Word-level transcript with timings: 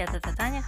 Привет, 0.00 0.14
это 0.24 0.34
Таня. 0.34 0.62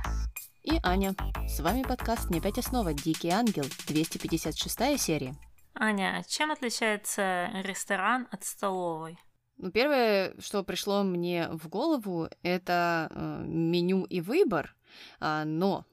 И 0.62 0.78
Аня. 0.82 1.14
С 1.48 1.60
вами 1.60 1.84
подкаст 1.84 2.29
«Не 2.29 2.38
пять 2.38 2.58
основа. 2.58 2.92
Дикий 2.92 3.30
ангел», 3.30 3.64
256 3.88 5.00
серия. 5.00 5.34
Аня, 5.74 6.22
чем 6.29 6.50
отличается 6.50 7.48
ресторан 7.64 8.29
от 8.30 8.45
столовой? 8.45 9.18
Ну, 9.56 9.71
первое, 9.71 10.34
что 10.39 10.62
пришло 10.62 11.03
мне 11.03 11.48
в 11.48 11.66
голову, 11.71 12.29
это 12.43 13.08
э, 13.11 13.45
меню 13.46 14.04
и 14.04 14.21
выбор, 14.21 14.76
а, 15.18 15.46
но 15.46 15.86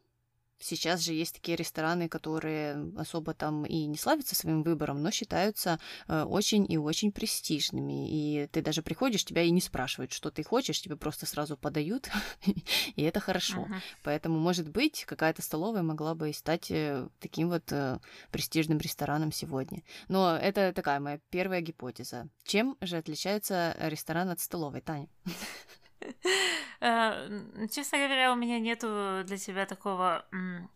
Сейчас 0.59 1.01
же 1.01 1.13
есть 1.13 1.35
такие 1.35 1.55
рестораны, 1.55 2.09
которые 2.09 2.91
особо 2.97 3.33
там 3.33 3.65
и 3.65 3.85
не 3.85 3.97
славятся 3.97 4.35
своим 4.35 4.63
выбором, 4.63 5.01
но 5.01 5.11
считаются 5.11 5.79
э, 6.07 6.23
очень 6.23 6.65
и 6.69 6.77
очень 6.77 7.11
престижными. 7.11 8.09
И 8.09 8.47
ты 8.47 8.61
даже 8.61 8.81
приходишь, 8.81 9.23
тебя 9.23 9.43
и 9.43 9.51
не 9.51 9.61
спрашивают, 9.61 10.11
что 10.11 10.31
ты 10.31 10.43
хочешь, 10.43 10.81
тебе 10.81 10.95
просто 10.95 11.25
сразу 11.25 11.55
подают, 11.57 12.09
и 12.95 13.01
это 13.03 13.19
хорошо. 13.19 13.67
Поэтому, 14.03 14.37
может 14.37 14.69
быть, 14.69 15.05
какая-то 15.05 15.41
столовая 15.41 15.81
могла 15.81 16.13
бы 16.13 16.33
стать 16.33 16.69
э, 16.71 17.07
таким 17.19 17.49
вот 17.49 17.71
э, 17.71 17.99
престижным 18.31 18.79
рестораном 18.79 19.31
сегодня. 19.31 19.83
Но 20.07 20.35
это 20.35 20.73
такая 20.73 20.99
моя 20.99 21.19
первая 21.29 21.61
гипотеза. 21.61 22.27
Чем 22.43 22.77
же 22.81 22.97
отличается 22.97 23.75
ресторан 23.79 24.29
от 24.29 24.39
столовой, 24.39 24.81
Таня? 24.81 25.07
Э, 26.81 27.27
честно 27.69 27.97
говоря, 27.97 28.31
у 28.31 28.35
меня 28.35 28.57
нету 28.57 29.23
для 29.25 29.37
тебя 29.37 29.65
такого 29.65 30.25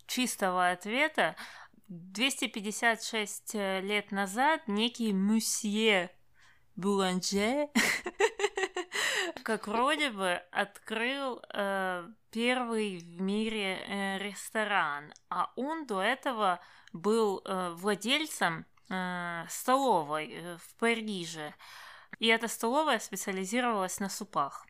чистого 0.06 0.70
ответа. 0.72 1.38
256 1.88 3.56
э, 3.56 3.80
лет 3.82 4.12
назад 4.12 4.68
некий 4.68 5.14
мусье 5.14 6.12
Буланже, 6.76 7.70
как 9.44 9.68
вроде 9.68 10.10
бы 10.10 10.42
открыл 10.52 11.42
э, 11.54 12.06
первый 12.32 12.98
в 12.98 13.22
мире 13.22 14.18
ресторан, 14.20 15.14
а 15.30 15.54
он 15.56 15.86
до 15.86 16.02
этого 16.02 16.60
был 16.92 17.42
владельцем 17.76 18.66
столовой 19.48 20.58
в 20.58 20.76
Париже. 20.80 21.54
И 22.20 22.28
эта 22.28 22.48
столовая 22.48 23.00
специализировалась 23.00 24.00
на 24.00 24.10
супах. 24.10 24.66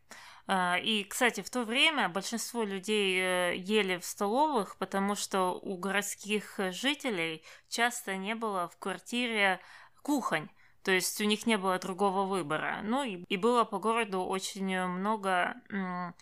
А, 0.45 0.77
и, 0.77 1.03
кстати, 1.05 1.41
в 1.41 1.49
то 1.49 1.63
время 1.63 2.09
большинство 2.09 2.63
людей 2.63 3.17
э, 3.19 3.55
ели 3.55 3.97
в 3.97 4.05
столовых, 4.05 4.77
потому 4.77 5.16
что 5.16 5.59
у 5.61 5.77
городских 5.77 6.59
жителей 6.72 7.44
часто 7.69 8.17
не 8.17 8.36
было 8.36 8.67
в 8.67 8.77
квартире 8.77 9.59
кухонь. 10.02 10.49
То 10.83 10.91
есть 10.91 11.21
у 11.21 11.23
них 11.23 11.45
не 11.45 11.58
было 11.58 11.80
другого 11.80 12.25
выбора. 12.25 12.81
Ну 12.83 13.03
и, 13.03 13.23
и 13.30 13.38
было 13.38 13.64
по 13.64 13.80
городу 13.80 14.21
очень 14.21 14.86
много 14.86 15.55
м, 15.69 16.14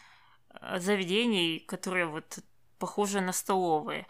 заведений, 0.78 1.60
которые 1.60 2.06
вот 2.06 2.40
похожи 2.78 3.22
на 3.22 3.32
столовые. 3.32 4.06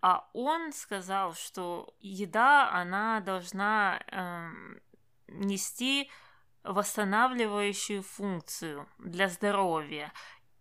А 0.00 0.28
он 0.32 0.72
сказал, 0.72 1.34
что 1.34 1.94
еда, 2.00 2.72
она 2.72 3.20
должна 3.20 4.00
э, 4.08 4.50
нести 5.28 6.10
восстанавливающую 6.64 8.02
функцию 8.02 8.88
для 8.98 9.28
здоровья. 9.28 10.12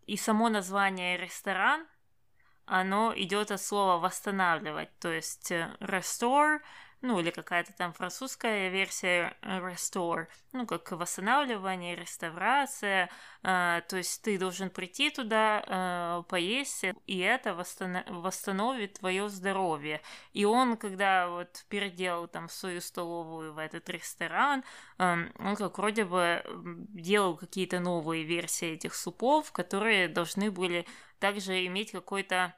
И 0.07 0.17
само 0.17 0.49
название 0.49 1.17
ресторан, 1.17 1.85
оно 2.65 3.13
идет 3.15 3.51
от 3.51 3.61
слова 3.61 3.99
восстанавливать, 3.99 4.89
то 4.99 5.11
есть 5.11 5.51
э, 5.51 5.75
restore 5.79 6.59
ну 7.01 7.19
или 7.19 7.31
какая-то 7.31 7.73
там 7.73 7.93
французская 7.93 8.69
версия 8.69 9.35
э, 9.41 9.59
restore, 9.59 10.27
ну 10.53 10.65
как 10.65 10.91
восстанавливание, 10.91 11.95
реставрация, 11.95 13.09
э, 13.43 13.81
то 13.87 13.97
есть 13.97 14.21
ты 14.21 14.37
должен 14.37 14.69
прийти 14.69 15.09
туда, 15.09 15.63
э, 15.65 16.23
поесть, 16.29 16.85
и 17.07 17.19
это 17.19 17.55
восстанов... 17.55 18.03
восстановит 18.07 18.99
твое 18.99 19.29
здоровье. 19.29 20.01
И 20.33 20.45
он, 20.45 20.77
когда 20.77 21.27
вот 21.27 21.65
переделал 21.69 22.27
там 22.27 22.49
свою 22.49 22.81
столовую 22.81 23.53
в 23.53 23.57
этот 23.57 23.89
ресторан, 23.89 24.63
э, 24.97 25.25
он 25.39 25.55
как 25.55 25.77
вроде 25.77 26.05
бы 26.05 26.43
делал 26.93 27.35
какие-то 27.35 27.79
новые 27.79 28.23
версии 28.23 28.73
этих 28.73 28.93
супов, 28.95 29.51
которые 29.51 30.07
должны 30.07 30.51
были 30.51 30.85
также 31.19 31.65
иметь 31.65 31.91
какой-то 31.91 32.53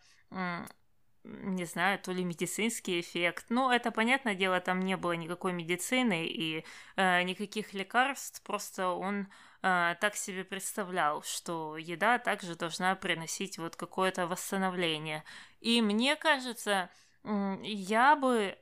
не 1.24 1.66
знаю, 1.66 2.00
то 2.00 2.12
ли 2.12 2.24
медицинский 2.24 3.00
эффект. 3.00 3.46
Ну, 3.50 3.70
это, 3.70 3.92
понятное 3.92 4.36
дело, 4.36 4.60
там 4.60 4.82
не 4.82 4.98
было 4.98 5.14
никакой 5.14 5.54
медицины 5.54 6.26
и 6.26 6.66
э, 6.96 7.24
никаких 7.24 7.74
лекарств, 7.74 8.42
просто 8.44 8.90
он 8.90 9.28
э, 9.62 9.96
так 10.02 10.16
себе 10.16 10.44
представлял, 10.44 11.24
что 11.24 11.78
еда 11.78 12.20
также 12.20 12.56
должна 12.56 12.96
приносить 12.96 13.58
вот 13.58 13.76
какое-то 13.76 14.28
восстановление. 14.28 15.24
И 15.62 15.82
мне 15.82 16.16
кажется, 16.16 16.90
я 17.24 18.16
бы 18.18 18.58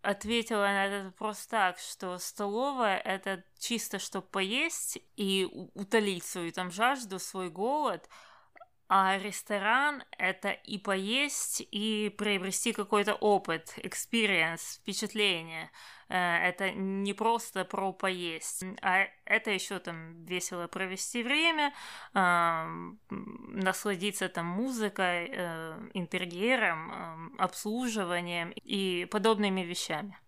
ответила 0.00 0.62
на 0.62 0.86
этот 0.86 1.04
вопрос 1.06 1.46
так, 1.46 1.78
что 1.78 2.18
столовая 2.18 2.98
это 2.98 3.44
чисто 3.58 3.98
чтобы 3.98 4.26
поесть 4.28 4.98
и 5.16 5.48
утолить 5.74 6.24
свою 6.24 6.52
там 6.52 6.70
жажду, 6.70 7.18
свой 7.18 7.50
голод– 7.50 8.08
а 8.88 9.18
ресторан— 9.18 10.02
это 10.18 10.50
и 10.50 10.78
поесть, 10.78 11.62
и 11.70 12.14
приобрести 12.16 12.72
какой-то 12.72 13.14
опыт, 13.14 13.74
experience, 13.76 14.78
впечатление. 14.80 15.70
Э, 16.08 16.48
это 16.48 16.70
не 16.70 17.12
просто 17.12 17.66
про 17.66 17.92
поесть, 17.92 18.64
а 18.80 19.06
это 19.26 19.50
еще 19.50 19.78
там 19.78 20.24
весело 20.24 20.68
провести 20.68 21.22
время, 21.22 21.74
насладиться 23.10 24.28
там 24.30 24.46
музыкой, 24.46 25.30
э, 25.32 25.90
интерьером, 25.92 27.36
обслуживанием 27.38 28.52
и 28.52 29.06
подобными 29.10 29.60
вещами. 29.60 30.18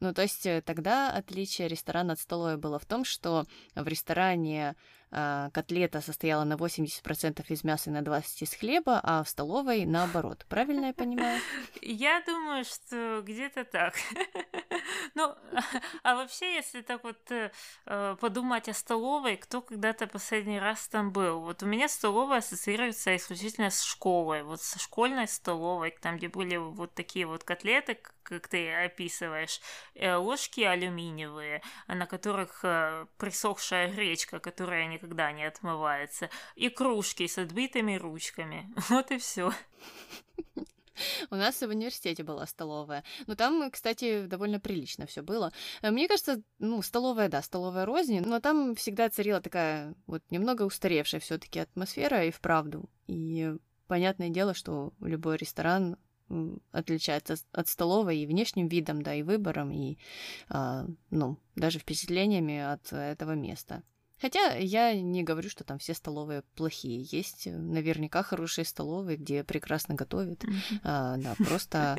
Ну, 0.00 0.14
то 0.14 0.22
есть 0.22 0.46
э, 0.46 0.62
тогда 0.62 1.10
отличие 1.10 1.68
ресторана 1.68 2.12
от 2.12 2.20
столовой 2.20 2.56
было 2.56 2.78
в 2.78 2.86
том, 2.86 3.04
что 3.04 3.46
в 3.74 3.86
ресторане 3.86 4.76
котлета 5.10 6.00
состояла 6.00 6.44
на 6.44 6.54
80% 6.54 7.44
из 7.48 7.64
мяса 7.64 7.90
и 7.90 7.92
на 7.92 8.02
20% 8.02 8.42
из 8.42 8.54
хлеба, 8.54 9.00
а 9.02 9.22
в 9.22 9.28
столовой 9.28 9.84
наоборот. 9.86 10.44
Правильно 10.48 10.86
я 10.86 10.92
понимаю? 10.92 11.40
Я 11.82 12.22
думаю, 12.26 12.64
что 12.64 13.22
где-то 13.22 13.64
так. 13.64 13.94
Ну, 15.14 15.34
а 16.02 16.14
вообще, 16.14 16.54
если 16.54 16.82
так 16.82 17.02
вот 17.04 17.18
э, 17.30 17.50
э, 17.86 18.16
подумать 18.20 18.68
о 18.68 18.74
столовой, 18.74 19.36
кто 19.36 19.60
когда-то 19.62 20.06
последний 20.06 20.58
раз 20.58 20.86
там 20.88 21.12
был? 21.12 21.40
Вот 21.40 21.62
у 21.62 21.66
меня 21.66 21.88
столовая 21.88 22.38
ассоциируется 22.38 23.16
исключительно 23.16 23.70
с 23.70 23.82
школой, 23.82 24.42
вот 24.42 24.62
со 24.62 24.78
школьной 24.78 25.26
столовой, 25.28 25.96
там, 26.00 26.16
где 26.16 26.28
были 26.28 26.56
вот 26.56 26.94
такие 26.94 27.26
вот 27.26 27.44
котлеты, 27.44 27.98
как 28.28 28.48
ты 28.48 28.72
описываешь, 28.72 29.60
э, 29.94 30.14
ложки 30.14 30.60
алюминиевые, 30.60 31.62
на 31.86 32.06
которых 32.06 32.60
присохшая 33.16 33.92
гречка, 33.92 34.38
которая 34.38 34.86
никогда 34.86 35.32
не 35.32 35.44
отмывается, 35.44 36.30
и 36.54 36.68
кружки 36.68 37.26
с 37.26 37.38
отбитыми 37.38 37.96
ручками. 37.96 38.68
Вот 38.88 39.10
и 39.10 39.18
все. 39.18 39.52
У 41.30 41.36
нас 41.36 41.60
в 41.60 41.68
университете 41.68 42.22
была 42.22 42.46
столовая. 42.46 43.04
Но 43.26 43.34
там, 43.34 43.70
кстати, 43.70 44.26
довольно 44.26 44.60
прилично 44.60 45.06
все 45.06 45.22
было. 45.22 45.52
Э, 45.82 45.90
мне 45.90 46.08
кажется, 46.08 46.42
ну, 46.58 46.82
столовая, 46.82 47.28
да, 47.28 47.42
столовая 47.42 47.86
розни, 47.86 48.20
но 48.20 48.40
там 48.40 48.74
всегда 48.74 49.08
царила 49.08 49.40
такая 49.40 49.94
вот 50.06 50.22
немного 50.30 50.62
устаревшая 50.62 51.20
все-таки 51.20 51.60
атмосфера 51.60 52.24
и 52.24 52.30
вправду. 52.30 52.88
И 53.06 53.54
понятное 53.86 54.28
дело, 54.28 54.54
что 54.54 54.92
любой 55.00 55.36
ресторан 55.36 55.96
отличается 56.72 57.36
от 57.52 57.68
столовой 57.68 58.18
и 58.18 58.26
внешним 58.26 58.68
видом, 58.68 59.02
да, 59.02 59.14
и 59.14 59.22
выбором, 59.22 59.70
и, 59.70 59.98
а, 60.48 60.86
ну, 61.10 61.38
даже 61.56 61.78
впечатлениями 61.78 62.58
от 62.58 62.92
этого 62.92 63.32
места. 63.32 63.82
Хотя 64.20 64.56
я 64.56 65.00
не 65.00 65.22
говорю, 65.22 65.48
что 65.48 65.64
там 65.64 65.78
все 65.78 65.94
столовые 65.94 66.42
плохие. 66.56 67.06
Есть 67.10 67.46
наверняка 67.46 68.22
хорошие 68.22 68.64
столовые, 68.64 69.16
где 69.16 69.44
прекрасно 69.44 69.94
готовят. 69.94 70.42
Mm-hmm. 70.42 70.80
А, 70.82 71.16
да, 71.18 71.34
просто 71.36 71.98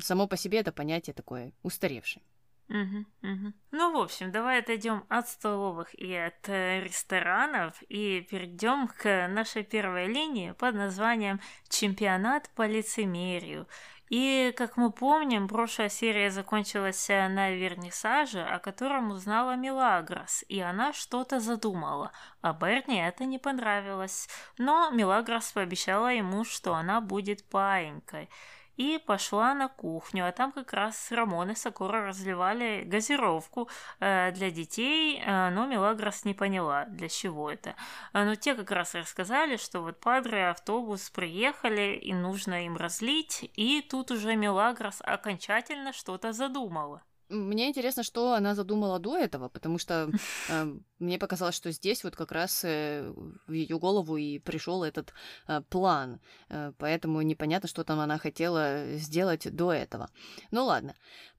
само 0.00 0.26
по 0.26 0.36
себе 0.36 0.60
это 0.60 0.72
понятие 0.72 1.12
такое 1.12 1.52
устаревшее. 1.62 2.22
Угу, 2.68 3.04
угу. 3.22 3.52
Ну, 3.72 3.92
в 3.92 4.02
общем, 4.02 4.32
давай 4.32 4.60
отойдем 4.60 5.04
от 5.10 5.28
столовых 5.28 5.94
и 5.94 6.14
от 6.14 6.48
э, 6.48 6.80
ресторанов 6.80 7.74
и 7.88 8.26
перейдем 8.30 8.88
к 8.88 9.28
нашей 9.28 9.64
первой 9.64 10.06
линии 10.06 10.52
под 10.52 10.74
названием 10.74 11.40
«Чемпионат 11.68 12.48
по 12.54 12.66
лицемерию». 12.66 13.68
И, 14.10 14.52
как 14.56 14.76
мы 14.76 14.92
помним, 14.92 15.48
прошлая 15.48 15.88
серия 15.88 16.30
закончилась 16.30 17.08
на 17.08 17.50
вернисаже, 17.50 18.42
о 18.42 18.58
котором 18.58 19.10
узнала 19.10 19.56
Милагрос, 19.56 20.44
и 20.48 20.60
она 20.60 20.92
что-то 20.92 21.40
задумала, 21.40 22.12
а 22.42 22.52
Берни 22.52 23.00
это 23.00 23.24
не 23.24 23.38
понравилось. 23.38 24.28
Но 24.58 24.90
Милагрос 24.90 25.52
пообещала 25.52 26.12
ему, 26.12 26.44
что 26.44 26.74
она 26.74 27.00
будет 27.00 27.48
паинькой. 27.48 28.28
И 28.76 28.98
пошла 28.98 29.54
на 29.54 29.68
кухню, 29.68 30.26
а 30.26 30.32
там 30.32 30.52
как 30.52 30.72
раз 30.72 31.10
Рамон 31.10 31.50
и 31.50 31.54
Сокора 31.54 32.06
разливали 32.06 32.82
газировку 32.84 33.68
э, 34.00 34.32
для 34.32 34.50
детей, 34.50 35.22
э, 35.24 35.50
но 35.50 35.66
Мелагрос 35.66 36.24
не 36.24 36.34
поняла, 36.34 36.84
для 36.86 37.08
чего 37.08 37.50
это. 37.50 37.74
Э, 38.12 38.24
но 38.24 38.34
те 38.34 38.54
как 38.54 38.70
раз 38.70 38.94
рассказали, 38.94 39.56
что 39.56 39.80
вот 39.80 40.00
падре 40.00 40.48
автобус 40.48 41.10
приехали, 41.10 41.96
и 41.96 42.12
нужно 42.12 42.66
им 42.66 42.76
разлить, 42.76 43.50
и 43.54 43.82
тут 43.82 44.10
уже 44.10 44.36
Мелагрос 44.36 45.00
окончательно 45.00 45.92
что-то 45.92 46.32
задумала. 46.32 47.02
Мне 47.28 47.68
интересно, 47.68 48.02
что 48.02 48.34
она 48.34 48.54
задумала 48.54 48.98
до 48.98 49.16
этого, 49.16 49.48
потому 49.48 49.78
что 49.78 50.10
э, 50.48 50.74
мне 50.98 51.18
показалось, 51.18 51.54
что 51.54 51.70
здесь 51.70 52.04
вот 52.04 52.16
как 52.16 52.32
раз 52.32 52.64
э, 52.64 53.12
в 53.46 53.52
ее 53.52 53.78
голову 53.78 54.16
и 54.16 54.38
пришел 54.38 54.84
этот 54.84 55.12
э, 55.48 55.62
план, 55.68 56.20
э, 56.48 56.72
поэтому 56.78 57.22
непонятно, 57.22 57.68
что 57.68 57.84
там 57.84 58.00
она 58.00 58.18
хотела 58.18 58.96
сделать 58.96 59.54
до 59.54 59.72
этого. 59.72 60.10
Ну 60.50 60.64
ладно. 60.64 60.94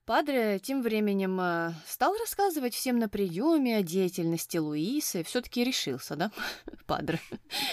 Падре 0.06 0.60
тем 0.60 0.82
временем 0.82 1.40
э, 1.40 1.72
стал 1.84 2.16
рассказывать 2.16 2.74
всем 2.74 3.00
на 3.00 3.08
приеме 3.08 3.78
о 3.78 3.82
деятельности 3.82 4.56
Луисы. 4.56 5.24
Все-таки 5.24 5.64
решился, 5.64 6.14
да, 6.14 6.30
Падре? 6.86 7.18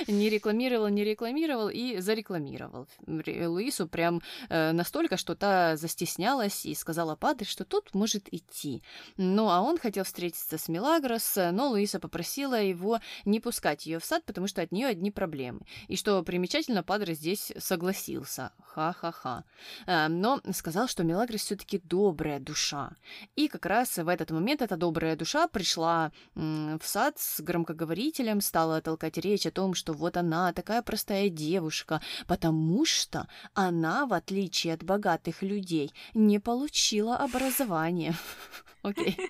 Не 0.07 0.31
рекламировал, 0.31 0.87
не 0.87 1.03
рекламировал 1.03 1.69
и 1.69 1.99
зарекламировал 1.99 2.87
Луису 3.05 3.87
прям 3.87 4.23
э, 4.49 4.71
настолько, 4.71 5.15
что 5.15 5.35
та 5.35 5.77
застеснялась 5.77 6.65
и 6.65 6.73
сказала 6.73 7.15
Падре, 7.15 7.45
что 7.45 7.65
тут 7.65 7.93
может 7.93 8.33
идти. 8.33 8.81
Ну, 9.15 9.49
а 9.49 9.61
он 9.61 9.77
хотел 9.77 10.03
встретиться 10.03 10.57
с 10.57 10.67
Милагрос, 10.67 11.35
но 11.51 11.69
Луиса 11.69 11.99
попросила 11.99 12.59
его 12.59 12.99
не 13.25 13.41
пускать 13.41 13.85
ее 13.85 13.99
в 13.99 14.05
сад, 14.05 14.23
потому 14.25 14.47
что 14.47 14.63
от 14.63 14.71
нее 14.71 14.87
одни 14.87 15.11
проблемы. 15.11 15.61
И 15.87 15.95
что 15.95 16.23
примечательно, 16.23 16.81
Падре 16.81 17.13
здесь 17.13 17.53
согласился. 17.59 18.53
Ха-ха-ха. 18.73 19.43
Э, 19.85 20.07
но 20.07 20.41
сказал, 20.51 20.87
что 20.87 21.03
Милагрос 21.03 21.41
все-таки 21.41 21.77
добрый 21.77 22.22
добрая 22.23 22.39
душа. 22.39 22.91
И 23.35 23.49
как 23.49 23.65
раз 23.65 23.97
в 23.97 24.07
этот 24.07 24.31
момент 24.31 24.61
эта 24.61 24.77
добрая 24.77 25.15
душа 25.17 25.47
пришла 25.47 26.11
в 26.35 26.81
сад 26.81 27.19
с 27.19 27.41
громкоговорителем, 27.41 28.39
стала 28.39 28.81
толкать 28.81 29.17
речь 29.17 29.45
о 29.45 29.51
том, 29.51 29.73
что 29.73 29.93
вот 29.93 30.15
она 30.15 30.53
такая 30.53 30.81
простая 30.81 31.27
девушка, 31.29 32.01
потому 32.27 32.85
что 32.85 33.27
она, 33.53 34.05
в 34.05 34.13
отличие 34.13 34.73
от 34.73 34.83
богатых 34.83 35.41
людей, 35.43 35.91
не 36.13 36.39
получила 36.39 37.17
образование. 37.17 38.15
Окей. 38.83 39.17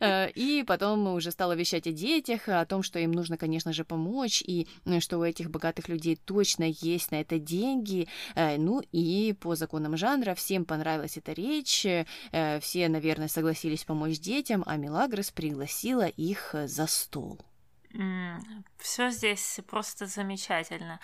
Э, 0.00 0.30
и 0.30 0.64
потом 0.66 1.06
уже 1.14 1.30
стала 1.30 1.52
вещать 1.52 1.86
о 1.86 1.92
детях, 1.92 2.48
о 2.48 2.64
том, 2.64 2.82
что 2.82 2.98
им 2.98 3.12
нужно, 3.12 3.36
конечно 3.36 3.72
же, 3.72 3.84
помочь, 3.84 4.42
и 4.42 4.66
э, 4.84 5.00
что 5.00 5.18
у 5.18 5.24
этих 5.24 5.50
богатых 5.50 5.88
людей 5.88 6.16
точно 6.16 6.64
есть 6.64 7.10
на 7.12 7.20
это 7.20 7.38
деньги. 7.38 8.08
Э, 8.34 8.56
ну 8.56 8.82
и 8.92 9.34
по 9.38 9.54
законам 9.54 9.96
жанра 9.96 10.34
всем 10.34 10.64
понравилась 10.64 11.16
эта 11.16 11.32
речь, 11.32 11.86
все, 12.60 12.88
наверное, 12.88 13.28
согласились 13.28 13.84
помочь 13.84 14.18
детям, 14.18 14.64
а 14.66 14.76
Мелагрос 14.76 15.30
пригласила 15.30 16.06
их 16.06 16.54
за 16.64 16.86
стол. 16.86 17.40
Все 18.78 19.10
здесь 19.10 19.60
просто 19.68 20.06
замечательно. 20.06 20.98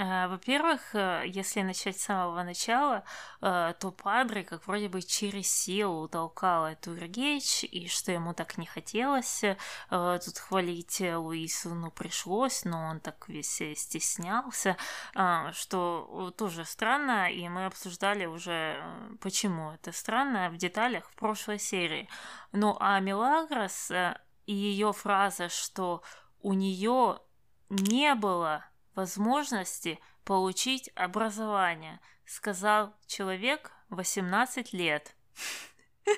Э, 0.00 0.28
во-первых, 0.28 0.94
э, 0.94 1.24
если 1.26 1.60
начать 1.60 2.00
с 2.00 2.04
самого 2.04 2.42
начала, 2.42 3.04
э, 3.42 3.74
то 3.78 3.90
Падре 3.90 4.44
как 4.44 4.66
вроде 4.66 4.88
бы 4.88 5.02
через 5.02 5.52
силу 5.52 6.08
толкал 6.08 6.66
эту 6.68 6.94
речь, 6.94 7.64
и 7.64 7.86
что 7.86 8.10
ему 8.10 8.32
так 8.32 8.56
не 8.56 8.66
хотелось 8.66 9.44
тут 9.90 10.38
хвалить 10.38 11.00
Луису, 11.00 11.74
ну, 11.74 11.90
пришлось, 11.90 12.64
но 12.64 12.86
он 12.90 13.00
так 13.00 13.28
весь 13.28 13.62
стеснялся, 13.76 14.76
что 15.52 16.32
тоже 16.36 16.64
странно, 16.64 17.30
и 17.30 17.48
мы 17.48 17.66
обсуждали 17.66 18.26
уже, 18.26 18.82
почему 19.20 19.72
это 19.72 19.92
странно 19.92 20.50
в 20.50 20.56
деталях 20.56 21.08
в 21.10 21.14
прошлой 21.16 21.58
серии. 21.58 22.08
Ну, 22.52 22.76
а 22.80 23.00
Мелагрос 23.00 23.90
и 24.46 24.54
ее 24.54 24.92
фраза, 24.92 25.48
что 25.48 26.02
у 26.40 26.52
нее 26.52 27.18
не 27.68 28.14
было 28.14 28.64
возможности 29.00 29.98
получить 30.24 30.90
образование, 30.94 32.00
сказал 32.26 32.94
человек 33.06 33.72
18 33.88 34.74
лет. 34.74 35.16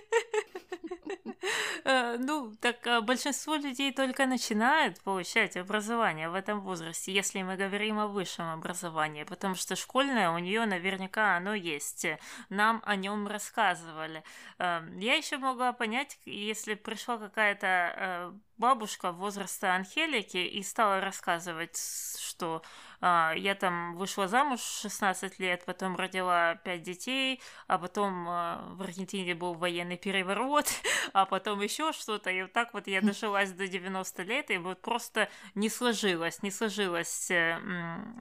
Э, 1.85 2.17
ну, 2.17 2.55
так 2.61 2.87
э, 2.87 3.01
большинство 3.01 3.57
людей 3.57 3.93
только 3.93 4.27
начинают 4.27 5.01
получать 5.01 5.57
образование 5.57 6.29
в 6.29 6.35
этом 6.35 6.61
возрасте, 6.61 7.13
если 7.13 7.43
мы 7.43 7.57
говорим 7.57 7.99
о 7.99 8.07
высшем 8.07 8.47
образовании, 8.47 9.25
потому 9.25 9.57
что 9.57 9.75
школьное 9.75 10.31
у 10.31 10.39
нее 10.39 10.65
наверняка 10.67 11.37
оно 11.37 11.55
есть. 11.55 12.07
Нам 12.51 12.83
о 12.85 12.95
нем 12.95 13.27
рассказывали. 13.27 14.23
Э, 14.59 14.83
я 14.99 15.15
еще 15.15 15.39
могла 15.39 15.73
понять, 15.73 16.21
если 16.25 16.75
пришла 16.75 17.19
какая-то 17.19 18.33
бабушка 18.59 19.13
возраста 19.13 19.75
Анхелики 19.75 20.37
и 20.37 20.63
стала 20.63 21.01
рассказывать, 21.01 21.77
что 22.21 22.63
а, 23.01 23.33
я 23.37 23.57
там 23.57 23.97
вышла 23.97 24.29
замуж 24.29 24.61
16 24.61 25.41
лет, 25.41 25.65
потом 25.65 25.97
родила 25.97 26.55
5 26.55 26.83
детей, 26.83 27.41
а 27.67 27.79
потом 27.79 28.27
а, 28.29 28.65
в 28.75 28.83
Аргентине 28.83 29.35
был 29.35 29.55
военный 29.55 29.97
переворот, 29.97 30.67
а 31.13 31.27
потом 31.27 31.61
еще 31.61 31.93
что-то, 31.93 32.31
и 32.31 32.43
вот 32.43 32.53
так 32.53 32.73
вот 32.75 32.87
я 32.87 33.01
дожилась 33.01 33.51
до 33.51 33.67
90 33.67 34.23
лет, 34.23 34.51
и 34.51 34.59
вот 34.59 34.81
просто 34.81 35.29
не 35.57 35.69
сложилась, 35.69 36.43
не 36.43 36.53
сложилась 36.53 37.31
э, 37.31 37.59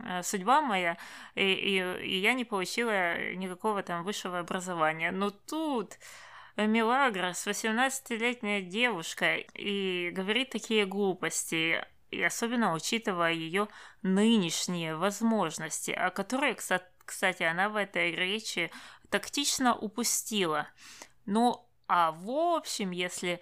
э, 0.08 0.24
судьба 0.24 0.62
моя, 0.62 0.98
и, 1.36 1.44
и, 1.44 2.04
и 2.04 2.18
я 2.20 2.34
не 2.34 2.44
получила 2.44 3.34
никакого 3.34 3.84
там 3.84 4.04
высшего 4.04 4.40
образования. 4.40 5.12
Но 5.12 5.30
тут 5.30 5.98
Милагрос, 6.68 7.48
18-летняя 7.48 8.62
девушка, 8.62 9.36
и 9.36 10.12
говорит 10.12 10.50
такие 10.50 10.86
глупости 10.86 11.84
и 12.12 12.22
особенно 12.22 12.74
учитывая 12.74 13.32
ее 13.32 13.68
нынешние 14.02 14.96
возможности, 14.96 15.92
о 15.92 16.12
которой, 16.12 16.56
кстати, 17.06 17.44
она 17.44 17.70
в 17.70 17.78
этой 17.78 18.12
речи 18.12 18.70
тактично 19.10 19.76
упустила. 19.76 20.68
Ну, 21.26 21.66
а 21.88 22.12
в 22.12 22.30
общем, 22.30 22.92
если 22.92 23.42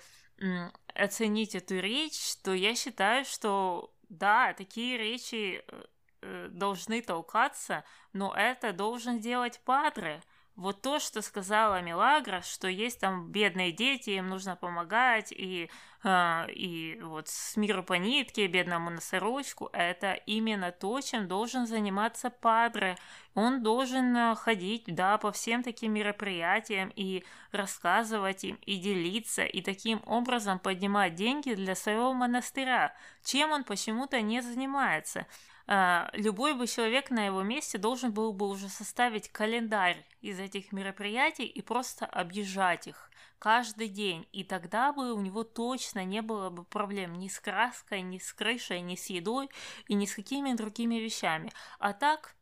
оценить 0.94 1.56
эту 1.56 1.80
речь, 1.80 2.36
то 2.44 2.54
я 2.54 2.75
считаю, 2.75 3.25
что 3.25 3.94
да, 4.07 4.54
такие 4.54 4.98
речи 4.98 5.63
э, 5.68 5.83
э, 6.22 6.48
должны 6.50 7.01
толкаться, 7.01 7.83
но 8.13 8.33
это 8.33 8.72
должен 8.72 9.19
делать 9.19 9.60
Падре– 9.65 10.22
вот 10.60 10.82
то, 10.82 11.00
что 11.00 11.22
сказала 11.22 11.82
Милагра, 11.82 12.42
что 12.42 12.68
есть 12.68 13.00
там 13.00 13.32
бедные 13.32 13.72
дети, 13.72 14.10
им 14.12 14.28
нужно 14.28 14.58
помогать, 14.58 15.32
и, 15.32 15.70
э, 16.04 16.52
и 16.52 17.00
вот 17.02 17.30
с 17.30 17.56
миру 17.56 17.82
по 17.82 17.94
нитке, 17.94 18.48
бедному 18.48 18.89
носорочку, 18.89 19.70
это 19.72 20.13
именно 20.25 20.74
то, 20.74 21.00
чем 21.00 21.30
должен 21.30 21.66
заниматься 21.66 22.30
Падре. 22.30 22.98
Он 23.36 23.63
должен 23.63 24.16
э, 24.18 24.36
ходить, 24.36 24.84
да, 24.88 25.18
по 25.18 25.32
всем 25.32 25.63
таким 25.63 25.94
мероприятиям 25.94 26.92
и 26.94 27.24
рассказывать 27.54 28.44
им, 28.44 28.58
и 28.66 28.75
делиться, 28.75 29.46
и 29.46 29.62
таким 29.62 30.01
образом 30.06 30.60
поднимать 30.60 31.16
деньги 31.16 31.54
для 31.54 31.74
своего 31.74 32.13
монастыря, 32.13 32.94
чем 33.24 33.51
он 33.51 33.63
почему-то 33.63 34.20
не 34.20 34.42
занимается. 34.42 35.25
А, 35.72 36.10
любой 36.14 36.56
бы 36.56 36.66
человек 36.66 37.12
на 37.12 37.28
его 37.28 37.44
месте 37.44 37.78
должен 37.78 38.12
был 38.12 38.34
бы 38.34 38.48
уже 38.48 38.70
составить 38.70 39.30
календарь 39.30 40.04
из 40.20 40.40
этих 40.40 40.72
мероприятий 40.72 41.46
и 41.46 41.62
просто 41.62 42.08
объезжать 42.08 42.88
их 42.88 43.12
каждый 43.38 43.88
день. 43.88 44.28
И 44.32 44.44
тогда 44.44 44.92
бы 44.92 45.14
у 45.14 45.22
него 45.22 45.44
точно 45.44 46.04
не 46.04 46.24
было 46.24 46.50
бы 46.50 46.64
проблем 46.64 47.20
ни 47.20 47.28
с 47.28 47.40
краской, 47.40 48.02
ни 48.02 48.18
с 48.18 48.34
крышей, 48.34 48.82
ни 48.82 48.96
с 48.96 49.12
едой 49.12 49.48
и 49.88 49.94
ни 49.94 50.08
с 50.08 50.16
какими 50.16 50.54
другими 50.54 50.96
вещами. 50.96 51.52
А 51.78 51.94
так 51.94 52.36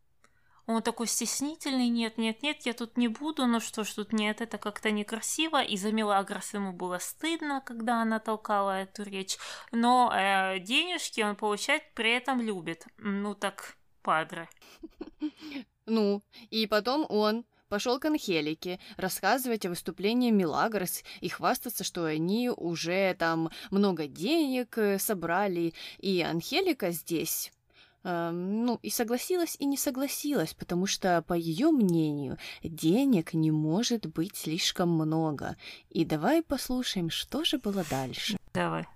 он 0.68 0.82
такой 0.82 1.08
стеснительный, 1.08 1.88
нет, 1.88 2.18
нет, 2.18 2.44
нет, 2.44 2.66
я 2.66 2.74
тут 2.74 2.98
не 2.98 3.08
буду, 3.08 3.48
ну 3.48 3.62
что 3.62 3.86
ж, 3.86 3.94
тут 3.94 4.12
нет, 4.12 4.42
это 4.42 4.58
как-то 4.58 4.92
некрасиво. 4.92 5.64
И 5.64 5.78
за 5.78 5.94
Мелагрос 5.94 6.54
ему 6.54 6.74
было 6.74 7.00
стыдно, 7.00 7.62
когда 7.66 8.02
она 8.02 8.20
толкала 8.20 8.82
эту 8.82 9.04
речь. 9.04 9.38
Но 9.72 10.12
э, 10.14 10.60
денежки 10.60 11.22
он 11.22 11.38
получать 11.38 11.94
при 11.94 12.12
этом 12.12 12.42
любит. 12.42 12.86
Ну 12.98 13.34
так, 13.34 13.78
падре. 14.02 14.50
Ну, 15.90 16.22
и 16.50 16.68
потом 16.68 17.06
он 17.08 17.46
пошел 17.70 17.98
к 17.98 18.04
Анхелике 18.04 18.78
рассказывать 18.98 19.66
о 19.66 19.70
выступлении 19.70 20.32
Милагрос 20.32 21.02
и 21.22 21.30
хвастаться, 21.30 21.86
что 21.86 22.04
они 22.04 22.50
уже 22.50 23.16
там 23.18 23.50
много 23.72 24.08
денег 24.08 24.78
э, 24.78 25.00
собрали, 25.00 25.74
и 26.00 26.22
Анхелика 26.22 26.92
здесь 26.92 27.54
ну, 28.08 28.80
и 28.82 28.90
согласилась, 28.90 29.56
и 29.60 29.66
не 29.66 29.78
согласилась, 29.78 30.54
потому 30.54 30.88
что, 30.88 31.22
по 31.24 31.34
ее 31.34 31.72
мнению, 31.72 32.38
денег 32.64 33.34
не 33.34 33.52
может 33.52 34.06
быть 34.06 34.38
слишком 34.38 34.90
много. 34.90 35.58
И 35.90 36.06
давай 36.06 36.42
послушаем, 36.42 37.10
что 37.10 37.44
же 37.44 37.58
было 37.58 37.84
дальше. 37.84 38.38
Давай. 38.54 38.88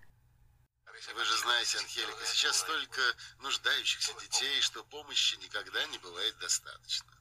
Вы 1.15 1.25
же 1.25 1.37
знаете, 1.37 1.79
Анхелика, 1.79 2.25
сейчас 2.25 2.59
столько 2.59 3.01
нуждающихся 3.39 4.13
детей, 4.21 4.61
что 4.61 4.83
помощи 4.83 5.35
никогда 5.41 5.83
не 5.87 5.97
бывает 5.97 6.37
достаточно. 6.39 7.11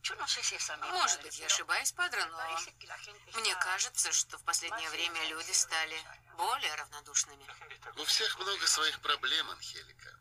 Может 0.92 1.22
быть, 1.22 1.38
я 1.38 1.46
ошибаюсь, 1.46 1.90
Падре, 1.92 2.22
но 2.26 3.40
мне 3.40 3.54
кажется, 3.54 4.12
что 4.12 4.36
в 4.36 4.44
последнее 4.44 4.90
время 4.90 5.26
люди 5.30 5.52
стали 5.52 5.96
более 6.36 6.74
равнодушными. 6.74 7.44
У 7.96 8.04
всех 8.04 8.38
много 8.38 8.66
своих 8.66 9.00
проблем, 9.00 9.50
Анхелика. 9.50 10.14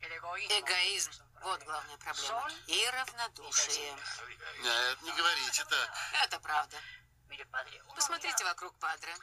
Эгоизм– 0.00 1.12
вот 1.42 1.62
главная 1.64 1.96
проблема. 1.98 2.48
И 2.66 2.90
равнодушие. 2.90 3.92
Нет, 4.62 5.02
не 5.02 5.12
говорите 5.12 5.64
так. 5.64 5.90
Это 6.24 6.40
правда. 6.40 6.76
Посмотрите 7.94 8.44
вокруг, 8.44 8.74
Падре. 8.78 9.14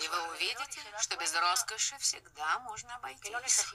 И 0.00 0.08
вы 0.08 0.30
увидите, 0.30 0.80
что 1.00 1.16
без 1.16 1.34
роскоши 1.34 1.96
всегда 1.98 2.58
можно 2.60 2.96
обойтись. 2.96 3.74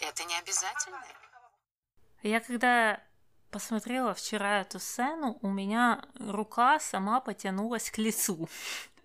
Это 0.00 0.24
не 0.24 0.38
обязательно. 0.38 1.02
Я 2.22 2.40
когда 2.40 3.02
посмотрела 3.50 4.14
вчера 4.14 4.60
эту 4.60 4.78
сцену, 4.78 5.38
у 5.42 5.48
меня 5.48 6.04
рука 6.18 6.78
сама 6.80 7.20
потянулась 7.20 7.90
к 7.90 7.98
лицу. 7.98 8.48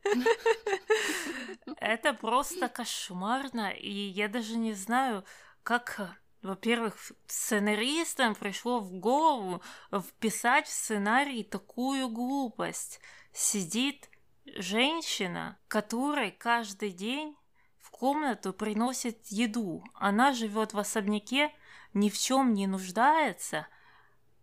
Это 1.77 2.13
просто 2.13 2.67
кошмарно, 2.67 3.71
и 3.71 3.91
я 3.91 4.27
даже 4.27 4.57
не 4.57 4.73
знаю, 4.73 5.23
как, 5.63 6.01
во-первых, 6.41 7.11
сценаристам 7.27 8.33
пришло 8.33 8.79
в 8.79 8.91
голову 8.93 9.61
вписать 9.91 10.67
в 10.67 10.71
сценарий 10.71 11.43
такую 11.43 12.09
глупость. 12.09 12.99
Сидит 13.31 14.09
женщина, 14.45 15.59
которой 15.67 16.31
каждый 16.31 16.91
день 16.91 17.37
в 17.77 17.91
комнату 17.91 18.53
приносит 18.53 19.27
еду. 19.27 19.83
Она 19.93 20.33
живет 20.33 20.73
в 20.73 20.79
особняке, 20.79 21.53
ни 21.93 22.09
в 22.09 22.17
чем 22.17 22.53
не 22.53 22.65
нуждается, 22.65 23.67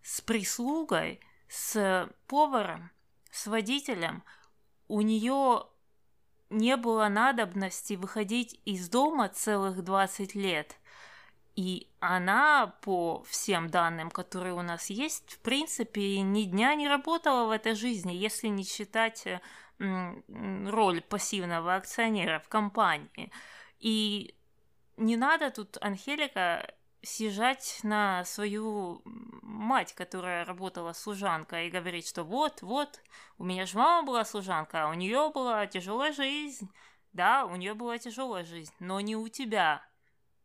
с 0.02 0.20
прислугой, 0.20 1.20
с 1.48 2.08
поваром, 2.26 2.90
с 3.32 3.46
водителем. 3.48 4.22
У 4.86 5.00
нее 5.00 5.66
не 6.48 6.76
было 6.76 7.08
надобности 7.08 7.94
выходить 7.94 8.60
из 8.64 8.88
дома 8.88 9.28
целых 9.28 9.82
20 9.82 10.34
лет. 10.34 10.77
И 11.58 11.88
она, 11.98 12.72
по 12.82 13.24
всем 13.24 13.68
данным, 13.68 14.12
которые 14.12 14.54
у 14.54 14.62
нас 14.62 14.90
есть, 14.90 15.32
в 15.32 15.38
принципе, 15.40 16.20
ни 16.20 16.44
дня 16.44 16.76
не 16.76 16.86
работала 16.86 17.48
в 17.48 17.50
этой 17.50 17.74
жизни, 17.74 18.12
если 18.12 18.46
не 18.46 18.62
считать 18.62 19.26
роль 19.80 21.00
пассивного 21.00 21.74
акционера 21.74 22.38
в 22.38 22.48
компании. 22.48 23.32
И 23.80 24.36
не 24.96 25.16
надо 25.16 25.50
тут 25.50 25.78
Анхелика 25.80 26.72
съезжать 27.02 27.80
на 27.82 28.24
свою 28.24 29.02
мать, 29.04 29.94
которая 29.94 30.44
работала 30.44 30.92
служанкой, 30.92 31.66
и 31.66 31.70
говорить, 31.70 32.06
что 32.06 32.22
вот, 32.22 32.62
вот, 32.62 33.00
у 33.36 33.42
меня 33.42 33.66
же 33.66 33.76
мама 33.78 34.06
была 34.06 34.24
служанка, 34.24 34.84
а 34.84 34.90
у 34.90 34.94
нее 34.94 35.32
была 35.34 35.66
тяжелая 35.66 36.12
жизнь. 36.12 36.70
Да, 37.12 37.46
у 37.46 37.56
нее 37.56 37.74
была 37.74 37.98
тяжелая 37.98 38.44
жизнь, 38.44 38.72
но 38.78 39.00
не 39.00 39.16
у 39.16 39.26
тебя. 39.26 39.82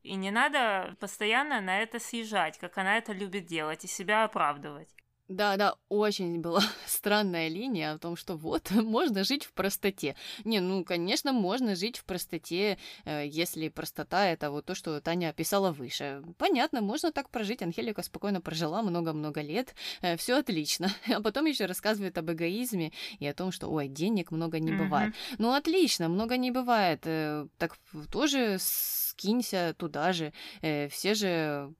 И 0.04 0.16
не 0.16 0.32
надо 0.32 0.96
постоянно 1.00 1.62
на 1.62 1.80
это 1.80 1.98
съезжать, 1.98 2.58
как 2.60 2.78
она 2.78 2.98
это 2.98 3.14
любит 3.14 3.46
делать, 3.46 3.86
и 3.86 3.88
себя 3.88 4.26
оправдывать. 4.26 4.94
Да, 5.34 5.58
да, 5.58 5.76
очень 5.90 6.42
была 6.42 6.62
странная 6.86 7.48
линия 7.48 7.94
о 7.94 7.98
том, 7.98 8.16
что 8.16 8.36
вот, 8.36 8.70
можно 8.72 9.24
жить 9.24 9.46
в 9.46 9.54
простоте. 9.54 10.16
Не, 10.46 10.60
ну, 10.60 10.86
конечно, 10.86 11.34
можно 11.34 11.76
жить 11.76 11.98
в 11.98 12.06
простоте, 12.06 12.78
э, 13.06 13.26
если 13.28 13.70
простота— 13.70 14.28
это 14.28 14.52
вот 14.52 14.66
то, 14.66 14.76
что 14.76 15.02
Таня 15.02 15.30
описала 15.30 15.72
выше. 15.72 16.24
Понятно, 16.38 16.82
можно 16.82 17.12
так 17.12 17.30
прожить. 17.30 17.64
Анхелика 17.64 18.04
спокойно 18.04 18.42
прожила 18.42 18.84
много-много 18.84 19.42
лет, 19.42 19.74
э, 20.02 20.18
все 20.18 20.38
отлично. 20.38 20.90
А 21.14 21.22
потом 21.22 21.46
еще 21.46 21.66
рассказывает 21.66 22.18
об 22.18 22.32
эгоизме 22.32 22.92
и 23.20 23.26
о 23.28 23.34
том, 23.34 23.52
что, 23.52 23.68
ой, 23.70 23.88
денег 23.88 24.32
много 24.32 24.60
не 24.60 24.72
бывает. 24.72 25.14
Mm-hmm. 25.14 25.36
Ну, 25.40 25.54
отлично, 25.54 26.10
много 26.10 26.38
не 26.38 26.52
бывает. 26.52 27.02
Э, 27.06 27.48
так 27.58 27.78
тоже 28.12 28.58
скинься 28.60 29.76
туда 29.78 30.14
же. 30.14 30.34
Все 30.62 31.14
же 31.14 31.74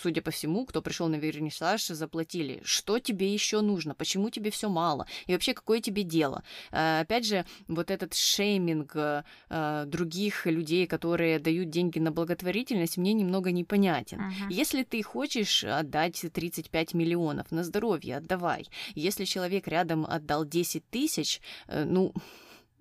судя 0.00 0.22
по 0.22 0.30
всему, 0.30 0.66
кто 0.66 0.82
пришел 0.82 1.08
на 1.08 1.16
вернисаж, 1.16 1.86
заплатили. 1.86 2.60
Что 2.64 2.98
тебе 2.98 3.32
еще 3.32 3.60
нужно? 3.60 3.94
Почему 3.94 4.30
тебе 4.30 4.50
все 4.50 4.68
мало? 4.68 5.06
И 5.26 5.32
вообще, 5.32 5.54
какое 5.54 5.80
тебе 5.80 6.02
дело? 6.02 6.42
А, 6.72 7.00
опять 7.00 7.26
же, 7.26 7.44
вот 7.68 7.90
этот 7.90 8.14
шейминг 8.14 8.92
а, 8.96 9.84
других 9.86 10.46
людей, 10.46 10.86
которые 10.86 11.38
дают 11.38 11.70
деньги 11.70 11.98
на 11.98 12.10
благотворительность, 12.10 12.96
мне 12.96 13.12
немного 13.12 13.52
непонятен. 13.52 14.20
Uh-huh. 14.20 14.50
Если 14.50 14.82
ты 14.82 15.02
хочешь 15.02 15.64
отдать 15.64 16.24
35 16.32 16.94
миллионов 16.94 17.50
на 17.50 17.64
здоровье, 17.64 18.16
отдавай. 18.16 18.68
Если 18.94 19.24
человек 19.24 19.68
рядом 19.68 20.06
отдал 20.06 20.44
10 20.44 20.88
тысяч, 20.90 21.40
э, 21.68 21.84
ну, 21.84 22.12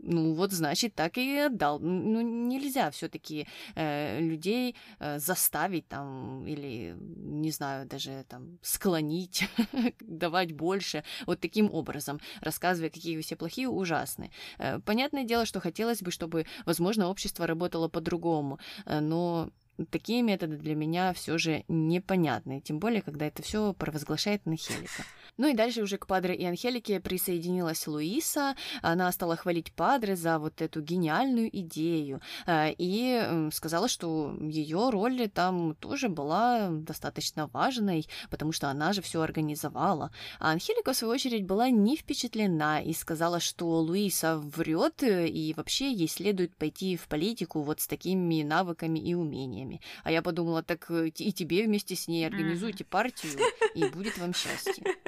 ну 0.05 0.33
вот 0.33 0.51
значит 0.51 0.95
так 0.95 1.17
и 1.17 1.37
отдал. 1.37 1.79
Ну 1.79 2.21
нельзя 2.21 2.91
все-таки 2.91 3.47
э, 3.75 4.19
людей 4.19 4.75
э, 4.99 5.19
заставить 5.19 5.87
там 5.87 6.45
или 6.45 6.95
не 6.97 7.51
знаю 7.51 7.87
даже 7.87 8.25
там 8.29 8.59
склонить 8.61 9.49
давать 9.99 10.51
больше 10.53 11.03
вот 11.25 11.39
таким 11.39 11.71
образом, 11.73 12.19
рассказывая 12.41 12.89
какие 12.89 13.19
все 13.21 13.35
плохие, 13.35 13.67
ужасные. 13.67 14.31
Э, 14.59 14.79
понятное 14.79 15.23
дело, 15.23 15.45
что 15.45 15.59
хотелось 15.59 16.01
бы, 16.01 16.11
чтобы 16.11 16.45
возможно 16.65 17.09
общество 17.09 17.47
работало 17.47 17.87
по-другому, 17.87 18.59
э, 18.85 18.99
но 18.99 19.49
такие 19.89 20.21
методы 20.21 20.57
для 20.57 20.75
меня 20.75 21.13
все 21.13 21.37
же 21.37 21.63
непонятны, 21.67 22.61
тем 22.61 22.79
более 22.79 23.01
когда 23.01 23.25
это 23.25 23.43
все 23.43 23.73
провозглашает 23.73 24.45
Нахелика. 24.45 25.03
Ну 25.37 25.49
и 25.49 25.53
дальше 25.53 25.81
уже 25.81 25.97
к 25.97 26.07
Падре 26.07 26.33
и 26.33 26.45
Анхелике 26.45 27.01
присоединилась 27.01 27.87
Луиса. 27.87 28.55
Она 28.81 29.11
стала 29.11 29.35
хвалить 29.35 29.73
Падре 29.73 30.15
за 30.15 30.39
вот 30.39 30.61
эту 30.61 30.81
гениальную 30.81 31.49
идею 31.59 32.21
э, 32.47 32.73
и 32.77 33.49
сказала, 33.51 33.89
что 33.89 34.33
ее 34.39 34.89
роль 34.91 35.29
там 35.29 35.75
тоже 35.75 36.07
была 36.07 36.69
достаточно 36.69 37.47
важной, 37.47 38.07
потому 38.29 38.53
что 38.53 38.69
она 38.69 38.93
же 38.93 39.01
все 39.01 39.19
организовала. 39.19 40.11
А 40.39 40.51
Анхелика, 40.51 40.93
в 40.93 40.95
свою 40.95 41.13
очередь, 41.13 41.45
была 41.45 41.69
не 41.69 41.97
впечатлена 41.97 42.81
и 42.81 42.93
сказала, 42.93 43.41
что 43.41 43.67
Луиса 43.81 44.37
врет 44.37 45.03
и 45.03 45.53
вообще 45.57 45.91
ей 45.91 46.07
следует 46.07 46.55
пойти 46.55 46.95
в 46.95 47.07
политику 47.09 47.61
вот 47.61 47.81
с 47.81 47.87
такими 47.87 48.41
навыками 48.43 48.99
и 48.99 49.13
умениями. 49.15 49.64
А 50.03 50.11
я 50.11 50.21
подумала, 50.21 50.63
так 50.63 50.89
э, 50.89 51.07
и 51.07 51.31
тебе 51.31 51.65
вместе 51.65 51.95
с 51.95 52.07
ней 52.07 52.25
организуйте 52.25 52.83
партию, 52.83 53.33
и 53.73 53.85
будет 53.85 54.17
вам 54.17 54.33
счастье. 54.33 54.83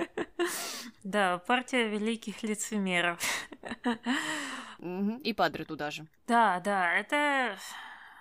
Да, 1.04 1.38
партия 1.38 1.88
великих 1.88 2.44
лицемеров. 2.44 3.20
И 5.24 5.34
падры 5.34 5.64
туда 5.64 5.90
же. 5.90 6.06
Да, 6.28 6.60
да, 6.60 6.94
это 6.94 7.58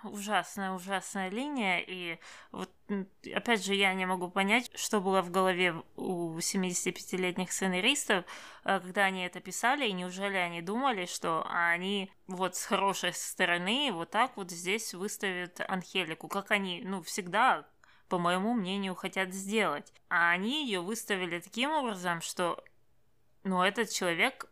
ужасная, 0.04 0.72
ужасная 0.72 1.28
линия, 1.28 1.78
и 1.78 2.18
вот 2.52 2.70
опять 3.34 3.64
же 3.64 3.74
я 3.74 3.92
не 3.94 4.06
могу 4.06 4.30
понять, 4.30 4.70
что 4.74 5.00
было 5.00 5.22
в 5.22 5.30
голове 5.30 5.74
у 5.96 6.36
75-летних 6.38 7.52
сценаристов, 7.52 8.24
э, 8.64 8.80
когда 8.80 9.04
они 9.04 9.24
это 9.24 9.40
писали, 9.40 9.86
и 9.86 9.92
неужели 9.92 10.36
они 10.36 10.62
думали, 10.62 11.06
что 11.06 11.46
они 11.48 12.10
вот 12.26 12.56
с 12.56 12.64
хорошей 12.64 13.12
стороны 13.12 13.90
вот 13.92 14.10
так 14.10 14.36
вот 14.36 14.50
здесь 14.50 14.94
выставят 14.94 15.60
Анхелику, 15.68 16.28
как 16.28 16.50
они, 16.50 16.82
ну, 16.84 17.02
всегда 17.02 17.66
по 18.08 18.18
моему 18.18 18.54
мнению, 18.54 18.94
хотят 18.94 19.32
сделать. 19.32 19.92
А 20.08 20.30
они 20.30 20.64
ее 20.64 20.80
выставили 20.80 21.40
таким 21.40 21.70
образом, 21.70 22.20
что 22.20 22.62
ну, 23.42 23.62
этот 23.62 23.90
человек 23.90 24.48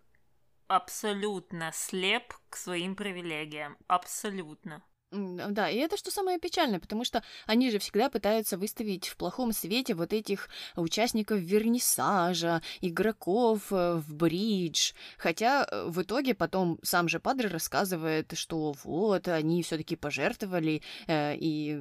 абсолютно 0.66 1.70
слеп 1.72 2.34
к 2.48 2.56
своим 2.56 2.96
привилегиям. 2.96 3.76
Абсолютно. 3.86 4.82
Да, 5.14 5.70
и 5.70 5.76
это 5.76 5.96
что 5.96 6.10
самое 6.10 6.38
печальное, 6.38 6.80
потому 6.80 7.04
что 7.04 7.22
они 7.46 7.70
же 7.70 7.78
всегда 7.78 8.10
пытаются 8.10 8.56
выставить 8.56 9.06
в 9.06 9.16
плохом 9.16 9.52
свете 9.52 9.94
вот 9.94 10.12
этих 10.12 10.48
участников 10.76 11.38
вернисажа, 11.38 12.62
игроков 12.80 13.72
э, 13.72 13.94
в 13.94 14.14
бридж. 14.14 14.92
Хотя 15.16 15.66
э, 15.70 15.84
в 15.88 16.02
итоге 16.02 16.34
потом 16.34 16.78
сам 16.82 17.08
же 17.08 17.20
Падре 17.20 17.48
рассказывает, 17.48 18.36
что 18.36 18.74
вот, 18.82 19.28
они 19.28 19.62
все-таки 19.62 19.94
пожертвовали, 19.94 20.82
э, 21.06 21.36
и 21.36 21.80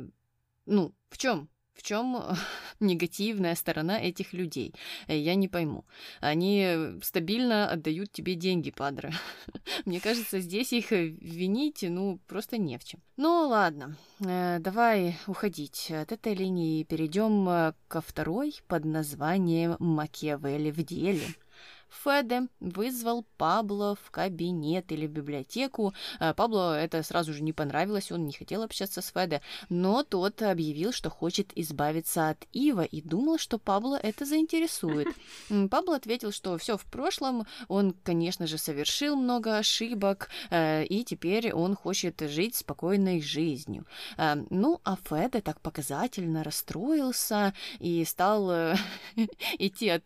ну, 0.66 0.94
в 1.10 1.18
чем 1.18 1.50
в 1.76 1.84
чем 1.84 2.22
негативная 2.80 3.56
сторона 3.56 4.00
этих 4.00 4.34
людей? 4.34 4.74
Э, 5.08 5.18
я 5.18 5.36
не 5.36 5.48
пойму. 5.48 5.86
Они 6.22 6.98
стабильно 7.02 7.70
отдают 7.70 8.12
тебе 8.12 8.36
деньги, 8.36 8.72
падре. 8.72 9.14
Мне 9.86 10.00
кажется, 10.00 10.40
здесь 10.40 10.74
их 10.74 10.92
винить, 10.92 11.84
ну, 11.84 12.20
просто 12.28 12.58
не 12.58 12.78
в 12.78 12.84
чем. 12.84 13.02
Ну, 13.18 13.48
ладно, 13.48 13.98
э, 14.20 14.60
давай 14.60 15.18
уходить 15.28 15.92
от 15.92 16.12
этой 16.12 16.34
линии 16.34 16.82
и 16.82 16.84
перейдем 16.84 17.48
э, 17.50 17.74
ко 17.88 18.02
второй 18.02 18.56
под 18.68 18.86
названием 18.86 19.76
Макиавелли 19.80 20.72
в 20.72 20.84
деле. 20.84 21.26
Феде 22.04 22.48
вызвал 22.60 23.26
Пабло 23.38 23.96
в 24.02 24.12
кабинет 24.12 24.92
или 24.92 25.08
в 25.08 25.12
библиотеку. 25.12 25.94
Э, 26.20 26.34
Пабло 26.34 26.80
это 26.80 27.04
сразу 27.04 27.34
же 27.34 27.44
не 27.44 27.54
понравилось, 27.54 28.12
он 28.12 28.26
не 28.26 28.34
хотел 28.34 28.64
общаться 28.64 29.02
с 29.02 29.12
Феде, 29.12 29.42
но 29.70 30.04
тот 30.04 30.42
объявил, 30.42 30.92
что 30.92 31.10
хочет 31.10 31.52
избавиться 31.56 32.30
от 32.30 32.46
Ива 32.52 32.84
и 32.84 33.02
думал, 33.02 33.38
что 33.38 33.60
Пабло 33.60 33.96
это 33.96 34.26
заинтересует. 34.26 35.08
Пабло 35.70 35.96
ответил, 35.96 36.32
что 36.32 36.58
все 36.58 36.78
в 36.78 36.86
прошлом, 36.86 37.46
он, 37.68 37.94
конечно 38.04 38.48
же, 38.48 38.58
совершил 38.58 39.16
много 39.16 39.58
ошибок, 39.58 40.30
э, 40.50 40.86
и 40.86 41.04
теперь 41.04 41.54
он 41.54 41.76
хочет 41.76 42.22
жить 42.22 42.56
спокойной 42.56 43.22
жизнью. 43.22 43.86
Э, 44.18 44.36
ну, 44.50 44.82
а 44.84 44.98
Феде 44.98 45.42
так 45.42 45.62
показательно 45.62 46.44
расстроился 46.44 47.54
и 47.80 48.04
стал 48.06 48.52
идти 49.60 49.90
от 49.90 50.04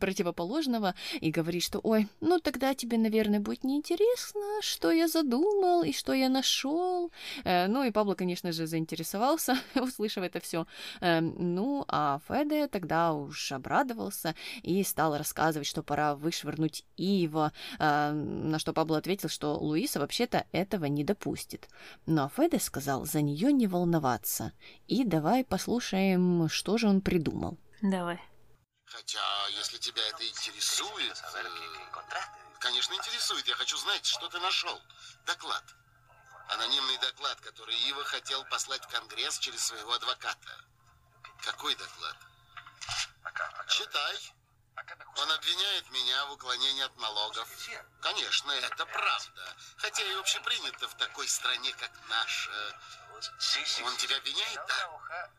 противоположного 0.00 0.94
и 1.20 1.30
говорит, 1.30 1.62
что 1.62 1.80
«Ой, 1.82 2.08
ну 2.20 2.38
тогда 2.40 2.74
тебе, 2.74 2.98
наверное, 2.98 3.40
будет 3.40 3.64
неинтересно, 3.64 4.62
что 4.62 4.90
я 4.90 5.08
задумал 5.08 5.82
и 5.82 5.92
что 5.92 6.12
я 6.12 6.28
нашел». 6.28 7.10
Э, 7.44 7.66
ну 7.66 7.84
и 7.84 7.90
Пабло, 7.90 8.14
конечно 8.14 8.52
же, 8.52 8.66
заинтересовался, 8.66 9.58
услышав 9.74 10.24
это 10.24 10.40
все. 10.40 10.66
Э, 11.00 11.20
ну, 11.20 11.84
а 11.88 12.20
Феде 12.28 12.68
тогда 12.68 13.12
уж 13.12 13.52
обрадовался 13.52 14.34
и 14.62 14.82
стал 14.82 15.16
рассказывать, 15.16 15.66
что 15.66 15.82
пора 15.82 16.14
вышвырнуть 16.14 16.84
Ива, 16.96 17.52
э, 17.78 18.12
на 18.12 18.58
что 18.58 18.72
Пабло 18.72 18.98
ответил, 18.98 19.28
что 19.28 19.56
Луиса 19.56 20.00
вообще-то 20.00 20.46
этого 20.52 20.86
не 20.86 21.04
допустит. 21.04 21.68
Но 22.06 22.30
Феде 22.34 22.58
сказал 22.58 23.04
за 23.04 23.20
нее 23.20 23.52
не 23.52 23.66
волноваться. 23.66 24.52
И 24.88 25.04
давай 25.04 25.44
послушаем, 25.44 26.48
что 26.48 26.78
же 26.78 26.88
он 26.88 27.00
придумал. 27.00 27.58
Давай. 27.82 28.18
Хотя, 28.90 29.46
если 29.50 29.78
тебя 29.78 30.06
это 30.08 30.26
интересует... 30.26 31.22
Э, 31.34 31.44
конечно, 32.58 32.92
интересует. 32.94 33.46
Я 33.46 33.54
хочу 33.54 33.76
знать, 33.76 34.04
что 34.04 34.28
ты 34.28 34.40
нашел. 34.40 34.82
Доклад. 35.26 35.64
Анонимный 36.48 36.98
доклад, 36.98 37.40
который 37.40 37.76
Ива 37.88 38.04
хотел 38.04 38.44
послать 38.46 38.84
в 38.84 38.88
Конгресс 38.88 39.38
через 39.38 39.64
своего 39.64 39.92
адвоката. 39.92 40.64
Какой 41.42 41.76
доклад? 41.76 42.16
Читай. 43.68 44.34
Он 45.18 45.30
обвиняет 45.32 45.90
меня 45.90 46.26
в 46.26 46.32
уклонении 46.32 46.82
от 46.82 46.96
налогов. 46.96 47.48
Конечно, 48.00 48.50
это 48.50 48.86
правда. 48.86 49.56
Хотя 49.76 50.02
и 50.02 50.14
общепринято 50.14 50.88
в 50.88 50.96
такой 50.96 51.28
стране, 51.28 51.72
как 51.74 51.92
наша. 52.08 52.50
Он 53.84 53.96
тебя 53.98 54.16
обвиняет, 54.16 54.60
да? 54.66 55.30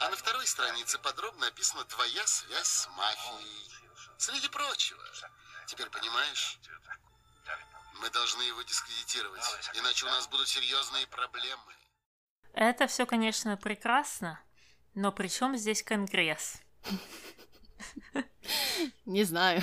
А 0.00 0.08
на 0.08 0.16
второй 0.16 0.46
странице 0.46 0.98
подробно 0.98 1.46
описана 1.46 1.84
твоя 1.84 2.26
связь 2.26 2.66
с 2.66 2.88
мафией. 2.96 3.70
Среди 4.16 4.48
прочего. 4.48 5.02
Теперь 5.66 5.90
понимаешь? 5.90 6.58
Мы 8.00 8.08
должны 8.08 8.42
его 8.42 8.62
дискредитировать, 8.62 9.44
иначе 9.74 10.06
у 10.06 10.08
нас 10.08 10.26
будут 10.26 10.48
серьезные 10.48 11.06
проблемы. 11.06 11.74
Это 12.54 12.86
все, 12.86 13.04
конечно, 13.04 13.58
прекрасно, 13.58 14.42
но 14.94 15.12
при 15.12 15.28
чем 15.28 15.54
здесь 15.56 15.82
Конгресс? 15.82 16.62
Не 19.04 19.24
знаю. 19.24 19.62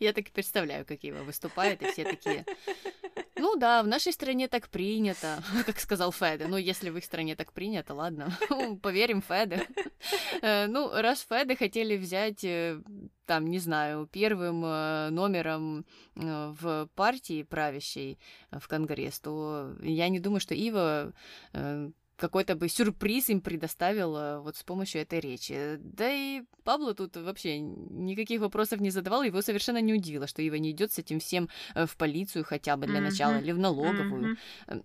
Я 0.00 0.12
так 0.12 0.28
и 0.28 0.32
представляю, 0.32 0.84
как 0.84 1.02
его 1.04 1.22
выступает, 1.24 1.82
и 1.82 1.90
все 1.90 2.04
такие... 2.04 2.44
Ну 3.36 3.56
да, 3.56 3.82
в 3.82 3.86
нашей 3.86 4.12
стране 4.12 4.48
так 4.48 4.68
принято, 4.68 5.42
как 5.66 5.78
сказал 5.78 6.12
Феде. 6.12 6.46
Ну, 6.46 6.56
если 6.56 6.90
в 6.90 6.96
их 6.96 7.04
стране 7.04 7.36
так 7.36 7.52
принято, 7.52 7.92
ладно, 7.92 8.36
поверим 8.82 9.22
Феде. 9.22 9.66
Э, 10.40 10.66
ну, 10.66 10.90
раз 10.92 11.26
Феде 11.28 11.56
хотели 11.56 11.96
взять 11.96 12.44
э, 12.44 12.80
там, 13.26 13.46
не 13.48 13.58
знаю, 13.58 14.08
первым 14.10 14.64
э, 14.64 15.10
номером 15.10 15.84
в 16.14 16.88
партии 16.94 17.42
правящей 17.42 18.18
в 18.50 18.66
Конгресс, 18.68 19.20
то 19.20 19.74
я 19.82 20.08
не 20.08 20.20
думаю, 20.20 20.40
что 20.40 20.54
Ива 20.54 21.12
какой-то 22.16 22.54
бы 22.54 22.68
сюрприз 22.68 23.30
им 23.30 23.40
предоставил 23.40 24.42
вот 24.42 24.56
с 24.56 24.62
помощью 24.62 25.02
этой 25.02 25.20
речи. 25.20 25.78
Да 25.80 26.10
и 26.10 26.42
Пабло 26.64 26.94
тут 26.94 27.16
вообще 27.16 27.58
никаких 27.60 28.40
вопросов 28.40 28.80
не 28.80 28.90
задавал, 28.90 29.22
его 29.22 29.42
совершенно 29.42 29.80
не 29.80 29.94
удивило, 29.94 30.26
что 30.26 30.42
Ива 30.42 30.54
не 30.56 30.70
идет 30.70 30.92
с 30.92 30.98
этим 30.98 31.20
всем 31.20 31.48
э, 31.74 31.86
в 31.86 31.96
полицию 31.96 32.44
хотя 32.44 32.76
бы 32.76 32.86
для 32.86 32.98
mm-hmm. 32.98 33.02
начала 33.02 33.38
или 33.38 33.52
в 33.52 33.58
налоговую. 33.58 34.36
Mm-hmm. 34.68 34.84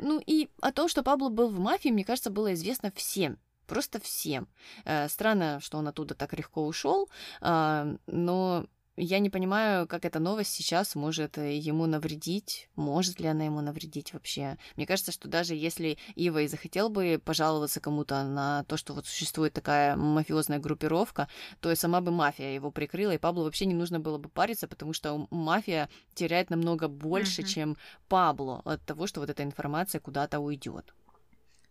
Ну 0.00 0.22
и 0.24 0.48
о 0.60 0.72
том, 0.72 0.88
что 0.88 1.02
Пабло 1.02 1.28
был 1.28 1.48
в 1.48 1.58
мафии, 1.58 1.88
мне 1.88 2.04
кажется, 2.04 2.30
было 2.30 2.54
известно 2.54 2.92
всем. 2.94 3.38
Просто 3.66 4.00
всем. 4.00 4.48
Э, 4.84 5.08
странно, 5.08 5.60
что 5.60 5.78
он 5.78 5.88
оттуда 5.88 6.14
так 6.14 6.32
легко 6.32 6.66
ушел, 6.66 7.08
а, 7.40 7.96
но 8.06 8.66
я 8.98 9.18
не 9.20 9.30
понимаю, 9.30 9.86
как 9.86 10.04
эта 10.04 10.18
новость 10.18 10.52
сейчас 10.52 10.94
может 10.94 11.38
э, 11.38 11.56
ему 11.56 11.86
навредить, 11.86 12.68
может 12.76 13.20
ли 13.20 13.28
она 13.28 13.44
ему 13.44 13.60
навредить 13.60 14.12
вообще. 14.12 14.58
Мне 14.76 14.86
кажется, 14.86 15.12
что 15.12 15.28
даже 15.28 15.54
если 15.54 15.98
Ива 16.16 16.42
и 16.42 16.48
захотел 16.48 16.88
бы 16.88 17.20
пожаловаться 17.24 17.80
кому-то 17.80 18.24
на 18.24 18.64
то, 18.64 18.76
что 18.76 18.94
вот 18.94 19.06
существует 19.06 19.52
такая 19.52 19.96
мафиозная 19.96 20.58
группировка, 20.58 21.28
то 21.60 21.70
и 21.70 21.76
сама 21.76 22.00
бы 22.00 22.10
мафия 22.10 22.54
его 22.54 22.70
прикрыла, 22.70 23.12
и 23.12 23.18
Пабло 23.18 23.44
вообще 23.44 23.66
не 23.66 23.74
нужно 23.74 24.00
было 24.00 24.18
бы 24.18 24.28
париться, 24.28 24.66
потому 24.68 24.92
что 24.92 25.26
мафия 25.30 25.88
теряет 26.14 26.50
намного 26.50 26.88
больше, 26.88 27.42
mm-hmm. 27.42 27.46
чем 27.46 27.76
Пабло 28.08 28.62
от 28.64 28.84
того, 28.84 29.06
что 29.06 29.20
вот 29.20 29.30
эта 29.30 29.42
информация 29.42 30.00
куда-то 30.00 30.40
уйдет. 30.40 30.92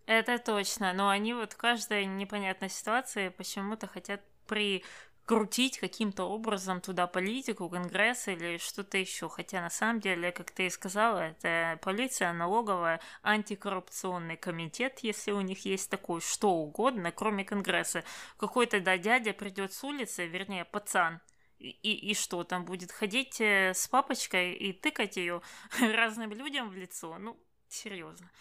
Это 0.05 0.39
точно, 0.39 0.93
но 0.93 1.09
они 1.09 1.33
вот 1.33 1.53
в 1.53 1.57
каждой 1.57 2.05
непонятной 2.05 2.69
ситуации 2.69 3.27
почему-то 3.27 3.87
хотят 3.87 4.21
при 4.47 4.83
крутить 5.27 5.77
каким-то 5.77 6.23
образом 6.23 6.79
туда 6.79 7.05
политику, 7.05 7.69
конгресс 7.69 8.29
или 8.29 8.57
что-то 8.57 8.97
еще. 8.97 9.27
Хотя 9.27 9.61
на 9.61 9.69
самом 9.69 9.99
деле, 9.99 10.31
как 10.31 10.51
ты 10.51 10.67
и 10.67 10.69
сказала, 10.69 11.19
это 11.19 11.77
полиция, 11.81 12.31
налоговая, 12.31 13.01
антикоррупционный 13.23 14.37
комитет, 14.37 14.99
если 14.99 15.31
у 15.31 15.41
них 15.41 15.65
есть 15.65 15.89
такой, 15.89 16.21
что 16.21 16.51
угодно, 16.51 17.11
кроме 17.11 17.43
конгресса. 17.43 18.05
Какой-то 18.37 18.79
да, 18.79 18.97
дядя 18.97 19.33
придет 19.33 19.73
с 19.73 19.83
улицы, 19.83 20.27
вернее, 20.27 20.63
пацан, 20.63 21.19
и, 21.59 21.71
и 21.71 22.13
что, 22.13 22.45
там 22.45 22.63
будет 22.63 22.93
ходить 22.93 23.41
э, 23.41 23.73
с 23.73 23.85
папочкой 23.89 24.53
и 24.53 24.71
тыкать 24.71 25.17
ее 25.17 25.41
разным 25.81 26.31
людям 26.31 26.69
в 26.69 26.75
лицо? 26.75 27.17
Ну, 27.19 27.37
серьезно. 27.67 28.31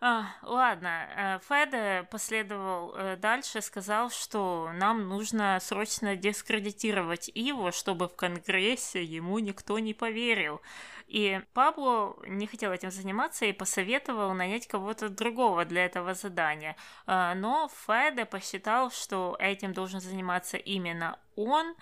А, 0.00 0.26
ладно, 0.42 1.08
э, 1.16 1.38
Феде 1.48 2.06
последовал 2.08 2.94
э, 2.94 3.16
дальше, 3.16 3.60
сказал, 3.60 4.10
что 4.10 4.70
нам 4.74 5.08
нужно 5.08 5.58
срочно 5.60 6.14
дискредитировать 6.14 7.28
его, 7.34 7.72
чтобы 7.72 8.06
в 8.06 8.14
Конгрессе 8.14 9.02
ему 9.02 9.40
никто 9.40 9.76
не 9.80 9.94
поверил. 9.94 10.60
И 11.08 11.40
Пабло 11.52 12.16
не 12.28 12.46
хотел 12.46 12.70
этим 12.70 12.92
заниматься 12.92 13.44
и 13.46 13.52
посоветовал 13.52 14.34
нанять 14.34 14.68
кого-то 14.68 15.08
другого 15.08 15.64
для 15.64 15.86
этого 15.86 16.14
задания. 16.14 16.76
А, 17.06 17.34
но 17.34 17.68
Феде 17.86 18.24
посчитал, 18.24 18.92
что 18.92 19.36
этим 19.40 19.72
должен 19.72 20.00
заниматься 20.00 20.58
именно 20.58 21.18
он, 21.38 21.74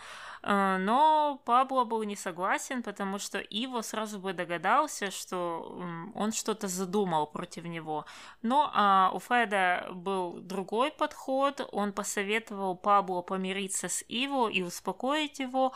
а, 0.43 0.79
но 0.79 1.41
Пабло 1.45 1.85
был 1.85 2.03
не 2.03 2.17
согласен, 2.17 2.83
потому 2.83 3.19
что 3.19 3.39
Иво 3.39 3.83
сразу 3.83 4.19
бы 4.19 4.33
догадался, 4.33 5.11
что 5.11 5.79
он 6.15 6.33
что-то 6.33 6.69
задумал 6.69 7.27
против 7.27 7.65
него. 7.65 8.05
Но 8.43 8.71
а, 8.75 9.11
у 9.15 9.21
Феда 9.21 9.89
был 9.93 10.35
другой 10.41 10.91
подход, 10.91 11.69
он 11.73 11.93
посоветовал 11.93 12.77
Пабло 12.77 13.23
помириться 13.23 13.89
с 13.89 14.05
Иво 14.09 14.49
и 14.49 14.63
успокоить 14.63 15.39
его, 15.39 15.73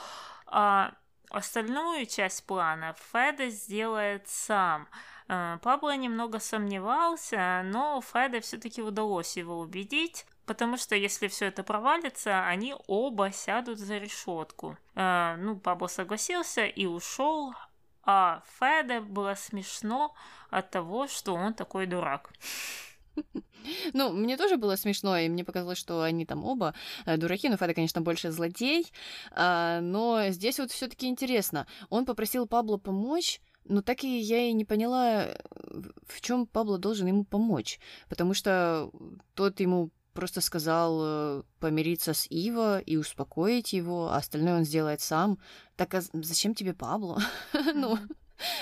а 0.46 0.92
остальную 1.30 2.06
часть 2.06 2.44
плана 2.46 2.94
Феда 3.12 3.48
сделает 3.48 4.28
сам. 4.28 4.88
А, 5.28 5.58
Пабло 5.58 5.96
немного 5.96 6.40
сомневался, 6.40 7.62
но 7.64 8.00
Феде 8.02 8.40
все-таки 8.40 8.82
удалось 8.82 9.36
его 9.36 9.60
убедить. 9.60 10.26
Потому 10.50 10.76
что 10.76 10.96
если 10.96 11.28
все 11.28 11.46
это 11.46 11.62
провалится, 11.62 12.44
они 12.44 12.74
оба 12.88 13.30
сядут 13.30 13.78
за 13.78 13.98
решетку. 13.98 14.76
Э, 14.96 15.36
ну, 15.38 15.56
Пабло 15.56 15.86
согласился 15.86 16.66
и 16.66 16.86
ушел, 16.86 17.54
а 18.02 18.42
Феде 18.58 18.98
было 18.98 19.36
смешно 19.36 20.12
от 20.50 20.72
того, 20.72 21.06
что 21.06 21.34
он 21.34 21.54
такой 21.54 21.86
дурак. 21.86 22.32
Ну, 23.92 24.10
мне 24.10 24.38
тоже 24.38 24.56
было 24.56 24.74
смешно, 24.74 25.18
и 25.18 25.28
мне 25.28 25.44
показалось, 25.44 25.78
что 25.78 26.02
они 26.02 26.24
там 26.24 26.44
оба 26.44 26.74
э, 27.04 27.16
дураки, 27.18 27.48
но 27.48 27.56
Феда, 27.56 27.74
конечно, 27.74 28.00
больше 28.00 28.32
злодей. 28.32 28.90
А, 29.32 29.80
но 29.80 30.30
здесь 30.30 30.58
вот 30.58 30.72
все 30.72 30.88
таки 30.88 31.06
интересно. 31.06 31.66
Он 31.90 32.06
попросил 32.06 32.46
Пабло 32.46 32.78
помочь, 32.78 33.40
но 33.66 33.82
так 33.82 34.02
и 34.02 34.18
я 34.18 34.48
и 34.48 34.52
не 34.52 34.64
поняла, 34.64 35.36
в 36.08 36.22
чем 36.22 36.46
Пабло 36.46 36.78
должен 36.78 37.06
ему 37.06 37.24
помочь. 37.24 37.78
Потому 38.08 38.32
что 38.32 38.90
тот 39.34 39.60
ему 39.60 39.90
просто 40.12 40.40
сказал 40.40 41.00
э, 41.02 41.42
помириться 41.58 42.14
с 42.14 42.26
Иво 42.30 42.80
и 42.80 42.96
успокоить 42.96 43.72
его, 43.72 44.10
а 44.10 44.16
остальное 44.16 44.56
он 44.58 44.64
сделает 44.64 45.00
сам. 45.00 45.38
Так 45.76 45.94
а 45.94 46.02
зачем 46.12 46.54
тебе 46.54 46.74
Пабло? 46.74 47.22
ну, 47.74 47.98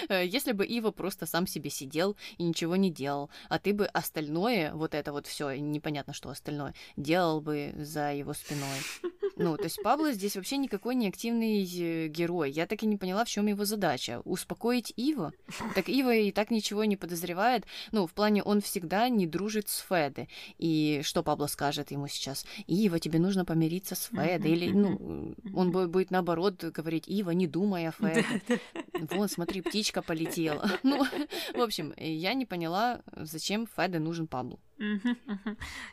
если 0.09 0.53
бы 0.53 0.67
Ива 0.67 0.91
просто 0.91 1.27
сам 1.27 1.47
себе 1.47 1.71
сидел 1.71 2.17
и 2.39 2.43
ничего 2.43 2.77
не 2.77 2.91
делал, 2.91 3.31
а 3.49 3.59
ты 3.59 3.73
бы 3.73 3.87
остальное, 3.87 4.73
вот 4.75 4.95
это 4.95 5.13
вот 5.13 5.27
все, 5.27 5.51
непонятно 5.57 6.13
что 6.13 6.31
остальное, 6.31 6.75
делал 6.97 7.41
бы 7.41 7.75
за 7.77 8.13
его 8.13 8.33
спиной. 8.33 8.79
Ну, 9.39 9.57
то 9.57 9.65
есть 9.65 9.81
Пабло 9.85 10.11
здесь 10.13 10.35
вообще 10.35 10.57
никакой 10.57 10.97
не 10.97 11.07
активный 11.07 11.63
э, 11.63 12.09
герой. 12.09 12.51
Я 12.51 12.67
так 12.67 12.83
и 12.83 12.87
не 12.87 12.97
поняла, 12.97 13.25
в 13.25 13.29
чем 13.29 13.47
его 13.47 13.65
задача. 13.65 14.21
Успокоить 14.25 14.93
Ива? 14.97 15.33
Так 15.77 15.89
Ива 15.89 16.13
и 16.13 16.33
так 16.33 16.51
ничего 16.51 16.85
не 16.85 16.97
подозревает. 16.97 17.65
Ну, 17.93 18.09
в 18.09 18.13
плане, 18.13 18.43
он 18.43 18.61
всегда 18.61 19.09
не 19.09 19.29
дружит 19.29 19.69
с 19.69 19.79
Феде. 19.89 20.27
И 20.59 21.03
что 21.05 21.23
Пабло 21.23 21.47
скажет 21.47 21.93
ему 21.93 22.09
сейчас? 22.09 22.45
Ива, 22.67 22.99
тебе 22.99 23.21
нужно 23.21 23.45
помириться 23.45 23.95
с 23.95 24.11
Феде. 24.13 24.49
Или, 24.49 24.73
ну, 24.73 25.37
он 25.55 25.71
будет 25.71 26.11
наоборот 26.11 26.65
говорить, 26.65 27.05
Ива, 27.07 27.31
не 27.31 27.47
думай 27.47 27.87
о 27.87 27.93
Феде. 27.93 28.27
Вон, 29.11 29.29
смотри, 29.29 29.63
птичка 29.69 30.03
полетела. 30.03 30.71
Ну, 30.83 31.05
в 31.55 31.61
общем, 31.61 31.93
я 31.97 32.35
не 32.35 32.47
поняла, 32.47 33.03
зачем 33.13 33.67
Феде 33.67 33.99
нужен 33.99 34.27
Паблу. 34.27 34.61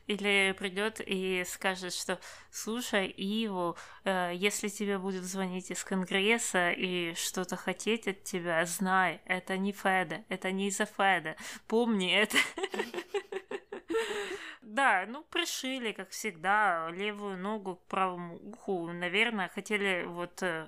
Или 0.07 0.55
придет 0.57 1.01
и 1.05 1.43
скажет, 1.45 1.93
что 1.93 2.19
слушай, 2.51 3.07
Иву, 3.07 3.75
э, 4.03 4.31
если 4.35 4.69
тебе 4.69 4.99
будут 4.99 5.23
звонить 5.23 5.71
из 5.71 5.83
Конгресса 5.83 6.71
и 6.71 7.13
что-то 7.15 7.55
хотеть 7.55 8.07
от 8.07 8.23
тебя, 8.23 8.65
знай, 8.65 9.21
это 9.25 9.57
не 9.57 9.71
Феда, 9.71 10.23
это 10.29 10.51
не 10.51 10.67
из-за 10.67 10.85
Феда. 10.85 11.35
Помни 11.67 12.13
это. 12.13 12.37
Да, 14.65 15.05
ну 15.07 15.23
пришили, 15.29 15.91
как 15.91 16.09
всегда, 16.09 16.89
левую 16.89 17.37
ногу 17.37 17.75
к 17.75 17.85
правому 17.85 18.35
уху. 18.37 18.91
Наверное, 18.91 19.47
хотели 19.47 20.05
вот 20.05 20.41
э, 20.41 20.65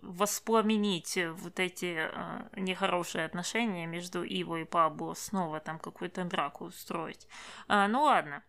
воспламенить 0.00 1.18
вот 1.32 1.60
эти 1.60 2.08
э, 2.10 2.48
нехорошие 2.56 3.26
отношения 3.26 3.86
между 3.86 4.24
Иво 4.24 4.56
и 4.56 4.64
Пабло, 4.64 5.12
снова 5.12 5.60
там 5.60 5.78
какую-то 5.78 6.24
драку 6.24 6.64
устроить. 6.64 7.28
А, 7.68 7.86
ну 7.86 8.04
ладно. 8.04 8.42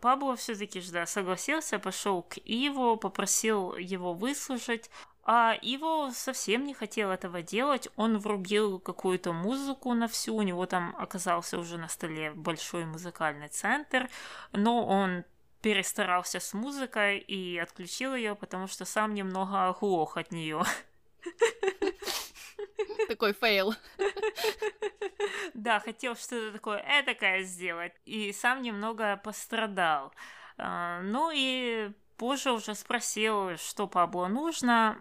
Пабло 0.00 0.36
все-таки 0.36 0.80
же 0.80 0.90
да, 0.90 1.04
согласился, 1.04 1.78
пошел 1.78 2.22
к 2.22 2.38
Иву, 2.38 2.96
попросил 2.96 3.76
его 3.76 4.14
выслушать, 4.14 4.90
а 5.30 5.52
Иво 5.60 6.10
совсем 6.10 6.64
не 6.64 6.72
хотел 6.72 7.10
этого 7.10 7.42
делать. 7.42 7.86
Он 7.96 8.18
врубил 8.18 8.80
какую-то 8.80 9.34
музыку 9.34 9.92
на 9.92 10.08
всю. 10.08 10.34
У 10.34 10.40
него 10.40 10.64
там 10.64 10.96
оказался 10.98 11.58
уже 11.58 11.76
на 11.76 11.88
столе 11.88 12.30
большой 12.30 12.86
музыкальный 12.86 13.48
центр. 13.48 14.08
Но 14.52 14.86
он 14.86 15.26
перестарался 15.60 16.40
с 16.40 16.54
музыкой 16.54 17.18
и 17.18 17.58
отключил 17.58 18.14
ее, 18.14 18.36
потому 18.36 18.68
что 18.68 18.86
сам 18.86 19.12
немного 19.12 19.68
оглох 19.68 20.16
от 20.16 20.32
нее. 20.32 20.62
Такой 23.08 23.34
фейл. 23.34 23.74
Да, 25.52 25.80
хотел 25.80 26.14
что-то 26.16 26.52
такое 26.52 26.82
этакое 26.88 27.42
сделать. 27.42 27.92
И 28.06 28.32
сам 28.32 28.62
немного 28.62 29.18
пострадал. 29.18 30.14
А, 30.56 31.02
ну 31.02 31.30
и 31.34 31.92
позже 32.18 32.52
уже 32.52 32.74
спросил, 32.74 33.56
что 33.56 33.86
Пабло 33.86 34.26
нужно. 34.26 35.00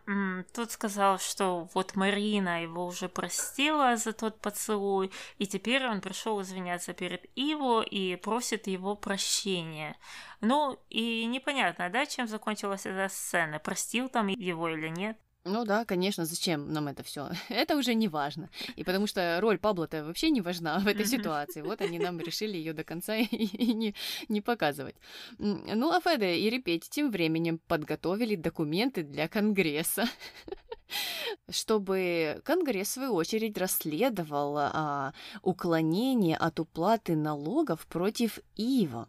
Тот 0.54 0.72
сказал, 0.72 1.20
что 1.20 1.68
вот 1.74 1.96
Марина 1.96 2.62
его 2.62 2.86
уже 2.86 3.10
простила 3.10 3.98
за 3.98 4.14
тот 4.14 4.40
поцелуй, 4.40 5.12
и 5.40 5.48
теперь 5.48 5.86
он 5.88 6.00
пришел 6.00 6.42
извиняться 6.42 6.94
перед 6.94 7.26
Иво 7.36 7.82
и 7.82 8.16
просит 8.16 8.68
его 8.68 8.96
прощения. 8.96 9.98
Ну, 10.40 10.80
и 10.90 11.26
непонятно, 11.26 11.90
да, 11.90 12.06
чем 12.06 12.28
закончилась 12.28 12.86
эта 12.86 13.10
сцена, 13.14 13.60
простил 13.60 14.08
там 14.08 14.28
его 14.28 14.70
или 14.70 14.88
нет. 14.88 15.18
Ну 15.48 15.66
да, 15.66 15.86
конечно, 15.86 16.26
зачем 16.26 16.74
нам 16.74 16.88
это 16.88 17.04
все? 17.04 17.30
Это 17.50 17.78
уже 17.78 17.94
не 17.94 18.08
важно. 18.08 18.50
И 18.76 18.84
потому 18.84 19.08
что 19.08 19.40
роль 19.42 19.58
Пабло-то 19.58 20.04
вообще 20.04 20.30
не 20.30 20.42
важна 20.42 20.80
в 20.80 20.88
этой 20.88 21.06
ситуации. 21.06 21.62
Вот 21.62 21.82
они 21.82 22.00
нам 22.00 22.20
решили 22.28 22.58
ее 22.58 22.74
до 22.74 22.84
конца 22.84 23.16
и, 23.16 23.24
и 23.26 23.74
не, 23.74 23.96
не 24.30 24.42
показывать. 24.42 24.96
Ну, 25.38 25.92
а 25.92 26.02
Феде 26.02 26.36
и 26.38 26.50
Репеть 26.50 26.90
тем 26.90 27.12
временем 27.12 27.60
подготовили 27.68 28.36
документы 28.36 29.04
для 29.04 29.28
Конгресса 29.28 30.08
чтобы 31.50 32.42
Конгресс, 32.44 32.90
в 32.90 32.94
свою 32.94 33.14
очередь, 33.14 33.58
расследовал 33.58 34.58
а, 34.58 35.14
уклонение 35.42 36.38
от 36.38 36.60
уплаты 36.60 37.16
налогов 37.16 37.86
против 37.88 38.40
Ива. 38.56 39.08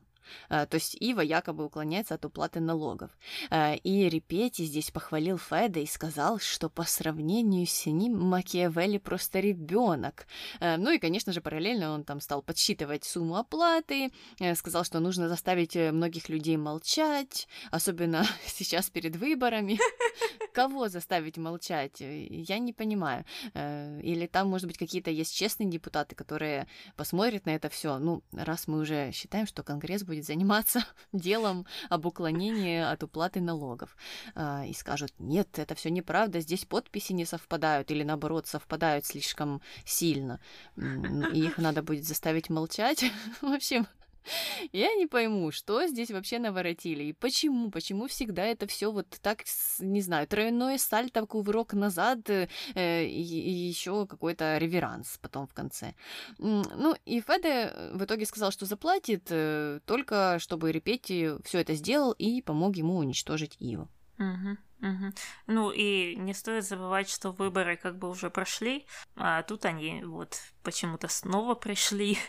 А, 0.49 0.67
то 0.67 0.77
есть 0.77 0.97
Ива 1.01 1.21
якобы 1.21 1.65
уклоняется 1.65 2.15
от 2.15 2.25
уплаты 2.25 2.61
налогов. 2.61 3.11
А, 3.51 3.75
и 3.75 4.09
Репети 4.09 4.63
здесь 4.63 4.91
похвалил 4.91 5.39
Феда 5.39 5.81
и 5.81 5.87
сказал, 5.87 6.39
что 6.39 6.69
по 6.69 6.85
сравнению 6.85 7.67
с 7.67 7.87
ним 7.87 8.19
Макиавелли 8.19 8.99
просто 8.99 9.41
ребенок. 9.41 10.27
А, 10.61 10.77
ну 10.77 10.91
и, 10.91 10.99
конечно 10.99 11.33
же, 11.33 11.41
параллельно 11.41 11.93
он 11.93 12.05
там 12.05 12.21
стал 12.21 12.43
подсчитывать 12.43 13.05
сумму 13.05 13.37
оплаты, 13.37 14.11
сказал, 14.55 14.85
что 14.85 15.01
нужно 15.01 15.29
заставить 15.29 15.77
э, 15.77 15.93
многих 15.93 16.29
людей 16.29 16.57
молчать, 16.57 17.49
особенно 17.71 18.27
сейчас 18.47 18.91
перед 18.91 19.17
выборами. 19.17 19.79
Кого 20.53 20.89
заставить 20.89 21.39
молчать? 21.39 22.01
Э, 22.01 22.27
я 22.27 22.59
не 22.59 22.73
понимаю. 22.73 23.25
Э, 23.55 24.01
или 24.03 24.27
там, 24.27 24.49
может 24.49 24.67
быть, 24.67 24.79
какие-то 24.79 25.11
есть 25.11 25.35
честные 25.35 25.69
депутаты, 25.69 26.15
которые 26.15 26.67
посмотрят 26.97 27.47
на 27.47 27.51
это 27.51 27.69
все. 27.69 27.99
Ну, 27.99 28.23
раз 28.33 28.69
мы 28.69 28.79
уже 28.81 29.13
считаем, 29.13 29.47
что 29.47 29.63
Конгресс 29.63 30.03
будет 30.03 30.18
будет 30.19 30.27
заниматься 30.27 30.85
делом 31.13 31.67
об 31.89 32.07
уклонении 32.07 32.81
от 32.81 33.03
уплаты 33.03 33.41
налогов. 33.41 33.97
А, 34.35 34.65
и 34.67 34.73
скажут, 34.75 35.13
нет, 35.19 35.59
это 35.59 35.75
все 35.75 35.91
неправда, 35.91 36.41
здесь 36.41 36.65
подписи 36.65 37.13
не 37.13 37.25
совпадают 37.25 37.91
или 37.91 38.05
наоборот 38.05 38.47
совпадают 38.47 39.07
слишком 39.07 39.61
сильно. 39.85 40.41
И 40.77 41.41
их 41.45 41.59
надо 41.59 41.83
будет 41.83 42.05
заставить 42.05 42.51
молчать. 42.51 43.05
В 43.41 43.53
общем, 43.53 43.87
я 44.73 44.95
не 44.95 45.07
пойму, 45.07 45.51
что 45.51 45.87
здесь 45.87 46.11
вообще 46.11 46.39
наворотили 46.39 47.05
и 47.05 47.13
почему, 47.13 47.71
почему 47.71 48.07
всегда 48.07 48.45
это 48.45 48.67
все 48.67 48.91
вот 48.91 49.09
так, 49.23 49.45
не 49.79 50.01
знаю, 50.01 50.27
тройное 50.27 50.79
сальто, 50.79 51.27
кувырок 51.27 51.73
назад 51.75 52.29
э, 52.31 52.49
и, 52.75 53.23
и 53.23 53.51
еще 53.69 54.07
какой-то 54.07 54.59
реверанс 54.59 55.19
потом 55.21 55.47
в 55.47 55.55
конце. 55.55 55.95
Ну 56.39 56.95
и 57.05 57.21
Феде 57.21 57.73
в 57.93 58.05
итоге 58.05 58.27
сказал, 58.27 58.51
что 58.51 58.67
заплатит 58.67 59.27
э, 59.31 59.81
только, 59.87 60.39
чтобы 60.41 60.73
Репети 60.73 61.33
все 61.45 61.61
это 61.61 61.75
сделал 61.75 62.13
и 62.13 62.43
помог 62.43 62.77
ему 62.77 62.97
уничтожить 62.97 63.57
Иву. 63.59 63.89
Угу. 64.19 64.59
Угу. 64.81 65.13
Ну 65.49 65.71
и 65.71 66.15
не 66.17 66.35
стоит 66.35 66.65
забывать, 66.65 67.09
что 67.09 67.33
выборы 67.33 67.77
как 67.77 67.99
бы 67.99 68.09
уже 68.09 68.31
прошли, 68.31 68.87
а 69.17 69.43
тут 69.43 69.65
они 69.65 70.05
вот 70.05 70.39
почему-то 70.63 71.09
снова 71.09 71.55
пришли. 71.55 72.19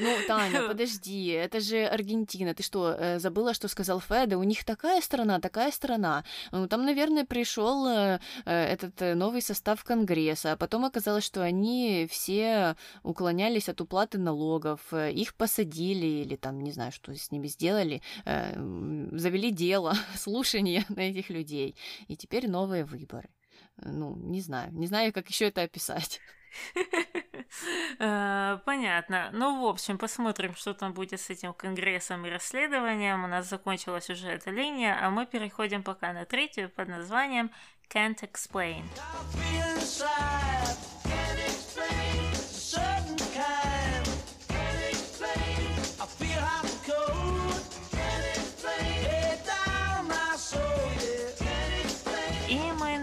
Ну, 0.00 0.16
Таня, 0.26 0.62
подожди, 0.68 1.28
это 1.28 1.60
же 1.60 1.84
Аргентина. 1.84 2.54
Ты 2.54 2.62
что, 2.62 2.94
э, 2.98 3.18
забыла, 3.18 3.54
что 3.54 3.68
сказал 3.68 4.00
Феда? 4.00 4.38
У 4.38 4.42
них 4.42 4.64
такая 4.64 5.00
страна, 5.00 5.40
такая 5.40 5.70
страна. 5.70 6.24
Ну, 6.50 6.68
там, 6.68 6.84
наверное, 6.84 7.24
пришел 7.24 7.86
э, 7.86 8.20
э, 8.44 8.64
этот 8.72 9.16
новый 9.16 9.42
состав 9.42 9.82
Конгресса, 9.84 10.52
а 10.52 10.56
потом 10.56 10.84
оказалось, 10.84 11.24
что 11.24 11.42
они 11.42 12.06
все 12.10 12.76
уклонялись 13.02 13.68
от 13.68 13.80
уплаты 13.80 14.18
налогов, 14.18 14.92
их 14.92 15.34
посадили 15.34 16.06
или 16.06 16.36
там, 16.36 16.60
не 16.60 16.72
знаю, 16.72 16.92
что 16.92 17.14
с 17.14 17.30
ними 17.30 17.46
сделали, 17.48 18.02
завели 18.24 19.50
дело, 19.50 19.94
слушание 20.16 20.84
на 20.88 21.00
этих 21.00 21.30
людей. 21.30 21.76
И 22.08 22.16
теперь 22.16 22.48
новые 22.48 22.84
выборы. 22.84 23.28
Ну, 23.76 24.16
не 24.16 24.40
знаю, 24.40 24.72
не 24.72 24.86
знаю, 24.86 25.12
как 25.12 25.28
еще 25.28 25.46
это 25.46 25.62
описать. 25.62 26.20
Э, 27.98 28.58
понятно. 28.64 29.28
Ну, 29.32 29.62
в 29.62 29.68
общем, 29.68 29.98
посмотрим, 29.98 30.54
что 30.56 30.72
там 30.72 30.94
будет 30.94 31.20
с 31.20 31.28
этим 31.28 31.52
конгрессом 31.52 32.24
и 32.24 32.30
расследованием. 32.30 33.24
У 33.24 33.26
нас 33.26 33.48
закончилась 33.48 34.08
уже 34.08 34.28
эта 34.28 34.50
линия, 34.50 34.98
а 35.00 35.10
мы 35.10 35.26
переходим 35.26 35.82
пока 35.82 36.14
на 36.14 36.24
третью 36.24 36.70
под 36.70 36.88
названием 36.88 37.50
Can't 37.90 38.20
Explain. 38.22 38.84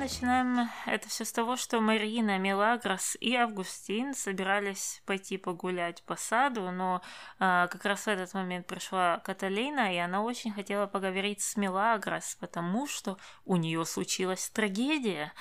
Начинаем 0.10 0.70
это 0.88 1.08
все 1.08 1.24
с 1.24 1.32
того, 1.32 1.56
что 1.56 1.80
Марина, 1.82 2.40
Мелагрос 2.40 3.16
и 3.20 3.36
Августин 3.36 4.16
собирались 4.16 5.04
пойти 5.06 5.38
погулять 5.38 6.02
по 6.02 6.16
саду, 6.16 6.72
но 6.72 7.04
а, 7.38 7.68
как 7.68 7.86
раз 7.86 8.02
в 8.02 8.08
этот 8.08 8.34
момент 8.34 8.66
пришла 8.66 9.20
Каталина, 9.20 9.94
и 9.94 9.98
она 9.98 10.24
очень 10.24 10.52
хотела 10.52 10.88
поговорить 10.88 11.42
с 11.42 11.56
Мелагрос, 11.58 12.36
потому 12.40 12.88
что 12.88 13.20
у 13.46 13.56
нее 13.56 13.86
случилась 13.86 14.50
трагедия. 14.50 15.32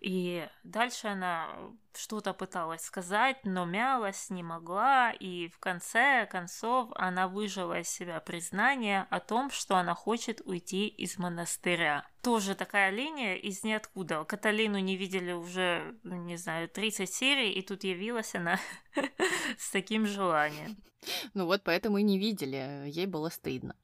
И 0.00 0.46
дальше 0.62 1.08
она 1.08 1.48
что-то 1.94 2.34
пыталась 2.34 2.82
сказать, 2.82 3.38
но 3.44 3.64
мялась, 3.64 4.30
не 4.30 4.42
могла, 4.42 5.12
и 5.12 5.48
в 5.48 5.58
конце 5.58 6.26
концов 6.26 6.90
она 6.94 7.28
выжила 7.28 7.80
из 7.80 7.88
себя 7.88 8.20
признание 8.20 9.06
о 9.10 9.20
том, 9.20 9.50
что 9.50 9.76
она 9.76 9.94
хочет 9.94 10.42
уйти 10.44 10.86
из 10.88 11.18
монастыря. 11.18 12.06
Тоже 12.22 12.54
такая 12.54 12.90
линия 12.90 13.36
из 13.36 13.64
ниоткуда. 13.64 14.24
Каталину 14.24 14.78
не 14.78 14.96
видели 14.96 15.32
уже, 15.32 15.96
не 16.02 16.36
знаю, 16.36 16.68
30 16.68 17.10
серий, 17.10 17.52
и 17.52 17.62
тут 17.62 17.84
явилась 17.84 18.34
она 18.34 18.60
с 19.58 19.70
таким 19.70 20.06
желанием. 20.06 20.76
Ну 21.34 21.46
вот 21.46 21.62
поэтому 21.64 21.98
и 21.98 22.02
не 22.02 22.18
видели, 22.18 22.88
ей 22.88 23.06
было 23.06 23.28
стыдно. 23.28 23.76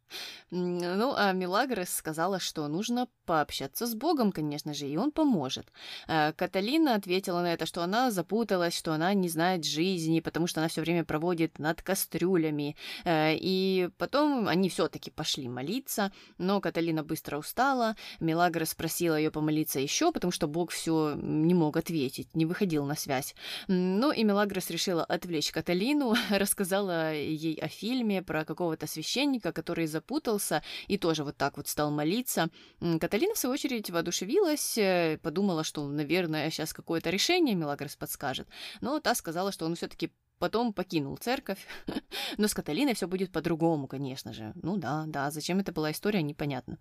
Ну, 0.50 1.14
а 1.16 1.32
Милагрос 1.32 1.90
сказала, 1.90 2.38
что 2.38 2.68
нужно 2.68 3.08
пообщаться 3.24 3.86
с 3.86 3.94
Богом, 3.94 4.32
конечно 4.32 4.74
же, 4.74 4.86
и 4.86 4.96
он 4.96 5.12
поможет. 5.12 5.72
А 6.08 6.32
Каталина 6.32 6.94
ответила 6.94 7.40
на 7.40 7.52
это, 7.54 7.66
что 7.66 7.82
она 7.82 8.10
запуталась, 8.10 8.76
что 8.76 8.92
она 8.92 9.14
не 9.14 9.28
знает 9.28 9.64
жизни, 9.64 10.20
потому 10.20 10.46
что 10.46 10.60
она 10.60 10.68
все 10.68 10.80
время 10.80 11.04
проводит 11.04 11.58
над 11.58 11.82
кастрюлями. 11.82 12.76
Э, 13.04 13.34
и 13.34 13.88
потом 13.98 14.48
они 14.48 14.68
все-таки 14.68 15.10
пошли 15.10 15.48
молиться, 15.48 16.12
но 16.38 16.60
Каталина 16.60 17.02
быстро 17.02 17.38
устала. 17.38 17.96
Милагрос 18.20 18.70
спросила 18.70 19.16
ее 19.16 19.30
помолиться 19.30 19.80
еще, 19.80 20.12
потому 20.12 20.32
что 20.32 20.46
Бог 20.46 20.70
все 20.70 21.14
не 21.16 21.54
мог 21.54 21.76
ответить, 21.76 22.34
не 22.34 22.46
выходил 22.46 22.84
на 22.84 22.94
связь. 22.94 23.34
Ну 23.68 24.12
и 24.12 24.24
Милагрос 24.24 24.70
решила 24.70 25.04
отвлечь 25.04 25.50
Каталину, 25.50 26.14
рассказала 26.30 27.14
ей 27.14 27.54
о 27.56 27.68
фильме 27.68 28.22
про 28.22 28.44
какого-то 28.44 28.86
священника, 28.86 29.52
который 29.52 29.86
запутался 30.02 30.62
и 30.88 30.98
тоже 30.98 31.24
вот 31.24 31.36
так 31.36 31.56
вот 31.56 31.68
стал 31.68 31.90
молиться. 31.90 32.48
Каталина, 32.80 33.34
в 33.34 33.38
свою 33.38 33.54
очередь, 33.54 33.90
воодушевилась, 33.90 34.78
э, 34.78 35.18
подумала, 35.22 35.64
что, 35.64 35.86
наверное, 35.88 36.50
сейчас 36.50 36.72
какое-то 36.72 37.10
решение 37.10 37.54
Милагрос 37.54 37.96
подскажет. 37.96 38.48
Но 38.80 39.00
та 39.00 39.14
сказала, 39.14 39.52
что 39.52 39.66
он 39.66 39.74
все-таки 39.74 40.10
потом 40.38 40.72
покинул 40.72 41.16
церковь. 41.16 41.66
Но 42.38 42.48
с 42.48 42.54
Каталиной 42.54 42.94
все 42.94 43.06
будет 43.06 43.30
по-другому, 43.30 43.86
конечно 43.86 44.32
же. 44.32 44.52
Ну 44.62 44.76
да, 44.76 45.04
да, 45.06 45.30
зачем 45.30 45.60
это 45.60 45.72
была 45.72 45.90
история, 45.90 46.22
непонятно. 46.22 46.78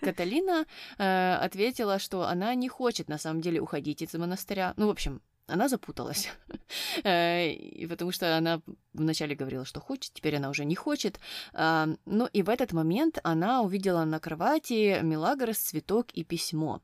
Каталина 0.00 0.64
э, 0.98 1.34
ответила, 1.44 1.98
что 1.98 2.22
она 2.22 2.54
не 2.54 2.68
хочет 2.68 3.08
на 3.08 3.18
самом 3.18 3.40
деле 3.42 3.60
уходить 3.60 4.02
из 4.02 4.14
монастыря. 4.14 4.72
Ну, 4.76 4.86
в 4.86 4.90
общем, 4.90 5.20
она 5.50 5.68
запуталась. 5.68 6.28
Э, 7.02 7.86
потому 7.88 8.12
что 8.12 8.36
она 8.36 8.62
вначале 8.92 9.34
говорила, 9.34 9.64
что 9.64 9.80
хочет, 9.80 10.12
теперь 10.12 10.36
она 10.36 10.50
уже 10.50 10.64
не 10.64 10.74
хочет. 10.74 11.18
А, 11.52 11.88
ну 12.06 12.26
и 12.32 12.42
в 12.42 12.48
этот 12.48 12.72
момент 12.72 13.18
она 13.24 13.62
увидела 13.62 14.04
на 14.04 14.20
кровати 14.20 15.00
Мелагрос, 15.02 15.58
цветок 15.58 16.10
и 16.12 16.24
письмо. 16.24 16.80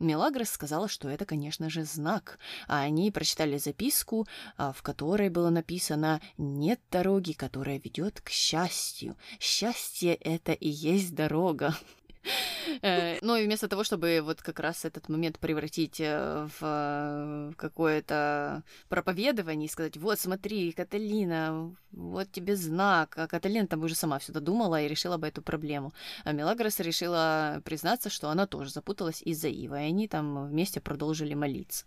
Мелагрос 0.00 0.48
сказала, 0.48 0.88
что 0.88 1.08
это, 1.08 1.26
конечно 1.26 1.68
же, 1.68 1.84
знак, 1.84 2.38
а 2.66 2.80
они 2.80 3.10
прочитали 3.10 3.58
записку, 3.58 4.26
а, 4.56 4.72
в 4.72 4.82
которой 4.82 5.28
было 5.28 5.50
написано 5.50 6.20
«Нет 6.38 6.80
дороги, 6.90 7.32
которая 7.32 7.78
ведет 7.78 8.20
к 8.22 8.30
счастью. 8.30 9.16
Счастье— 9.38 10.14
это 10.20 10.52
и 10.52 10.68
есть 10.68 11.14
дорога». 11.14 11.76
Э, 12.82 13.18
ну 13.22 13.36
и 13.36 13.44
вместо 13.44 13.68
того, 13.68 13.84
чтобы 13.84 14.20
вот 14.22 14.42
как 14.42 14.60
раз 14.60 14.84
этот 14.84 15.08
момент 15.08 15.38
превратить 15.38 16.00
э, 16.00 16.48
в 16.60 16.62
э, 16.62 17.52
какое-то 17.56 18.62
проповедование 18.88 19.66
и 19.66 19.70
сказать, 19.70 19.96
вот 19.96 20.18
смотри, 20.18 20.72
Каталина, 20.72 21.74
вот 21.92 22.30
тебе 22.30 22.56
знак. 22.56 23.14
А 23.16 23.26
Каталина 23.26 23.66
там 23.66 23.82
уже 23.82 23.94
сама 23.94 24.18
все 24.18 24.32
додумала 24.32 24.80
и 24.80 24.88
решила 24.88 25.16
бы 25.16 25.28
эту 25.28 25.42
проблему. 25.42 25.92
А 26.24 26.32
Мелагрос 26.32 26.80
решила 26.80 27.60
признаться, 27.64 28.10
что 28.10 28.28
она 28.30 28.46
тоже 28.46 28.70
запуталась 28.70 29.22
из-за 29.22 29.48
Ива, 29.48 29.80
и 29.80 29.86
они 29.86 30.08
там 30.08 30.48
вместе 30.48 30.80
продолжили 30.80 31.34
молиться. 31.34 31.86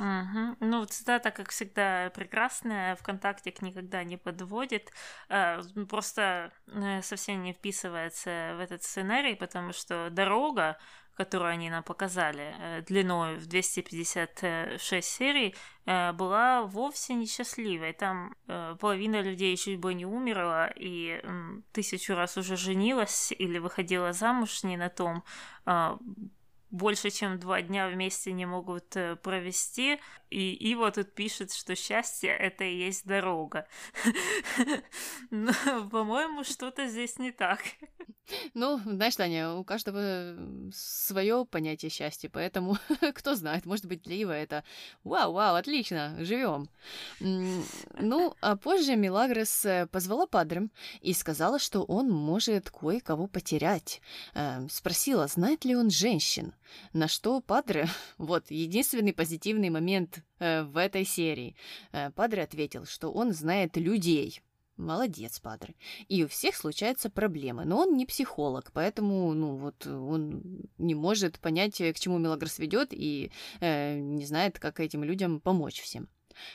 Угу. 0.00 0.56
Ну, 0.60 0.86
цитата, 0.86 1.30
как 1.30 1.50
всегда, 1.50 2.08
прекрасная, 2.14 2.96
ВКонтакте 2.96 3.54
никогда 3.60 4.02
не 4.02 4.16
подводит, 4.16 4.90
э, 5.28 5.60
просто 5.90 6.50
э, 6.68 7.02
совсем 7.02 7.42
не 7.42 7.52
вписывается 7.52 8.54
в 8.56 8.60
этот 8.60 8.82
сценарий, 8.82 9.34
потому 9.34 9.74
что 9.74 10.08
дорога, 10.10 10.78
которую 11.14 11.50
они 11.50 11.68
нам 11.68 11.82
показали, 11.82 12.54
э, 12.58 12.80
длиной 12.80 13.36
в 13.36 13.46
256 13.46 15.06
серий, 15.06 15.54
была 15.84 16.62
вовсе 16.62 17.14
несчастливой. 17.14 17.92
Там 17.92 18.34
половина 18.46 19.20
людей 19.20 19.56
чуть 19.56 19.80
бы 19.80 19.92
не 19.92 20.06
умерла 20.06 20.70
и 20.76 21.20
тысячу 21.72 22.14
раз 22.14 22.36
уже 22.36 22.56
женилась 22.56 23.32
или 23.32 23.58
выходила 23.58 24.12
замуж 24.12 24.62
не 24.62 24.76
на 24.76 24.88
том, 24.88 25.24
больше, 26.70 27.10
чем 27.10 27.38
два 27.38 27.62
дня 27.62 27.88
вместе 27.88 28.32
не 28.32 28.46
могут 28.46 28.96
э, 28.96 29.16
провести. 29.16 30.00
И 30.30 30.52
Ива 30.70 30.90
тут 30.90 31.14
пишет, 31.14 31.52
что 31.52 31.74
счастье— 31.74 32.30
это 32.38 32.64
и 32.64 32.76
есть 32.76 33.06
дорога. 33.06 33.66
Но, 35.30 35.52
по-моему, 35.90 36.44
что-то 36.44 36.86
здесь 36.86 37.18
не 37.18 37.32
так. 37.32 37.60
Ну, 38.54 38.80
знаешь, 38.84 39.16
Таня, 39.16 39.52
у 39.54 39.64
каждого 39.64 40.36
свое 40.72 41.44
понятие 41.44 41.90
счастья, 41.90 42.28
поэтому 42.32 42.76
кто 43.14 43.34
знает, 43.34 43.66
может 43.66 43.86
быть, 43.86 44.02
для 44.02 44.16
Ива 44.16 44.32
это 44.32 44.64
«Вау, 45.04 45.32
вау, 45.32 45.56
отлично, 45.56 46.16
живем». 46.20 46.68
Ну, 47.20 48.34
а 48.40 48.56
позже 48.56 48.96
Милагрос 48.96 49.64
э, 49.64 49.86
позвала 49.86 50.26
Падрем 50.26 50.70
и 51.00 51.12
сказала, 51.12 51.58
что 51.58 51.82
он 51.82 52.10
может 52.10 52.70
кое-кого 52.70 53.26
потерять. 53.26 54.00
Эм, 54.34 54.68
спросила, 54.68 55.26
знает 55.26 55.64
ли 55.64 55.76
он 55.76 55.90
женщин. 55.90 56.54
На 56.92 57.08
что 57.08 57.40
Падре, 57.40 57.88
вот 58.18 58.50
единственный 58.50 59.12
позитивный 59.12 59.70
момент 59.70 60.22
э, 60.38 60.62
в 60.62 60.76
этой 60.76 61.04
серии, 61.04 61.56
э, 61.92 62.10
Падре 62.10 62.42
ответил, 62.42 62.86
что 62.86 63.10
он 63.12 63.32
знает 63.32 63.76
людей. 63.76 64.40
Молодец, 64.80 65.38
Падре. 65.40 65.74
И 66.08 66.24
у 66.24 66.28
всех 66.28 66.56
случаются 66.56 67.10
проблемы, 67.10 67.64
но 67.64 67.78
он 67.80 67.96
не 67.96 68.06
психолог, 68.06 68.70
поэтому, 68.72 69.32
ну, 69.32 69.56
вот 69.56 69.86
он 69.86 70.42
не 70.78 70.94
может 70.94 71.38
понять, 71.38 71.76
к 71.78 71.94
чему 71.98 72.18
Мелагрос 72.18 72.58
ведет 72.58 72.88
и 72.92 73.30
э, 73.60 73.98
не 73.98 74.24
знает, 74.24 74.58
как 74.58 74.80
этим 74.80 75.04
людям 75.04 75.40
помочь 75.40 75.80
всем. 75.80 76.08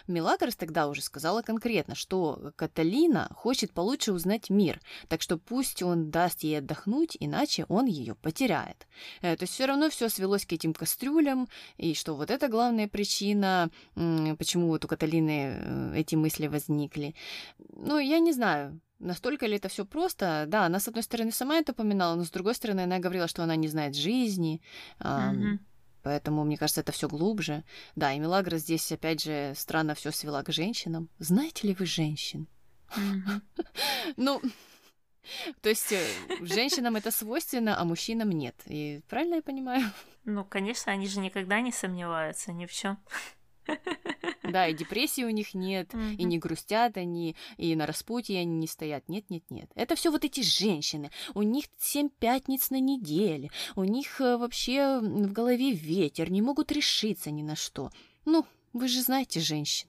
Мелагрос 0.07 0.55
тогда 0.55 0.87
уже 0.87 1.01
сказала 1.01 1.41
конкретно, 1.41 1.95
что 1.95 2.51
Каталина 2.55 3.29
хочет 3.35 3.71
получше 3.71 4.13
узнать 4.13 4.49
мир, 4.49 4.79
так 5.07 5.21
что 5.21 5.37
пусть 5.37 5.81
он 5.83 6.11
даст 6.11 6.41
ей 6.41 6.59
отдохнуть, 6.59 7.17
иначе 7.19 7.65
он 7.69 7.85
ее 7.85 8.15
потеряет. 8.15 8.87
Э, 9.21 9.35
то 9.35 9.43
есть 9.43 9.53
все 9.53 9.65
равно 9.65 9.89
все 9.89 10.09
свелось 10.09 10.45
к 10.45 10.53
этим 10.53 10.73
кастрюлям, 10.73 11.47
и 11.77 11.93
что 11.93 12.15
вот 12.15 12.31
это 12.31 12.47
главная 12.47 12.87
причина, 12.87 13.69
почему 13.93 14.67
вот 14.67 14.85
у 14.85 14.87
Каталины 14.87 15.57
э, 15.57 15.93
эти 15.95 16.15
мысли 16.15 16.47
возникли. 16.47 17.15
Ну, 17.73 17.99
я 17.99 18.19
не 18.19 18.33
знаю, 18.33 18.79
Настолько 18.99 19.45
ли 19.45 19.57
это 19.57 19.67
все 19.67 19.85
просто? 19.85 20.45
Да, 20.47 20.65
она, 20.65 20.79
с 20.79 20.87
одной 20.87 21.03
стороны, 21.03 21.31
сама 21.31 21.57
это 21.57 21.73
упоминала, 21.73 22.15
но 22.15 22.23
с 22.23 22.29
другой 22.29 22.55
стороны, 22.55 22.81
она 22.81 22.99
говорила, 22.99 23.27
что 23.27 23.43
она 23.43 23.55
не 23.55 23.67
знает 23.67 23.93
жизни. 23.93 24.61
Mm-hmm. 24.99 25.59
Поэтому, 26.05 26.43
мне 26.43 26.55
кажется, 26.55 26.81
это 26.81 26.91
все 26.91 27.07
глубже. 27.07 27.63
Да, 27.95 28.13
и 28.13 28.19
Милагра 28.19 28.57
здесь, 28.57 28.91
опять 28.91 29.23
же, 29.23 29.53
странно 29.55 29.95
все 29.95 30.11
свела 30.11 30.43
к 30.43 30.51
женщинам. 30.51 31.09
Знаете 31.17 31.67
ли 31.67 31.73
вы 31.73 31.87
женщин? 31.87 32.47
Ну, 34.15 34.39
то 35.61 35.69
есть 35.69 35.91
э, 35.91 36.05
женщинам 36.41 36.95
это 36.95 37.09
свойственно, 37.09 37.81
а 37.81 37.83
мужчинам 37.85 38.29
нет. 38.29 38.55
И 38.67 39.01
правильно 39.09 39.35
я 39.35 39.41
понимаю? 39.41 39.91
Ну, 40.25 40.45
конечно, 40.45 40.91
они 40.91 41.07
же 41.07 41.19
никогда 41.19 41.59
не 41.59 41.71
сомневаются 41.71 42.51
ни 42.53 42.67
в 42.67 42.71
чем. 42.71 42.99
Да, 44.43 44.67
и 44.67 44.73
депрессии 44.73 45.23
у 45.23 45.29
них 45.29 45.53
нет, 45.53 45.93
и 45.93 46.23
не 46.23 46.37
грустят 46.37 46.97
они, 46.97 47.35
и 47.57 47.75
на 47.75 47.85
распутье 47.85 48.39
они 48.39 48.57
не 48.57 48.67
стоят. 48.67 49.09
Нет, 49.09 49.29
нет, 49.29 49.43
нет. 49.49 49.69
Это 49.75 49.95
все 49.95 50.11
вот 50.11 50.23
эти 50.23 50.41
женщины. 50.41 51.11
У 51.33 51.41
них 51.41 51.65
семь 51.77 52.09
пятниц 52.09 52.69
на 52.69 52.79
неделе. 52.79 53.49
У 53.75 53.83
них 53.83 54.21
э, 54.21 54.37
вообще 54.37 54.99
в 54.99 55.31
голове 55.31 55.71
ветер, 55.71 56.31
не 56.31 56.41
могут 56.41 56.71
решиться 56.71 57.31
ни 57.31 57.41
на 57.41 57.55
что. 57.55 57.89
Ну, 58.25 58.45
вы 58.73 58.87
же 58.87 59.01
знаете 59.01 59.39
женщин. 59.39 59.87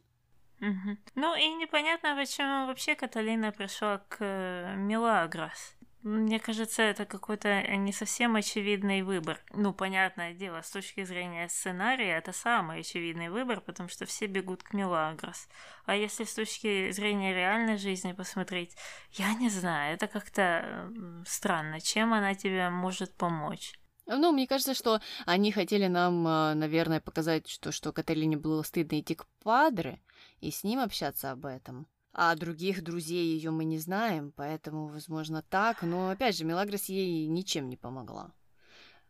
Угу. 0.61 0.97
Ну 1.17 1.37
и 1.37 1.49
непонятно, 1.55 2.17
почему 2.17 2.67
вообще 2.67 2.95
Каталина 2.95 3.53
пришла 3.53 3.99
к 4.09 4.17
э, 4.21 4.75
Мелагрос. 4.77 5.76
Мне 6.07 6.39
кажется, 6.39 6.83
это 6.83 7.05
какой-то 7.05 7.67
не 7.67 7.93
совсем 7.93 8.37
очевидный 8.37 9.03
выбор. 9.03 9.41
Ну, 9.53 9.75
понятное 9.75 10.35
дело, 10.35 10.63
с 10.63 10.71
точки 10.71 11.03
зрения 11.03 11.49
сценария, 11.49 12.17
это 12.17 12.33
самый 12.33 12.79
очевидный 12.79 13.29
выбор, 13.29 13.61
потому 13.61 13.89
что 13.89 14.07
все 14.07 14.27
бегут 14.27 14.63
к 14.63 14.73
Мелагрос. 14.73 15.49
А 15.85 15.97
если 15.97 16.23
с 16.23 16.33
точки 16.33 16.93
зрения 16.93 17.35
реальной 17.35 17.77
жизни 17.77 18.13
посмотреть, 18.13 18.77
я 19.15 19.35
не 19.35 19.49
знаю, 19.49 19.95
это 19.95 20.07
как-то 20.07 20.93
странно. 21.27 21.81
Чем 21.81 22.15
она 22.15 22.37
тебе 22.37 22.71
может 22.71 23.13
помочь? 23.17 23.73
Ну, 24.07 24.31
мне 24.31 24.47
кажется, 24.47 24.75
что 24.75 25.01
они 25.25 25.51
хотели 25.51 25.89
нам, 25.89 26.25
а, 26.25 26.55
наверное, 26.55 27.01
показать, 27.01 27.49
что, 27.49 27.73
что 27.73 27.93
Каталине 27.93 28.37
было 28.37 28.63
стыдно 28.63 29.01
идти 29.01 29.17
к 29.17 29.27
Падре 29.43 30.01
и 30.39 30.53
с 30.53 30.63
ним 30.63 30.79
общаться 30.79 31.33
об 31.33 31.47
этом 31.47 31.89
а 32.19 32.35
других 32.35 32.83
друзей 32.83 33.37
ее 33.37 33.51
мы 33.51 33.67
не 33.67 33.79
знаем, 33.79 34.33
поэтому, 34.35 34.87
возможно, 34.89 35.43
так. 35.43 35.83
Но, 35.83 36.09
опять 36.09 36.35
же, 36.39 36.47
Мелагрос 36.47 36.87
ей 36.87 37.27
ничем 37.27 37.69
не 37.69 37.77
помогла. 37.77 38.33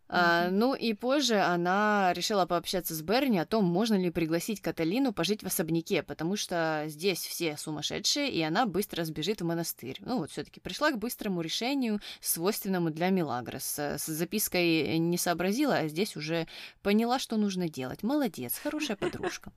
А, 0.09 0.51
ну 0.51 0.75
и 0.75 0.93
позже 0.93 1.41
она 1.41 2.13
решила 2.13 2.47
пообщаться 2.47 2.95
с 2.95 3.03
Берни 3.03 3.39
о 3.39 3.47
том, 3.47 3.65
можно 3.65 3.95
ли 3.95 4.11
пригласить 4.11 4.61
Каталину 4.61 5.13
пожить 5.13 5.43
в 5.43 5.47
особняке, 5.47 6.03
потому 6.03 6.37
что 6.37 6.85
здесь 6.87 7.19
все 7.19 7.57
сумасшедшие, 7.57 8.31
и 8.31 8.41
она 8.43 8.67
быстро 8.67 9.05
сбежит 9.05 9.41
в 9.41 9.45
монастырь. 9.45 9.99
Ну 10.01 10.19
вот 10.19 10.31
все-таки 10.31 10.61
пришла 10.61 10.93
к 10.93 10.99
быстрому 10.99 11.41
решению, 11.41 12.01
свойственному 12.21 12.91
для 12.91 13.11
Милагрос. 13.11 13.79
С 13.79 14.07
запиской 14.07 14.99
не 14.99 15.19
сообразила, 15.19 15.77
а 15.77 15.89
здесь 15.89 16.17
уже 16.17 16.47
поняла, 16.83 17.19
что 17.19 17.37
нужно 17.37 17.69
делать. 17.69 18.03
Молодец, 18.03 18.59
хорошая 18.63 18.97
подружка. 18.97 19.53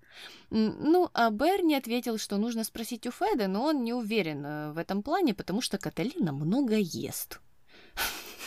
Ну, 0.50 1.10
а 1.14 1.30
Берни 1.30 1.76
ответил, 1.76 2.18
что 2.18 2.38
нужно 2.38 2.64
спросить 2.64 3.06
у 3.06 3.12
Феда, 3.12 3.48
но 3.48 3.66
он 3.66 3.84
не 3.84 3.94
уверен 3.94 4.46
э, 4.46 4.72
в 4.72 4.78
этом 4.78 5.04
плане, 5.04 5.34
потому 5.34 5.62
что 5.62 5.78
Каталина 5.78 6.32
много 6.32 6.76
ест. 6.76 7.40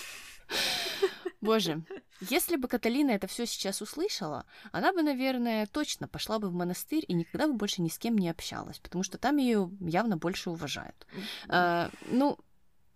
Боже, 1.43 1.83
если 2.21 2.57
бы 2.57 2.69
Каталина 2.69 3.11
это 3.11 3.27
все 3.27 3.47
сейчас 3.47 3.83
услышала, 3.83 4.47
она 4.71 4.93
бы, 4.93 5.03
наверное, 5.03 5.67
точно 5.67 6.07
пошла 6.07 6.39
бы 6.39 6.49
в 6.49 6.55
монастырь 6.55 7.05
и 7.07 7.13
никогда 7.13 7.49
бы 7.49 7.55
больше 7.55 7.83
ни 7.83 7.89
с 7.89 7.99
кем 7.99 8.17
не 8.17 8.31
общалась, 8.31 8.79
потому 8.79 9.03
что 9.03 9.19
там 9.19 9.37
ее 9.37 9.71
явно 9.81 10.17
больше 10.17 10.51
уважают. 10.51 11.07
А, 11.49 11.91
ну, 12.07 12.39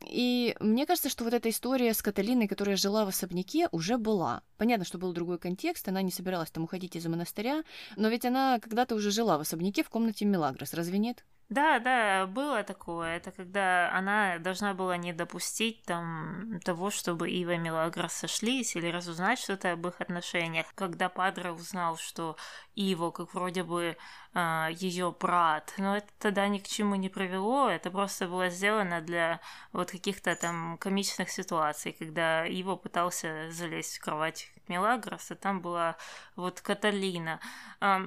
и 0.04 0.56
мне 0.60 0.86
кажется, 0.86 1.08
что 1.08 1.24
вот 1.24 1.34
эта 1.34 1.50
история 1.50 1.92
с 1.92 2.02
Каталиной, 2.02 2.46
которая 2.46 2.76
жила 2.76 3.04
в 3.04 3.08
особняке, 3.08 3.68
уже 3.72 3.98
была. 3.98 4.42
Понятно, 4.58 4.84
что 4.84 4.98
был 4.98 5.12
другой 5.12 5.38
контекст, 5.38 5.88
она 5.88 6.02
не 6.02 6.12
собиралась 6.12 6.50
там 6.52 6.62
уходить 6.62 6.94
из 6.94 7.04
монастыря, 7.06 7.64
но 7.96 8.08
ведь 8.08 8.24
она 8.24 8.60
когда-то 8.60 8.94
уже 8.94 9.10
жила 9.10 9.38
в 9.38 9.40
особняке 9.40 9.82
в 9.82 9.90
комнате 9.90 10.24
Мелагрос, 10.24 10.72
разве 10.72 10.98
нет? 10.98 11.24
Да, 11.48 11.78
да, 11.78 12.26
было 12.26 12.64
такое. 12.64 13.16
Это 13.18 13.30
когда 13.30 13.88
она 13.92 14.38
должна 14.38 14.74
была 14.74 14.96
не 14.96 15.12
допустить 15.12 15.84
там 15.84 16.58
того, 16.64 16.90
чтобы 16.90 17.30
Ива 17.30 17.52
и 17.52 17.58
Мелагрос 17.58 18.14
сошлись 18.14 18.74
или 18.74 18.88
разузнать 18.88 19.38
что-то 19.38 19.72
об 19.72 19.86
их 19.86 20.00
отношениях. 20.00 20.66
Когда 20.74 21.08
Падре 21.08 21.52
узнал, 21.52 21.98
что 21.98 22.36
Иво, 22.74 23.12
как 23.12 23.32
вроде 23.32 23.62
бы 23.62 23.96
э, 24.34 24.68
ее 24.72 25.14
брат, 25.20 25.72
но 25.78 25.98
это 25.98 26.08
тогда 26.18 26.48
ни 26.48 26.58
к 26.58 26.66
чему 26.66 26.96
не 26.96 27.08
привело, 27.08 27.68
это 27.70 27.92
просто 27.92 28.26
было 28.26 28.50
сделано 28.50 29.00
для 29.00 29.40
вот 29.72 29.92
каких-то 29.92 30.34
там 30.34 30.76
комичных 30.78 31.30
ситуаций, 31.30 31.92
когда 31.92 32.44
Иво 32.44 32.74
пытался 32.74 33.52
залезть 33.52 33.98
в 33.98 34.02
кровать 34.04 34.50
Мелагрос, 34.66 35.30
а 35.30 35.36
там 35.36 35.60
была 35.60 35.96
вот 36.34 36.60
Каталина. 36.60 37.38
Э, 37.80 37.98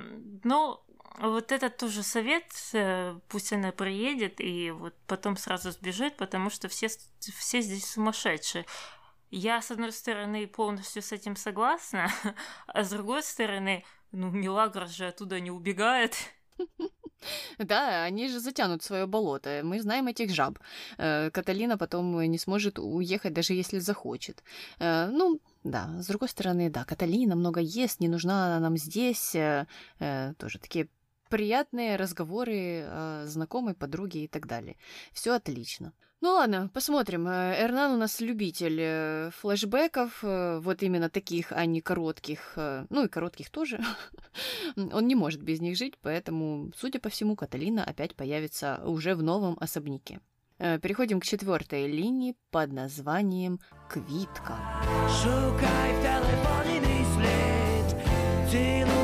но 0.44 0.84
вот 1.18 1.52
этот 1.52 1.78
тоже 1.78 2.04
совет, 2.04 2.46
э, 2.74 3.18
пусть 3.28 3.52
она 3.52 3.72
приедет 3.72 4.40
и 4.40 4.72
вот 4.72 4.96
потом 5.08 5.38
сразу 5.38 5.72
сбежит, 5.72 6.18
потому 6.18 6.50
что 6.50 6.68
все, 6.68 6.88
все 7.20 7.62
здесь 7.62 7.86
сумасшедшие. 7.86 8.66
Я, 9.32 9.62
с 9.62 9.72
одной 9.72 9.92
стороны, 9.92 10.48
полностью 10.48 11.02
с 11.02 11.12
этим 11.12 11.36
согласна, 11.36 12.10
а 12.68 12.84
с 12.84 12.90
другой 12.90 13.24
стороны, 13.24 13.84
ну, 14.12 14.30
Милагрос 14.30 14.92
же 14.92 15.08
оттуда 15.08 15.40
не 15.40 15.52
убегает. 15.52 16.16
Да, 17.58 18.06
они 18.06 18.30
же 18.30 18.40
затянут 18.40 18.82
свое 18.82 19.06
болото. 19.06 19.60
Мы 19.66 19.82
знаем 19.82 20.08
этих 20.08 20.34
жаб. 20.34 20.58
Э, 20.98 21.30
Каталина 21.32 21.78
потом 21.78 22.22
не 22.22 22.38
сможет 22.38 22.80
уехать, 22.80 23.34
даже 23.34 23.54
если 23.54 23.80
захочет. 23.80 24.42
Э, 24.80 25.08
ну, 25.08 25.42
да, 25.66 26.02
с 26.02 26.08
другой 26.08 26.30
стороны, 26.30 26.70
да, 26.70 26.86
Каталина 26.86 27.36
много 27.36 27.60
ест, 27.60 28.00
не 28.00 28.08
нужна 28.08 28.46
она 28.46 28.60
нам 28.62 28.78
здесь. 28.78 29.32
Тоже 29.32 30.60
такие 30.60 30.88
приятные 31.30 31.96
разговоры 31.96 32.84
э, 32.86 33.24
знакомой, 33.26 33.74
подруги 33.74 34.24
и 34.24 34.28
так 34.28 34.48
далее. 34.48 34.76
Все 35.14 35.34
отлично. 35.34 35.94
Ну 36.22 36.34
ладно, 36.34 36.70
посмотрим. 36.74 37.28
Э, 37.28 37.56
Эрнан 37.64 37.94
у 37.94 37.98
нас 37.98 38.20
любитель 38.20 38.78
э, 38.82 39.32
флешбеков, 39.40 40.20
э, 40.22 40.60
вот 40.62 40.84
именно 40.84 41.10
таких, 41.10 41.54
а 41.54 41.66
не 41.66 41.80
коротких. 41.80 42.58
Ну 42.90 43.06
и 43.06 43.08
коротких 43.08 43.50
тоже. 43.50 43.80
Он 44.76 45.08
не 45.08 45.16
может 45.16 45.42
без 45.42 45.62
них 45.62 45.78
жить, 45.78 45.94
поэтому, 46.02 46.74
судя 46.76 47.00
по 47.00 47.08
всему, 47.08 47.38
Каталина 47.38 47.86
опять 47.86 48.16
появится 48.16 48.82
уже 48.86 49.16
в 49.16 49.24
новом 49.24 49.58
особняке. 49.62 50.20
Переходим 50.58 51.22
к 51.22 51.26
четвертой 51.26 51.88
линии 51.88 52.36
под 52.52 52.74
названием 52.74 53.62
«Квитка». 53.90 54.58
Шукай 55.08 55.94
в 55.94 56.02
телефоне 56.02 57.06
след, 57.16 58.99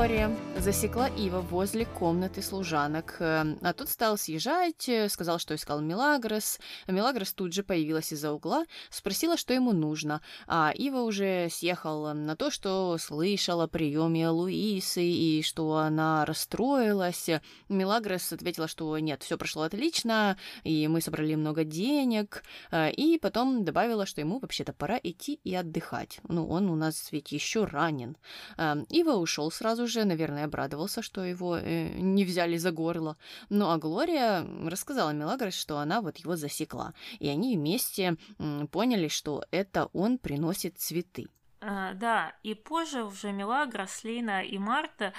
Глория 0.00 0.30
засекла 0.60 1.08
Ива 1.08 1.40
возле 1.40 1.86
комнаты 1.86 2.42
служанок. 2.42 3.16
Эм, 3.20 3.58
а 3.62 3.72
тут 3.72 3.88
стал 3.88 4.18
съезжать, 4.18 4.88
э, 4.90 5.08
сказал, 5.08 5.38
что 5.38 5.54
искал 5.54 5.80
Милагрос. 5.80 6.58
Милагрос 6.86 7.32
тут 7.32 7.54
же 7.54 7.62
появилась 7.62 8.12
из-за 8.12 8.32
угла, 8.32 8.64
спросила, 8.90 9.38
что 9.38 9.54
ему 9.54 9.72
нужно. 9.72 10.20
А 10.46 10.72
Ива 10.74 11.00
уже 11.00 11.48
съехал 11.50 12.12
на 12.12 12.36
то, 12.36 12.50
что 12.50 12.98
слышала 12.98 13.64
о 13.64 13.68
приеме 13.68 14.28
Луисы 14.28 15.02
и 15.02 15.42
что 15.42 15.76
она 15.76 16.26
расстроилась. 16.26 17.30
Милагрос 17.70 18.32
ответила, 18.32 18.68
что 18.68 18.98
нет, 18.98 19.22
все 19.22 19.38
прошло 19.38 19.62
отлично, 19.62 20.36
и 20.62 20.88
мы 20.88 21.00
собрали 21.00 21.36
много 21.36 21.64
денег. 21.64 22.42
Э, 22.70 22.90
и 22.90 23.18
потом 23.18 23.64
добавила, 23.64 24.04
что 24.04 24.20
ему 24.20 24.38
вообще-то 24.38 24.74
пора 24.74 25.00
идти 25.02 25.40
и 25.42 25.54
отдыхать. 25.54 26.20
Ну, 26.28 26.46
он 26.46 26.68
у 26.68 26.74
нас 26.74 27.12
ведь 27.12 27.32
еще 27.32 27.64
ранен. 27.64 28.18
Эм, 28.58 28.84
Ива 28.90 29.12
ушел 29.12 29.50
сразу 29.50 29.86
же, 29.86 30.04
наверное, 30.04 30.49
обрадовался, 30.50 31.02
что 31.02 31.24
его 31.24 31.56
э, 31.56 31.88
не 31.98 32.24
взяли 32.24 32.58
за 32.58 32.72
горло. 32.72 33.16
Ну 33.48 33.70
а 33.70 33.78
Глория 33.78 34.44
рассказала 34.68 35.10
Мелагрос, 35.10 35.54
что 35.54 35.78
она 35.78 36.00
вот 36.02 36.18
его 36.18 36.36
засекла. 36.36 36.92
И 37.20 37.28
они 37.28 37.56
вместе 37.56 38.16
э, 38.38 38.66
поняли, 38.70 39.08
что 39.08 39.44
это 39.50 39.88
он 39.92 40.18
приносит 40.18 40.78
цветы. 40.78 41.28
А, 41.60 41.92
да, 41.94 42.32
и 42.42 42.54
позже 42.54 43.04
уже 43.04 43.32
Мелагрос, 43.32 44.04
Лина 44.04 44.42
и 44.42 44.58
Марта 44.58 45.12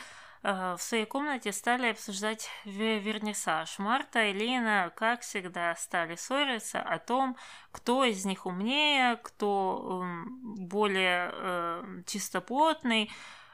э, 0.43 0.75
в 0.77 0.81
своей 0.81 1.05
комнате 1.05 1.51
стали 1.51 1.91
обсуждать 1.91 2.49
вернисаж. 2.65 3.77
Марта 3.77 4.25
и 4.25 4.33
Лина, 4.33 4.91
как 4.95 5.21
всегда, 5.21 5.75
стали 5.75 6.15
ссориться 6.15 6.81
о 6.81 6.97
том, 6.97 7.37
кто 7.71 8.03
из 8.03 8.25
них 8.25 8.45
умнее, 8.47 9.17
кто 9.17 10.03
э, 10.03 10.29
более 10.57 11.31
э, 11.31 12.03
чистоплотный. 12.07 13.11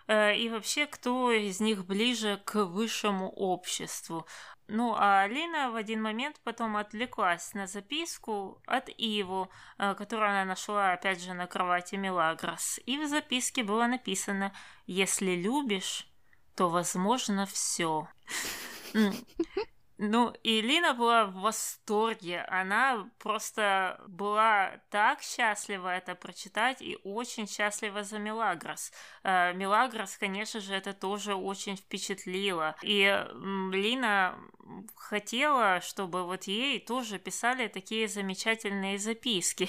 Э, 0.07 0.35
и 0.35 0.49
вообще, 0.49 0.87
кто 0.87 1.31
из 1.31 1.59
них 1.59 1.85
ближе 1.85 2.41
к 2.45 2.63
высшему 2.65 3.29
обществу. 3.29 4.25
Ну, 4.67 4.93
а 4.97 5.21
Алина 5.21 5.71
в 5.71 5.75
один 5.75 6.01
момент 6.01 6.39
потом 6.43 6.75
отвлеклась 6.77 7.53
на 7.53 7.67
записку 7.67 8.61
от 8.65 8.89
Иву, 8.97 9.49
э, 9.77 9.95
которую 9.95 10.29
она 10.29 10.45
нашла, 10.45 10.93
опять 10.93 11.21
же, 11.21 11.33
на 11.33 11.47
кровати 11.47 11.95
Мелагрос. 11.95 12.79
И 12.85 12.97
в 12.97 13.07
записке 13.07 13.63
было 13.63 13.87
написано 13.87 14.53
«Если 14.85 15.35
любишь, 15.35 16.07
то 16.55 16.69
возможно 16.69 17.45
все». 17.45 18.07
Ну, 19.99 20.31
и 20.43 20.61
Лина 20.61 20.93
была 20.93 21.25
в 21.25 21.33
восторге. 21.33 22.41
Она 22.49 23.09
просто 23.17 23.99
была 24.07 24.79
так 24.91 25.23
счастлива 25.23 25.95
это 25.95 26.13
прочитать 26.13 26.81
и 26.81 26.99
очень 27.03 27.47
счастлива 27.47 28.03
за 28.03 28.19
Мелагрос. 28.19 28.91
Э, 29.23 29.53
Мелагрос, 29.53 30.17
конечно 30.17 30.59
же, 30.59 30.75
это 30.75 30.93
тоже 30.93 31.33
очень 31.33 31.77
впечатлило. 31.77 32.75
И 32.83 33.25
Лина 33.71 34.37
хотела, 34.95 35.81
чтобы 35.81 36.25
вот 36.25 36.43
ей 36.43 36.79
тоже 36.79 37.17
писали 37.17 37.67
такие 37.67 38.07
замечательные 38.07 38.99
записки. 38.99 39.67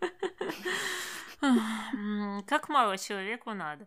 Как 2.46 2.68
мало 2.68 2.96
человеку 2.96 3.52
надо. 3.52 3.86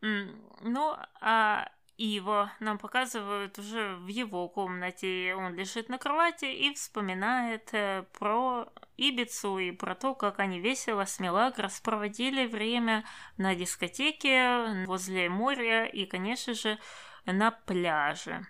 Ну, 0.00 0.96
а 1.20 1.68
Иво 1.98 2.50
нам 2.58 2.78
показывают 2.78 3.58
уже 3.58 3.96
в 3.96 4.06
его 4.06 4.48
комнате. 4.48 5.34
Он 5.36 5.54
лежит 5.54 5.88
на 5.88 5.98
кровати 5.98 6.46
и 6.46 6.72
вспоминает 6.74 7.68
э, 7.72 8.04
про 8.18 8.66
Ибицу 8.96 9.58
и 9.58 9.72
про 9.72 9.94
то, 9.94 10.14
как 10.14 10.38
они 10.38 10.58
весело 10.58 11.04
с 11.04 11.20
Мелагрос 11.20 11.80
проводили 11.80 12.46
время 12.46 13.04
на 13.36 13.54
дискотеке 13.54 14.84
возле 14.86 15.28
моря 15.28 15.84
и, 15.84 16.06
конечно 16.06 16.54
же, 16.54 16.78
на 17.26 17.50
пляже. 17.50 18.46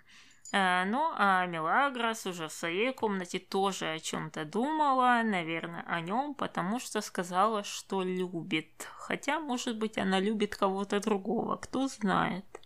Э, 0.53 0.85
ну, 0.85 1.11
а 1.17 1.45
Мелагрос 1.45 2.25
уже 2.25 2.47
в 2.47 2.53
своей 2.53 2.93
комнате 2.93 3.39
тоже 3.39 3.91
о 3.91 3.99
чем-то 3.99 4.45
думала, 4.45 5.21
наверное, 5.25 5.83
о 5.87 5.99
нем, 5.99 6.33
потому 6.33 6.79
что 6.79 7.01
сказала, 7.01 7.63
что 7.63 8.03
любит. 8.03 8.87
Хотя, 8.95 9.39
может 9.39 9.77
быть, 9.77 9.97
она 9.97 10.21
любит 10.21 10.55
кого-то 10.55 11.01
другого, 11.01 11.57
кто 11.57 11.87
знает. 11.87 12.62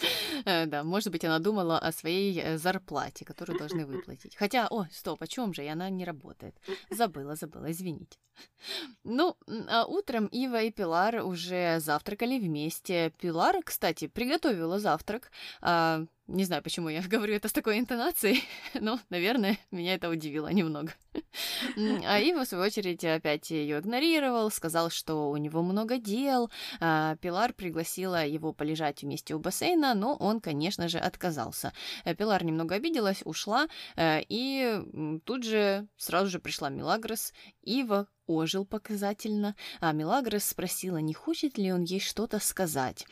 Э, 0.44 0.66
да, 0.66 0.84
может 0.84 1.12
быть, 1.12 1.24
она 1.24 1.38
думала 1.38 1.78
о 1.78 1.92
своей 1.92 2.40
э, 2.40 2.58
зарплате, 2.58 3.24
которую 3.24 3.58
должны 3.58 3.86
выплатить. 3.92 4.36
Хотя, 4.36 4.66
о, 4.70 4.86
стоп, 4.90 5.22
о 5.22 5.26
чем 5.26 5.54
же? 5.54 5.64
И 5.64 5.68
она 5.68 5.90
не 5.90 6.04
работает. 6.04 6.54
Забыла, 6.90 7.36
забыла, 7.36 7.70
извините. 7.70 8.18
Ну, 9.04 9.36
а 9.68 9.84
утром 9.84 10.26
Ива 10.26 10.62
и 10.62 10.70
Пилар 10.70 11.24
уже 11.24 11.78
завтракали 11.80 12.38
вместе. 12.38 13.12
Пилар, 13.20 13.56
кстати, 13.64 14.06
приготовила 14.06 14.78
завтрак. 14.78 15.30
Не 16.30 16.44
знаю, 16.44 16.62
почему 16.62 16.88
я 16.88 17.02
говорю 17.08 17.34
это 17.34 17.48
с 17.48 17.52
такой 17.52 17.78
интонацией, 17.80 18.44
но, 18.80 19.00
наверное, 19.10 19.58
меня 19.72 19.94
это 19.94 20.08
удивило 20.08 20.48
немного. 20.48 20.94
А 22.06 22.18
Ива, 22.18 22.44
в 22.44 22.48
свою 22.48 22.64
очередь, 22.64 23.04
опять 23.04 23.50
ее 23.50 23.78
игнорировал, 23.78 24.50
сказал, 24.50 24.90
что 24.90 25.30
у 25.30 25.36
него 25.36 25.62
много 25.62 25.98
дел. 25.98 26.50
А 26.80 27.16
Пилар 27.16 27.52
пригласила 27.52 28.24
его 28.26 28.52
полежать 28.52 29.02
вместе 29.02 29.34
у 29.34 29.38
бассейна, 29.38 29.94
но 29.94 30.14
он, 30.16 30.40
конечно 30.40 30.88
же, 30.88 30.98
отказался. 30.98 31.72
Э, 32.04 32.14
Пилар 32.14 32.44
немного 32.44 32.74
обиделась, 32.74 33.22
ушла, 33.24 33.66
э, 33.96 34.20
и 34.28 35.20
тут 35.24 35.44
же 35.44 35.86
сразу 35.96 36.30
же 36.30 36.38
пришла 36.38 36.68
Милагрос. 36.68 37.32
Ива 37.62 38.06
ожил 38.30 38.64
показательно, 38.64 39.56
а 39.80 39.92
Милагрос 39.92 40.44
спросила, 40.44 40.98
не 40.98 41.14
хочет 41.14 41.58
ли 41.58 41.72
он 41.72 41.82
ей 41.82 42.00
что-то 42.00 42.38
сказать. 42.38 43.06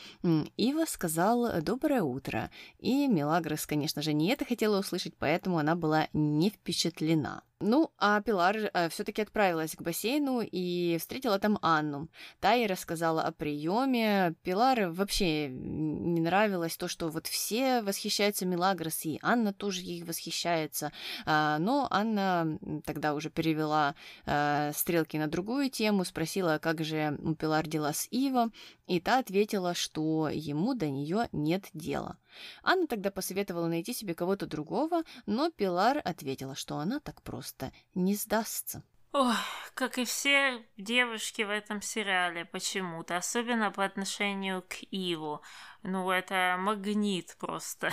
Ива 0.56 0.84
сказал 0.86 1.60
«доброе 1.62 2.02
утро», 2.02 2.50
и 2.78 3.06
Милагрос, 3.06 3.66
конечно 3.66 4.02
же, 4.02 4.12
не 4.12 4.28
это 4.30 4.44
хотела 4.44 4.78
услышать, 4.78 5.16
поэтому 5.16 5.58
она 5.58 5.74
была 5.74 6.08
не 6.12 6.50
впечатлена. 6.50 7.42
Ну, 7.60 7.90
а 7.98 8.20
Пилар 8.20 8.70
э, 8.72 8.88
все-таки 8.88 9.22
отправилась 9.22 9.74
к 9.74 9.82
бассейну 9.82 10.42
и 10.42 10.96
встретила 11.00 11.40
там 11.40 11.58
Анну. 11.60 12.08
Та 12.38 12.52
ей 12.52 12.68
рассказала 12.68 13.22
о 13.22 13.32
приеме. 13.32 14.36
Пилар 14.44 14.90
вообще 14.90 15.48
не 15.48 16.20
нравилось 16.20 16.76
то, 16.76 16.86
что 16.86 17.08
вот 17.08 17.26
все 17.26 17.82
восхищаются 17.82 18.46
Милагрос, 18.46 19.04
и 19.04 19.18
Анна 19.22 19.52
тоже 19.52 19.80
ей 19.80 20.04
восхищается. 20.04 20.92
А, 21.26 21.58
но 21.58 21.88
Анна 21.90 22.60
тогда 22.84 23.14
уже 23.14 23.28
перевела 23.28 23.96
а, 24.24 24.70
стрелки 24.72 25.16
на 25.16 25.26
другую 25.26 25.68
тему, 25.68 26.04
спросила, 26.04 26.60
как 26.62 26.84
же 26.84 27.18
у 27.20 27.34
Пилар 27.34 27.66
дела 27.66 27.92
с 27.92 28.06
Ива, 28.12 28.50
и 28.86 29.00
та 29.00 29.18
ответила, 29.18 29.74
что 29.74 30.28
ему 30.28 30.74
до 30.74 30.88
нее 30.88 31.28
нет 31.32 31.64
дела. 31.74 32.18
Анна 32.62 32.86
тогда 32.86 33.10
посоветовала 33.10 33.66
найти 33.66 33.92
себе 33.92 34.14
кого-то 34.14 34.46
другого, 34.46 35.02
но 35.26 35.50
Пилар 35.50 36.00
ответила, 36.04 36.54
что 36.54 36.78
она 36.78 37.00
так 37.00 37.22
просто 37.22 37.47
не 37.94 38.14
сдастся. 38.14 38.82
Ой, 39.12 39.34
как 39.74 39.98
и 39.98 40.04
все 40.04 40.66
девушки 40.76 41.42
в 41.42 41.50
этом 41.50 41.80
сериале 41.80 42.44
почему-то, 42.44 43.16
особенно 43.16 43.70
по 43.70 43.84
отношению 43.84 44.62
к 44.62 44.82
Иву. 44.90 45.42
Ну, 45.82 46.10
это 46.10 46.56
магнит 46.58 47.36
просто. 47.38 47.90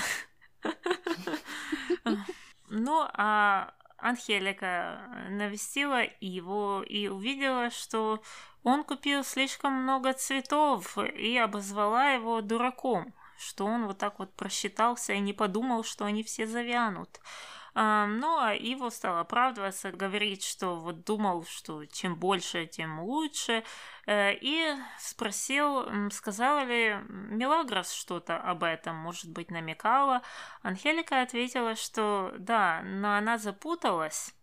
Ну, 2.67 3.07
а 3.13 3.75
Анхелика 3.97 5.27
навестила 5.29 6.01
его 6.19 6.81
и 6.81 7.07
увидела, 7.07 7.69
что 7.69 8.23
он 8.63 8.83
купил 8.83 9.23
слишком 9.23 9.73
много 9.73 10.13
цветов 10.13 10.97
и 10.97 11.37
обозвала 11.37 12.09
его 12.09 12.41
дураком 12.41 13.13
что 13.37 13.65
он 13.65 13.87
вот 13.87 13.97
так 13.97 14.19
вот 14.19 14.33
просчитался 14.33 15.13
и 15.13 15.19
не 15.19 15.33
подумал, 15.33 15.83
что 15.83 16.05
они 16.05 16.23
все 16.23 16.47
завянут. 16.47 17.19
Ну, 17.75 18.37
а 18.39 18.53
Иво 18.55 18.89
стал 18.89 19.17
оправдываться, 19.17 19.91
говорить, 19.91 20.45
что 20.45 20.77
вот 20.77 21.03
думал, 21.03 21.43
что 21.45 21.85
чем 21.85 22.15
больше, 22.15 22.67
тем 22.67 23.01
лучше, 23.01 23.65
э, 24.05 24.33
и 24.33 24.73
спросил, 24.97 26.09
сказала 26.09 26.63
ли 26.63 26.95
Мелагрос 27.09 27.91
что-то 27.91 28.37
об 28.37 28.63
этом, 28.63 28.95
может 28.95 29.29
быть, 29.29 29.51
намекала. 29.51 30.21
Анхелика 30.61 31.21
ответила, 31.21 31.75
что 31.75 32.33
да, 32.37 32.81
но 32.85 33.17
она 33.17 33.37
запуталась, 33.37 34.33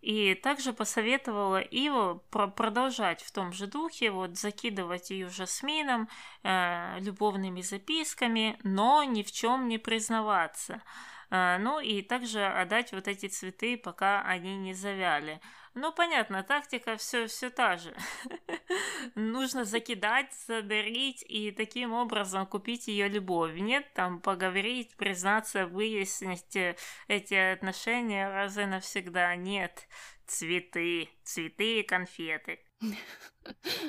и 0.00 0.34
также 0.36 0.72
посоветовала 0.72 1.60
Иву 1.60 2.22
продолжать 2.30 3.20
в 3.22 3.32
том 3.32 3.52
же 3.52 3.66
духе, 3.66 4.12
вот 4.12 4.38
закидывать 4.38 5.10
ее 5.10 5.28
жасмином, 5.28 6.08
э, 6.44 7.00
любовными 7.00 7.62
записками, 7.62 8.56
но 8.62 9.02
ни 9.02 9.24
в 9.24 9.32
чем 9.32 9.66
не 9.66 9.78
признаваться. 9.78 10.82
Э, 11.30 11.58
ну 11.58 11.80
и 11.80 12.02
также 12.02 12.44
отдать 12.44 12.92
вот 12.92 13.08
эти 13.08 13.26
цветы, 13.26 13.76
пока 13.76 14.22
они 14.22 14.56
не 14.56 14.74
завяли. 14.74 15.40
Ну, 15.74 15.92
понятно, 15.92 16.42
тактика 16.42 16.96
все, 16.96 17.26
все 17.26 17.50
та 17.50 17.76
же. 17.76 17.94
Нужно 19.14 19.64
закидать, 19.64 20.32
задарить 20.46 21.22
и 21.28 21.50
таким 21.50 21.92
образом 21.92 22.46
купить 22.46 22.88
ее 22.88 23.08
любовь. 23.08 23.54
Нет, 23.56 23.92
там 23.94 24.20
поговорить, 24.20 24.96
признаться, 24.96 25.66
выяснить 25.66 26.56
э, 26.56 26.76
эти 27.08 27.34
отношения 27.34 28.28
раз 28.30 28.56
и 28.56 28.64
навсегда. 28.64 29.36
Нет, 29.36 29.86
цветы, 30.26 31.10
цветы 31.24 31.80
и 31.80 31.82
конфеты. 31.82 32.60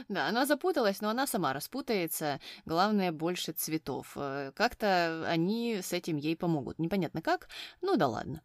Да, 0.09 0.27
она 0.27 0.45
запуталась, 0.45 1.01
но 1.01 1.09
она 1.09 1.27
сама 1.27 1.53
распутается. 1.53 2.39
Главное, 2.65 3.11
больше 3.11 3.51
цветов. 3.51 4.13
Э, 4.15 4.51
как-то 4.55 5.25
они 5.27 5.79
с 5.81 5.93
этим 5.93 6.17
ей 6.17 6.35
помогут. 6.35 6.79
Непонятно 6.79 7.21
как, 7.21 7.49
ну 7.81 7.97
да 7.97 8.07
ладно. 8.07 8.41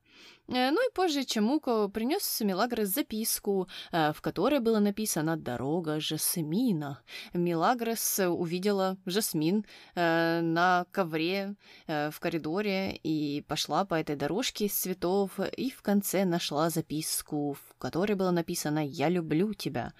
Э, 0.49 0.71
ну 0.71 0.89
и 0.89 0.93
позже 0.93 1.25
Чемуко 1.25 1.89
принес 1.89 2.41
Милагрос 2.41 2.89
записку, 2.89 3.69
э, 3.93 4.13
в 4.13 4.21
которой 4.21 4.61
было 4.61 4.81
написано 4.81 5.37
«Дорога 5.37 6.01
Жасмина». 6.01 7.03
Милагрос 7.33 8.21
увидела 8.21 8.97
Жасмин 9.07 9.65
на 9.95 10.87
ковре 10.91 11.55
в 11.87 12.15
коридоре 12.19 12.97
и 12.97 13.43
пошла 13.49 13.85
по 13.85 13.95
этой 13.95 14.17
дорожке 14.17 14.67
из 14.67 14.75
цветов 14.75 15.39
и 15.39 15.71
в 15.71 15.83
конце 15.83 16.25
нашла 16.25 16.71
записку, 16.71 17.55
в 17.55 17.79
которой 17.79 18.15
было 18.15 18.31
написано 18.31 18.85
«Я 18.87 19.09
люблю 19.09 19.55
тебя». 19.55 19.93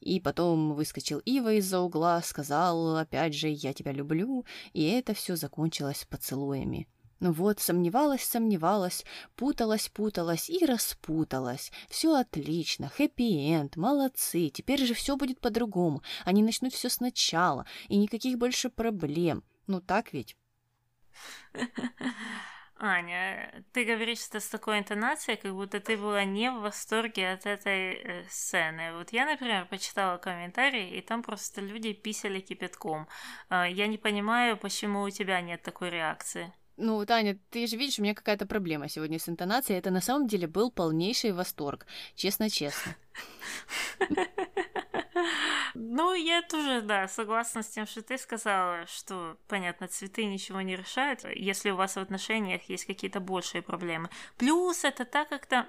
И 0.00 0.18
потом 0.18 0.59
выскочил 0.74 1.20
Ива 1.24 1.54
из-за 1.54 1.80
угла, 1.80 2.20
сказал 2.22 2.96
опять 2.96 3.34
же 3.34 3.48
«Я 3.48 3.72
тебя 3.72 3.92
люблю», 3.92 4.44
и 4.72 4.84
это 4.84 5.14
все 5.14 5.36
закончилось 5.36 6.06
поцелуями. 6.08 6.86
Ну 7.20 7.32
вот, 7.32 7.60
сомневалась, 7.60 8.24
сомневалась, 8.24 9.04
путалась, 9.36 9.88
путалась 9.88 10.48
и 10.48 10.64
распуталась. 10.64 11.70
Все 11.90 12.14
отлично, 12.14 12.88
хэппи-энд, 12.88 13.76
молодцы, 13.76 14.48
теперь 14.48 14.86
же 14.86 14.94
все 14.94 15.16
будет 15.16 15.38
по-другому. 15.38 16.02
Они 16.24 16.42
начнут 16.42 16.72
все 16.72 16.88
сначала, 16.88 17.66
и 17.88 17.96
никаких 17.96 18.38
больше 18.38 18.70
проблем. 18.70 19.44
Ну 19.66 19.80
так 19.80 20.14
ведь? 20.14 20.36
Аня, 22.82 23.62
ты 23.72 23.84
говоришь 23.84 24.26
это 24.28 24.40
с 24.40 24.48
такой 24.48 24.78
интонацией, 24.78 25.36
как 25.36 25.52
будто 25.52 25.80
ты 25.80 25.98
была 25.98 26.24
не 26.24 26.50
в 26.50 26.60
восторге 26.60 27.32
от 27.32 27.44
этой 27.44 27.92
э, 27.92 28.24
сцены. 28.30 28.94
Вот 28.94 29.12
я, 29.12 29.26
например, 29.26 29.66
почитала 29.66 30.16
комментарии, 30.16 30.96
и 30.96 31.02
там 31.02 31.22
просто 31.22 31.60
люди 31.60 31.92
писали 31.92 32.40
кипятком. 32.40 33.06
Э, 33.50 33.66
я 33.70 33.86
не 33.86 33.98
понимаю, 33.98 34.56
почему 34.56 35.02
у 35.02 35.10
тебя 35.10 35.42
нет 35.42 35.62
такой 35.62 35.90
реакции. 35.90 36.54
Ну, 36.78 37.04
Таня, 37.04 37.38
ты 37.50 37.66
же 37.66 37.76
видишь, 37.76 37.98
у 37.98 38.02
меня 38.02 38.14
какая-то 38.14 38.46
проблема 38.46 38.88
сегодня 38.88 39.18
с 39.18 39.28
интонацией. 39.28 39.78
Это 39.78 39.90
на 39.90 40.00
самом 40.00 40.26
деле 40.26 40.46
был 40.46 40.70
полнейший 40.70 41.32
восторг. 41.32 41.86
Честно-честно. 42.14 42.96
Ну, 45.74 46.14
я 46.14 46.42
тоже, 46.42 46.80
да, 46.82 47.08
согласна 47.08 47.62
с 47.62 47.68
тем, 47.68 47.86
что 47.86 48.02
ты 48.02 48.18
сказала, 48.18 48.86
что, 48.86 49.36
понятно, 49.48 49.88
цветы 49.88 50.24
ничего 50.24 50.60
не 50.60 50.76
решают, 50.76 51.24
если 51.34 51.70
у 51.70 51.76
вас 51.76 51.94
в 51.94 51.98
отношениях 51.98 52.62
есть 52.68 52.86
какие-то 52.86 53.20
большие 53.20 53.62
проблемы. 53.62 54.10
Плюс 54.36 54.84
это 54.84 55.04
так 55.04 55.28
как-то 55.28 55.68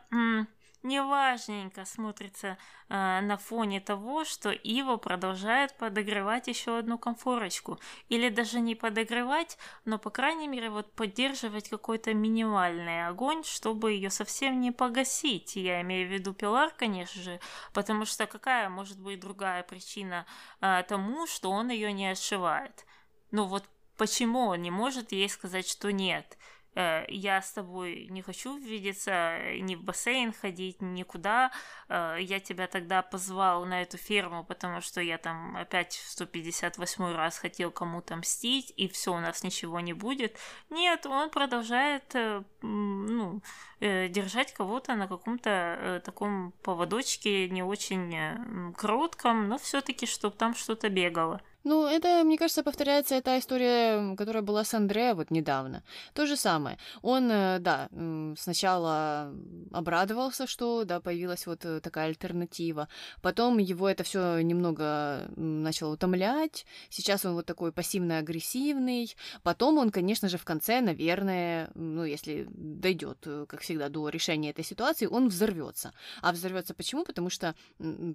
неважненько 0.83 1.85
смотрится 1.85 2.57
э, 2.89 3.21
на 3.21 3.37
фоне 3.37 3.79
того, 3.79 4.25
что 4.25 4.51
Ива 4.51 4.97
продолжает 4.97 5.75
подогревать 5.77 6.47
еще 6.47 6.77
одну 6.77 6.97
комфорочку. 6.97 7.79
Или 8.09 8.29
даже 8.29 8.59
не 8.59 8.75
подогревать, 8.75 9.57
но, 9.85 9.97
по 9.97 10.09
крайней 10.09 10.47
мере, 10.47 10.69
вот 10.69 10.91
поддерживать 10.93 11.69
какой-то 11.69 12.13
минимальный 12.13 13.07
огонь, 13.07 13.43
чтобы 13.43 13.91
ее 13.93 14.09
совсем 14.09 14.59
не 14.59 14.71
погасить. 14.71 15.55
Я 15.55 15.81
имею 15.81 16.07
в 16.07 16.11
виду 16.11 16.33
Пилар, 16.33 16.71
конечно 16.75 17.21
же, 17.21 17.39
потому 17.73 18.05
что 18.05 18.25
какая 18.25 18.69
может 18.69 18.99
быть 18.99 19.19
другая 19.19 19.63
причина 19.63 20.25
э, 20.61 20.83
тому, 20.87 21.27
что 21.27 21.51
он 21.51 21.69
ее 21.69 21.91
не 21.93 22.07
отшивает? 22.07 22.85
Ну 23.31 23.45
вот 23.45 23.63
почему 23.97 24.47
он 24.47 24.61
не 24.61 24.71
может 24.71 25.11
ей 25.11 25.29
сказать, 25.29 25.67
что 25.67 25.91
нет? 25.91 26.37
Э, 26.73 27.03
я 27.09 27.41
с 27.41 27.51
тобой 27.51 28.07
не 28.09 28.21
хочу 28.21 28.57
видеться, 28.57 29.11
э, 29.11 29.59
ни 29.59 29.75
в 29.75 29.83
бассейн 29.83 30.31
ходить, 30.33 30.81
никуда. 30.81 31.51
Э, 31.89 32.15
я 32.19 32.39
тебя 32.39 32.67
тогда 32.67 33.01
позвал 33.01 33.65
на 33.65 33.81
эту 33.81 33.97
ферму, 33.97 34.45
потому 34.45 34.81
что 34.81 35.01
я 35.01 35.17
там 35.17 35.57
опять 35.57 35.95
в 35.95 36.09
158 36.09 37.13
раз 37.13 37.39
хотел 37.39 37.71
кому-то 37.71 38.15
мстить, 38.15 38.73
и 38.77 38.87
все, 38.87 39.13
у 39.13 39.19
нас 39.19 39.43
ничего 39.43 39.79
не 39.81 39.93
будет. 39.93 40.37
Нет, 40.69 41.05
он 41.05 41.29
продолжает 41.29 42.15
ну, 42.61 43.41
держать 43.79 44.53
кого-то 44.53 44.95
на 44.95 45.07
каком-то 45.07 46.01
таком 46.05 46.53
поводочке, 46.63 47.49
не 47.49 47.63
очень 47.63 48.73
коротком, 48.77 49.49
но 49.49 49.57
все-таки, 49.57 50.05
чтобы 50.05 50.35
там 50.35 50.53
что-то 50.53 50.89
бегало. 50.89 51.41
Ну, 51.63 51.85
это, 51.85 52.23
мне 52.23 52.37
кажется, 52.37 52.63
повторяется 52.63 53.15
эта 53.15 53.37
история, 53.37 54.15
которая 54.15 54.41
была 54.41 54.63
с 54.63 54.73
Андре 54.73 55.13
вот 55.13 55.29
недавно. 55.29 55.83
То 56.13 56.25
же 56.25 56.35
самое. 56.35 56.79
Он, 57.03 57.29
э, 57.31 57.59
да, 57.59 57.89
сначала 58.37 59.31
обрадовался, 59.71 60.47
что, 60.47 60.85
да, 60.85 60.99
появилась 60.99 61.45
вот 61.45 61.63
э, 61.65 61.79
такая 61.79 62.07
альтернатива. 62.07 62.87
Потом 63.21 63.59
его 63.59 63.87
это 63.87 64.03
все 64.03 64.39
немного 64.41 65.29
начало 65.35 65.93
утомлять. 65.93 66.65
Сейчас 66.89 67.25
он 67.25 67.35
вот 67.35 67.45
такой 67.45 67.71
пассивно-агрессивный. 67.71 69.15
Потом 69.43 69.77
он, 69.77 69.91
конечно 69.91 70.29
же, 70.29 70.37
в 70.37 70.45
конце, 70.45 70.81
наверное, 70.81 71.69
ну, 71.75 72.03
если 72.03 72.47
дойдет, 72.49 73.19
э, 73.25 73.45
как 73.47 73.61
всегда, 73.61 73.89
до 73.89 74.09
решения 74.09 74.49
этой 74.49 74.65
ситуации, 74.65 75.05
он 75.05 75.27
взорвется. 75.27 75.93
А 76.23 76.31
взорвется 76.31 76.73
почему? 76.73 77.05
Потому 77.05 77.29
что 77.29 77.53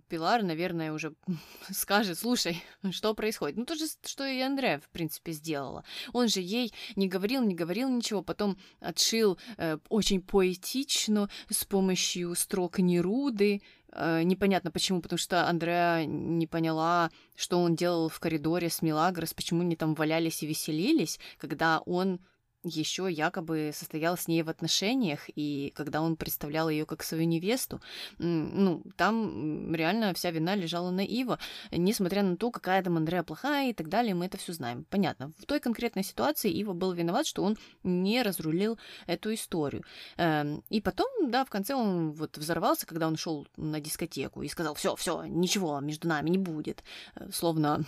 Пилар, 0.08 0.42
наверное, 0.42 0.92
уже 0.92 1.14
скажет, 1.70 2.18
слушай, 2.18 2.60
что 2.90 3.14
происходит? 3.14 3.35
Происходит. 3.36 3.56
Ну, 3.56 3.64
то 3.64 3.74
же, 3.74 3.86
что 4.04 4.26
и 4.26 4.40
Андрея, 4.40 4.78
в 4.78 4.88
принципе, 4.88 5.32
сделала. 5.32 5.84
Он 6.12 6.28
же 6.28 6.40
ей 6.40 6.72
не 6.96 7.08
говорил, 7.08 7.42
не 7.42 7.54
говорил 7.54 7.88
ничего, 7.88 8.22
потом 8.22 8.56
отшил 8.80 9.38
э, 9.56 9.78
очень 9.88 10.20
поэтично 10.20 11.28
с 11.50 11.64
помощью 11.64 12.34
строк 12.34 12.78
Неруды. 12.78 13.62
Э, 13.92 14.22
непонятно 14.22 14.70
почему, 14.70 15.00
потому 15.00 15.18
что 15.18 15.48
Андреа 15.48 16.04
не 16.06 16.46
поняла, 16.46 17.10
что 17.36 17.60
он 17.60 17.76
делал 17.76 18.08
в 18.08 18.18
коридоре 18.20 18.68
с 18.68 18.82
Милагрос, 18.82 19.34
почему 19.34 19.62
они 19.62 19.76
там 19.76 19.94
валялись 19.94 20.42
и 20.42 20.46
веселились, 20.46 21.18
когда 21.38 21.80
он 21.80 22.20
еще 22.66 23.08
якобы 23.10 23.70
состоял 23.74 24.16
с 24.16 24.28
ней 24.28 24.42
в 24.42 24.48
отношениях, 24.48 25.20
и 25.34 25.72
когда 25.76 26.02
он 26.02 26.16
представлял 26.16 26.68
ее 26.68 26.86
как 26.86 27.02
свою 27.02 27.24
невесту, 27.24 27.80
ну, 28.18 28.82
там 28.96 29.74
реально 29.74 30.12
вся 30.14 30.30
вина 30.30 30.54
лежала 30.54 30.90
на 30.90 31.00
Ива, 31.00 31.38
несмотря 31.70 32.22
на 32.22 32.36
то, 32.36 32.50
какая 32.50 32.82
там 32.82 32.96
Андрея 32.96 33.22
плохая 33.22 33.70
и 33.70 33.72
так 33.72 33.88
далее, 33.88 34.14
мы 34.14 34.26
это 34.26 34.36
все 34.36 34.52
знаем. 34.52 34.84
Понятно. 34.90 35.32
В 35.38 35.46
той 35.46 35.60
конкретной 35.60 36.04
ситуации 36.04 36.50
Ива 36.50 36.72
был 36.72 36.92
виноват, 36.92 37.26
что 37.26 37.42
он 37.42 37.56
не 37.82 38.22
разрулил 38.22 38.78
эту 39.06 39.32
историю. 39.34 39.84
Эм, 40.16 40.62
и 40.70 40.80
потом, 40.80 41.30
да, 41.30 41.44
в 41.44 41.50
конце 41.50 41.74
он 41.74 42.12
вот 42.12 42.36
взорвался, 42.38 42.86
когда 42.86 43.06
он 43.06 43.16
шел 43.16 43.46
на 43.56 43.80
дискотеку 43.80 44.42
и 44.42 44.48
сказал, 44.48 44.74
все, 44.74 44.96
все, 44.96 45.24
ничего 45.24 45.80
между 45.80 46.08
нами 46.08 46.30
не 46.30 46.38
будет. 46.38 46.82
Э, 47.14 47.28
словно 47.32 47.84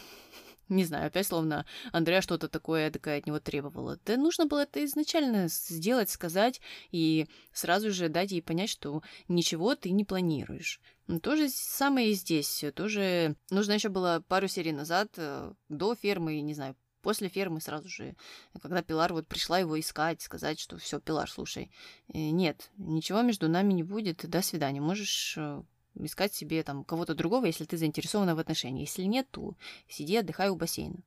не 0.69 0.85
знаю, 0.85 1.07
опять 1.07 1.27
словно 1.27 1.67
Андреа 1.93 2.21
что-то 2.21 2.49
такое 2.49 2.91
такая 2.91 3.19
от 3.19 3.27
него 3.27 3.41
требовала. 3.41 3.99
Да 4.05 4.17
нужно 4.17 4.47
было 4.47 4.61
это 4.61 4.85
изначально 4.85 5.49
сделать, 5.49 6.11
сказать 6.11 6.61
и 6.91 7.27
сразу 7.53 7.91
же 7.91 8.09
дать 8.09 8.33
ей 8.33 8.43
понять, 8.43 8.71
что 8.71 9.03
ничего 9.29 9.75
ты 9.75 9.91
не 9.91 10.05
планируешь. 10.05 10.81
Ну, 11.07 11.21
то 11.21 11.37
же 11.37 11.49
самое 11.49 12.11
и 12.11 12.15
здесь. 12.15 12.65
Тоже 12.75 13.37
нужно 13.51 13.73
еще 13.73 13.89
было 13.89 14.23
пару 14.29 14.47
серий 14.47 14.73
назад, 14.73 15.09
э, 15.17 15.53
до 15.71 15.95
фермы, 15.95 16.41
не 16.41 16.53
знаю, 16.53 16.77
после 17.01 17.29
фермы 17.29 17.61
сразу 17.61 17.89
же, 17.89 18.15
когда 18.61 18.83
Пилар 18.83 19.13
вот 19.15 19.27
пришла 19.27 19.59
его 19.59 19.81
искать, 19.81 20.21
сказать, 20.21 20.61
что 20.61 20.77
все, 20.77 21.01
Пилар, 21.01 21.31
слушай, 21.31 21.71
э, 22.13 22.19
нет, 22.19 22.71
ничего 22.77 23.23
между 23.23 23.49
нами 23.49 23.73
не 23.73 23.83
будет, 23.83 24.29
до 24.29 24.43
свидания, 24.43 24.83
можешь 24.83 25.35
э, 25.39 25.63
искать 26.05 26.35
себе 26.35 26.63
там 26.63 26.85
кого-то 26.85 27.15
другого, 27.15 27.47
если 27.47 27.65
ты 27.65 27.77
заинтересована 27.77 28.35
в 28.35 28.39
отношении. 28.39 28.83
Если 28.83 29.03
нет, 29.03 29.29
то 29.31 29.55
сиди, 29.89 30.17
отдыхай 30.17 30.49
у 30.49 30.57
бассейна. 30.57 30.99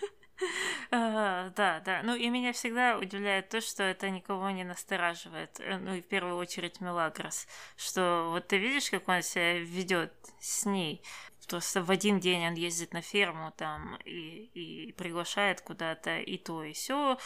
Да, 0.90 1.80
да. 1.84 2.00
Ну 2.02 2.16
и 2.16 2.28
меня 2.28 2.52
всегда 2.52 2.98
удивляет 2.98 3.48
то, 3.48 3.60
что 3.60 3.84
это 3.84 4.10
никого 4.10 4.50
не 4.50 4.64
настораживает. 4.64 5.58
Э, 5.60 5.78
ну 5.78 5.94
и 5.94 6.02
в 6.02 6.06
первую 6.06 6.36
очередь 6.36 6.80
Мелагрос. 6.80 7.46
Что 7.76 8.28
вот 8.30 8.48
ты 8.48 8.58
видишь, 8.58 8.90
как 8.90 9.08
он 9.08 9.22
себя 9.22 9.58
ведет 9.60 10.12
с 10.40 10.66
ней. 10.66 11.02
Просто 11.48 11.82
в 11.82 11.90
один 11.90 12.20
день 12.20 12.46
он 12.46 12.54
ездит 12.54 12.92
на 12.92 13.02
ферму 13.02 13.52
там 13.56 13.96
и, 14.04 14.50
и 14.54 14.92
приглашает 14.92 15.60
куда-то 15.60 16.18
и 16.18 16.38
то, 16.38 16.62
и 16.62 16.72
все, 16.72 17.18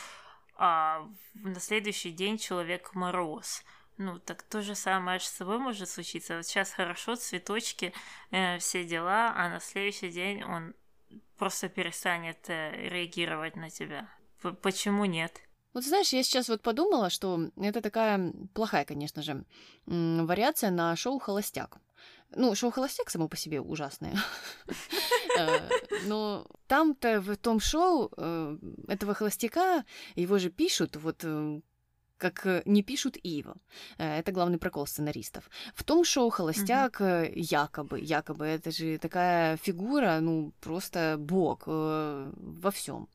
а 0.56 1.06
на 1.34 1.60
следующий 1.60 2.10
день 2.10 2.38
человек 2.38 2.94
мороз. 2.94 3.62
Ну, 3.98 4.18
так 4.18 4.42
то 4.42 4.62
же 4.62 4.74
самое 4.74 5.20
с 5.20 5.24
собой 5.24 5.58
может 5.58 5.88
случиться. 5.88 6.36
Вот 6.36 6.46
сейчас 6.46 6.70
хорошо, 6.70 7.16
цветочки, 7.16 7.92
э, 8.30 8.58
все 8.58 8.84
дела, 8.84 9.32
а 9.34 9.48
на 9.48 9.60
следующий 9.60 10.10
день 10.10 10.44
он 10.44 10.74
просто 11.38 11.68
перестанет 11.68 12.38
э, 12.48 12.88
реагировать 12.88 13.56
на 13.56 13.70
тебя. 13.70 14.08
П 14.42 14.52
почему 14.52 15.06
нет? 15.06 15.40
Вот 15.72 15.84
знаешь, 15.84 16.12
я 16.12 16.22
сейчас 16.22 16.48
вот 16.48 16.62
подумала, 16.62 17.10
что 17.10 17.50
это 17.56 17.80
такая 17.80 18.32
плохая, 18.54 18.84
конечно 18.84 19.22
же, 19.22 19.44
вариация 19.86 20.70
на 20.70 20.96
шоу 20.96 21.18
«Холостяк». 21.18 21.78
Ну, 22.30 22.54
шоу 22.54 22.70
«Холостяк» 22.70 23.10
само 23.10 23.28
по 23.28 23.36
себе 23.36 23.60
ужасное. 23.60 24.16
Э, 25.38 25.68
но 26.06 26.46
там-то 26.66 27.20
в 27.20 27.36
том 27.36 27.60
шоу 27.60 28.10
э, 28.16 28.56
этого 28.88 29.12
холостяка 29.12 29.84
его 30.14 30.38
же 30.38 30.48
пишут 30.48 30.96
вот 30.96 31.24
э, 31.24 31.60
как 32.18 32.46
э, 32.46 32.62
не 32.64 32.82
пишут 32.82 33.16
Ива. 33.22 33.56
Э, 33.98 34.18
это 34.18 34.32
главный 34.32 34.58
прокол 34.58 34.86
сценаристов. 34.86 35.50
В 35.74 35.84
том 35.84 36.04
шоу 36.04 36.30
«Холостяк» 36.30 37.00
mm-hmm. 37.00 37.32
якобы, 37.34 38.00
якобы, 38.00 38.44
это 38.46 38.70
же 38.70 38.98
такая 38.98 39.56
фигура, 39.56 40.18
ну, 40.20 40.52
просто 40.60 41.16
бог 41.18 41.64
э, 41.66 42.32
во 42.36 42.70
всем. 42.70 43.08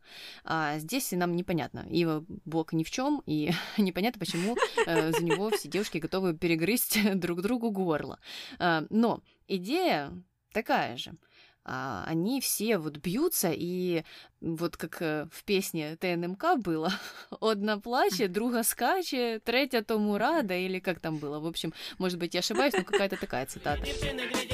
А 0.44 0.80
здесь 0.80 1.12
нам 1.12 1.36
непонятно. 1.36 1.86
Ива 1.90 2.24
бог 2.46 2.74
ни 2.74 2.84
в 2.84 2.92
чем, 2.92 3.22
и 3.26 3.52
непонятно, 3.78 4.20
почему 4.20 4.56
э, 4.86 5.12
за 5.12 5.24
него 5.24 5.50
все 5.50 5.70
девушки 5.70 5.98
готовы 5.98 6.38
перегрызть 6.38 7.00
друг 7.20 7.42
другу 7.42 7.72
горло. 7.72 8.20
Э, 8.60 8.86
но 8.90 9.22
идея 9.48 10.12
такая 10.54 10.98
же— 10.98 11.14
они 11.64 12.42
все 12.42 12.78
вот 12.78 12.98
бьются, 12.98 13.52
и 13.54 14.04
вот 14.42 14.78
как 14.78 15.02
э, 15.02 15.28
в 15.32 15.44
песне 15.44 15.96
ТНМК 15.98 16.58
было, 16.58 16.92
одна 17.42 17.80
плаче, 17.80 18.28
друга 18.28 18.64
скаче, 18.64 19.40
третья 19.44 19.82
тому 19.82 20.18
рада, 20.18 20.56
или 20.56 20.80
как 20.80 21.00
там 21.00 21.18
было, 21.18 21.40
в 21.40 21.46
общем, 21.46 21.74
может 22.00 22.18
быть, 22.18 22.34
я 22.34 22.40
ошибаюсь, 22.40 22.74
но 22.74 22.84
какая-то 22.84 23.18
такая 23.18 23.46
цитата. 23.46 23.86
Чорний, 23.86 24.52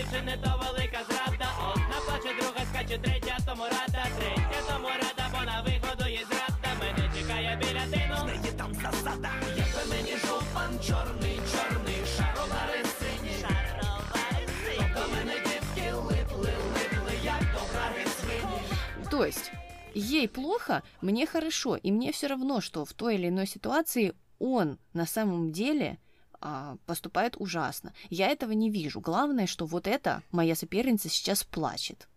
то 19.17 19.25
есть 19.25 19.49
ей 19.95 20.29
плохо, 20.29 20.83
мне 21.01 21.25
хорошо, 21.25 21.75
и 21.75 21.89
мне 21.91 22.11
все 22.11 22.27
равно, 22.27 22.61
что 22.61 22.85
в 22.85 22.93
той 22.93 23.15
или 23.15 23.29
иной 23.29 23.47
ситуации 23.47 24.13
он 24.37 24.77
на 24.93 25.07
самом 25.07 25.51
деле 25.51 25.97
а, 26.39 26.77
поступает 26.85 27.35
ужасно. 27.39 27.95
Я 28.11 28.27
этого 28.27 28.51
не 28.51 28.69
вижу. 28.69 29.01
Главное, 29.01 29.47
что 29.47 29.65
вот 29.65 29.87
это 29.87 30.21
моя 30.29 30.53
соперница 30.53 31.09
сейчас 31.09 31.43
плачет. 31.43 32.07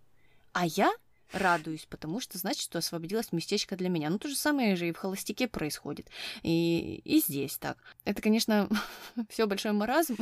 А 0.52 0.66
я 0.66 0.92
радуюсь, 1.32 1.86
потому 1.88 2.20
что 2.20 2.36
значит, 2.36 2.60
что 2.60 2.76
освободилось 2.76 3.32
местечко 3.32 3.76
для 3.76 3.88
меня. 3.88 4.10
Ну, 4.10 4.18
то 4.18 4.28
же 4.28 4.36
самое 4.36 4.76
же 4.76 4.86
и 4.86 4.92
в 4.92 4.98
холостяке 4.98 5.48
происходит. 5.48 6.10
И, 6.42 7.00
и 7.02 7.20
здесь 7.20 7.56
так. 7.56 7.78
Это, 8.04 8.20
конечно, 8.20 8.68
все 9.30 9.46
большой 9.46 9.72
маразм. 9.72 10.18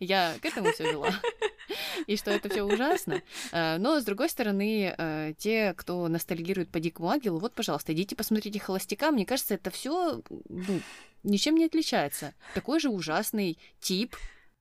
Я 0.00 0.34
к 0.42 0.44
этому 0.44 0.70
все 0.72 0.92
вела. 0.92 1.08
И 2.06 2.16
что 2.16 2.30
это 2.30 2.48
все 2.48 2.62
ужасно. 2.62 3.22
Э, 3.52 3.78
но, 3.78 4.00
с 4.00 4.04
другой 4.04 4.28
стороны, 4.28 4.94
э, 4.96 5.34
те, 5.38 5.74
кто 5.74 6.08
ностальгирует 6.08 6.70
по 6.70 6.80
Дикому 6.80 7.10
Ангелу, 7.10 7.38
вот, 7.38 7.54
пожалуйста, 7.54 7.92
идите 7.92 8.16
посмотрите 8.16 8.58
холостяка. 8.58 9.10
Мне 9.10 9.26
кажется, 9.26 9.54
это 9.54 9.70
все 9.70 10.22
ну, 10.48 10.80
ничем 11.22 11.56
не 11.56 11.66
отличается. 11.66 12.34
Такой 12.54 12.80
же 12.80 12.88
ужасный 12.88 13.58
тип, 13.80 14.16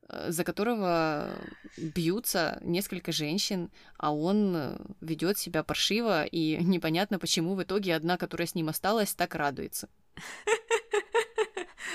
Э, 0.09 0.32
за 0.32 0.43
которого 0.43 1.30
бьются 1.78 2.59
несколько 2.61 3.11
женщин, 3.11 3.70
а 3.97 4.13
он 4.13 4.78
ведет 5.01 5.38
себя 5.38 5.63
паршиво, 5.63 6.24
и 6.24 6.57
непонятно, 6.63 7.20
почему 7.20 7.55
в 7.55 7.63
итоге 7.63 7.95
одна, 7.95 8.18
которая 8.18 8.47
с 8.47 8.55
ним 8.55 8.70
осталась, 8.70 9.13
так 9.13 9.36
радуется. 9.36 9.89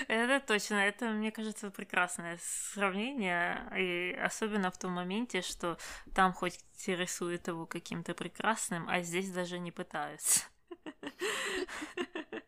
Это 0.08 0.44
точно, 0.46 0.74
это, 0.76 1.10
мне 1.10 1.30
кажется, 1.30 1.70
прекрасное 1.70 2.38
сравнение, 2.42 3.66
и 3.76 4.14
особенно 4.14 4.70
в 4.70 4.78
том 4.78 4.92
моменте, 4.92 5.42
что 5.42 5.78
там 6.14 6.32
хоть 6.32 6.58
рисуют 6.86 7.48
его 7.48 7.66
каким-то 7.66 8.14
прекрасным, 8.14 8.88
а 8.88 9.02
здесь 9.02 9.30
даже 9.30 9.58
не 9.58 9.70
пытаются. 9.70 10.44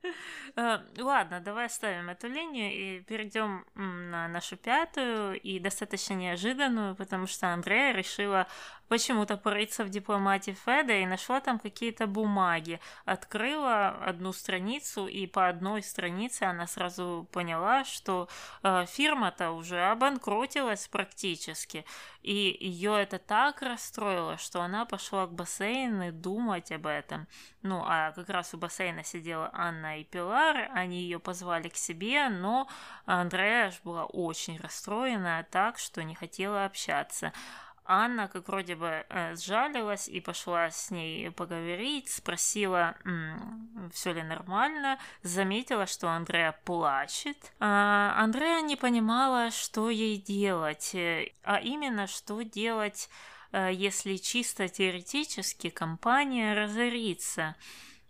Э, 0.57 0.79
ладно, 0.99 1.41
давай 1.41 1.67
оставим 1.67 2.11
эту 2.11 2.29
линию 2.29 2.73
и 2.73 3.01
перейдем 3.01 3.65
на 3.75 4.29
нашу 4.29 4.57
пятую 4.57 5.41
и 5.41 5.59
достаточно 5.59 6.15
неожиданную, 6.15 6.95
потому 6.95 7.27
что 7.27 7.53
Андрея 7.53 7.93
решила 7.93 8.47
почему-то 8.89 9.37
порыться 9.37 9.85
в 9.85 9.89
дипломатии 9.91 10.57
Феда 10.65 10.93
и 10.93 11.07
нашла 11.07 11.41
там 11.41 11.59
какие-то 11.59 12.07
бумаги. 12.07 12.81
Открыла 13.05 13.89
одну 13.89 14.33
страницу, 14.33 15.07
и 15.07 15.27
по 15.27 15.49
одной 15.49 15.83
странице 15.83 16.45
она 16.45 16.67
сразу 16.67 17.29
поняла, 17.33 17.85
что 17.85 18.29
э, 18.63 18.85
фирма-то 18.87 19.51
уже 19.53 19.83
обанкротилась 19.83 20.87
практически. 20.89 21.85
И 22.23 22.57
ее 22.61 23.01
это 23.01 23.19
так 23.19 23.63
расстроило, 23.63 24.39
что 24.39 24.63
она 24.63 24.85
пошла 24.85 25.27
к 25.27 25.33
бассейну 25.33 26.13
думать 26.13 26.71
об 26.73 26.87
этом. 26.87 27.27
Ну, 27.63 27.83
а 27.85 28.13
как 28.13 28.29
раз 28.29 28.55
у 28.55 28.59
бассейна 28.59 29.05
сидела 29.05 29.51
Анна 29.53 29.93
и 29.97 30.05
Пилар, 30.05 30.70
они 30.72 31.03
ее 31.03 31.18
позвали 31.18 31.68
к 31.68 31.76
себе, 31.76 32.28
но 32.28 32.68
Андрея 33.07 33.72
была 33.84 34.05
очень 34.05 34.59
расстроена 34.59 35.47
так, 35.51 35.78
что 35.78 36.03
не 36.03 36.14
хотела 36.14 36.64
общаться. 36.64 37.32
Анна, 37.86 38.28
как 38.28 38.49
вроде 38.49 38.76
бы, 38.76 39.05
э, 39.09 39.36
сжалилась 39.36 40.09
и 40.09 40.20
пошла 40.20 40.70
с 40.70 40.90
ней 40.90 41.30
поговорить, 41.30 42.11
спросила, 42.11 42.95
все 43.92 44.12
ли 44.12 44.22
нормально, 44.22 44.99
заметила, 45.22 45.86
что 45.86 46.09
Андреа 46.09 46.53
плачет. 46.64 47.53
А 47.61 48.14
Андреа 48.16 48.62
не 48.62 48.76
понимала, 48.76 49.51
что 49.51 49.90
ей 49.90 50.16
делать, 50.16 50.95
э, 50.95 51.32
а 51.42 51.59
именно, 51.59 52.07
что 52.07 52.40
делать, 52.40 53.11
э, 53.53 53.70
если 53.72 54.16
чисто 54.16 54.68
теоретически 54.68 55.68
компания 55.68 56.55
разорится. 56.55 57.55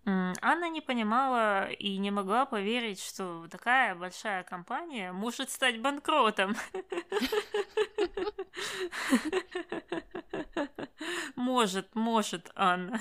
Анна 0.06 0.68
не 0.68 0.82
понимала 0.82 1.70
и 1.70 1.96
не 1.96 2.10
могла 2.10 2.44
поверить, 2.44 3.00
что 3.00 3.46
такая 3.48 3.94
большая 3.94 4.42
компания 4.44 5.12
может 5.12 5.50
стать 5.50 5.80
банкротом. 5.80 6.56
Может, 11.36 11.94
может, 11.94 12.50
Анна. 12.54 13.00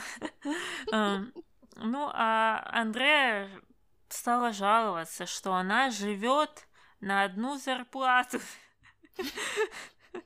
Ну, 1.75 2.09
а 2.13 2.63
Андрея 2.71 3.49
стала 4.07 4.53
жаловаться, 4.53 5.25
что 5.25 5.53
она 5.55 5.89
живет 5.89 6.67
на 7.01 7.23
одну 7.23 7.57
зарплату. 7.57 8.39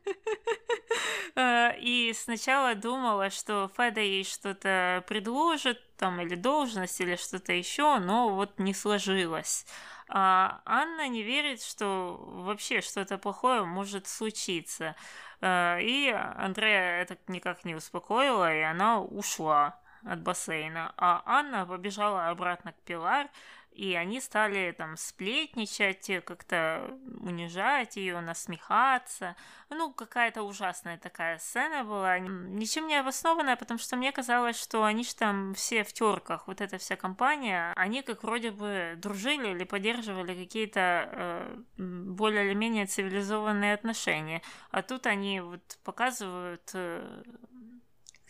Э, 1.35 1.77
и 1.77 2.13
сначала 2.15 2.73
думала, 2.73 3.29
что 3.29 3.69
Феда 3.77 4.01
ей 4.01 4.23
что-то 4.23 5.03
предложит, 5.07 5.79
там, 5.95 6.19
или 6.19 6.33
должность, 6.33 6.99
или 6.99 7.15
что-то 7.15 7.53
еще, 7.53 7.99
но 7.99 8.29
вот 8.29 8.57
не 8.57 8.73
сложилось. 8.73 9.65
А 10.09 10.61
Анна 10.65 11.07
не 11.07 11.21
верит, 11.21 11.61
что 11.61 12.17
вообще 12.19 12.81
что-то 12.81 13.19
плохое 13.19 13.65
может 13.65 14.07
случиться. 14.07 14.95
Э, 15.41 15.79
и 15.81 16.09
Андрея 16.09 17.01
это 17.01 17.17
никак 17.27 17.65
не 17.65 17.75
успокоила, 17.75 18.51
и 18.51 18.61
она 18.61 18.99
ушла 19.01 19.79
от 20.03 20.21
бассейна. 20.21 20.93
А 20.97 21.21
Анна 21.25 21.65
побежала 21.65 22.29
обратно 22.29 22.71
к 22.71 22.77
Пилар, 22.83 23.29
и 23.77 23.93
они 23.93 24.19
стали 24.19 24.71
там 24.71 24.97
сплетничать, 24.97 26.09
как-то 26.25 26.97
унижать 27.19 27.95
ее, 27.95 28.19
насмехаться. 28.21 29.35
Ну, 29.69 29.93
какая-то 29.93 30.41
ужасная 30.41 30.97
такая 30.97 31.37
сцена 31.37 31.83
была, 31.83 32.17
ничем 32.17 32.87
не 32.87 32.95
обоснованная, 32.95 33.55
потому 33.55 33.79
что 33.79 33.95
мне 33.95 34.11
казалось, 34.11 34.59
что 34.59 34.83
они 34.83 35.03
же 35.03 35.15
там 35.15 35.53
все 35.53 35.83
в 35.83 35.93
терках, 35.93 36.47
вот 36.47 36.59
эта 36.59 36.79
вся 36.79 36.95
компания, 36.95 37.71
они 37.75 38.01
как 38.01 38.23
вроде 38.23 38.49
бы 38.49 38.95
дружили 38.97 39.49
или 39.49 39.63
поддерживали 39.63 40.33
какие-то 40.33 41.09
э, 41.11 41.57
более 41.77 42.47
или 42.47 42.55
менее 42.55 42.87
цивилизованные 42.87 43.75
отношения. 43.75 44.41
А 44.71 44.81
тут 44.81 45.05
они 45.05 45.39
вот 45.39 45.77
показывают 45.83 46.71
э, 46.73 47.23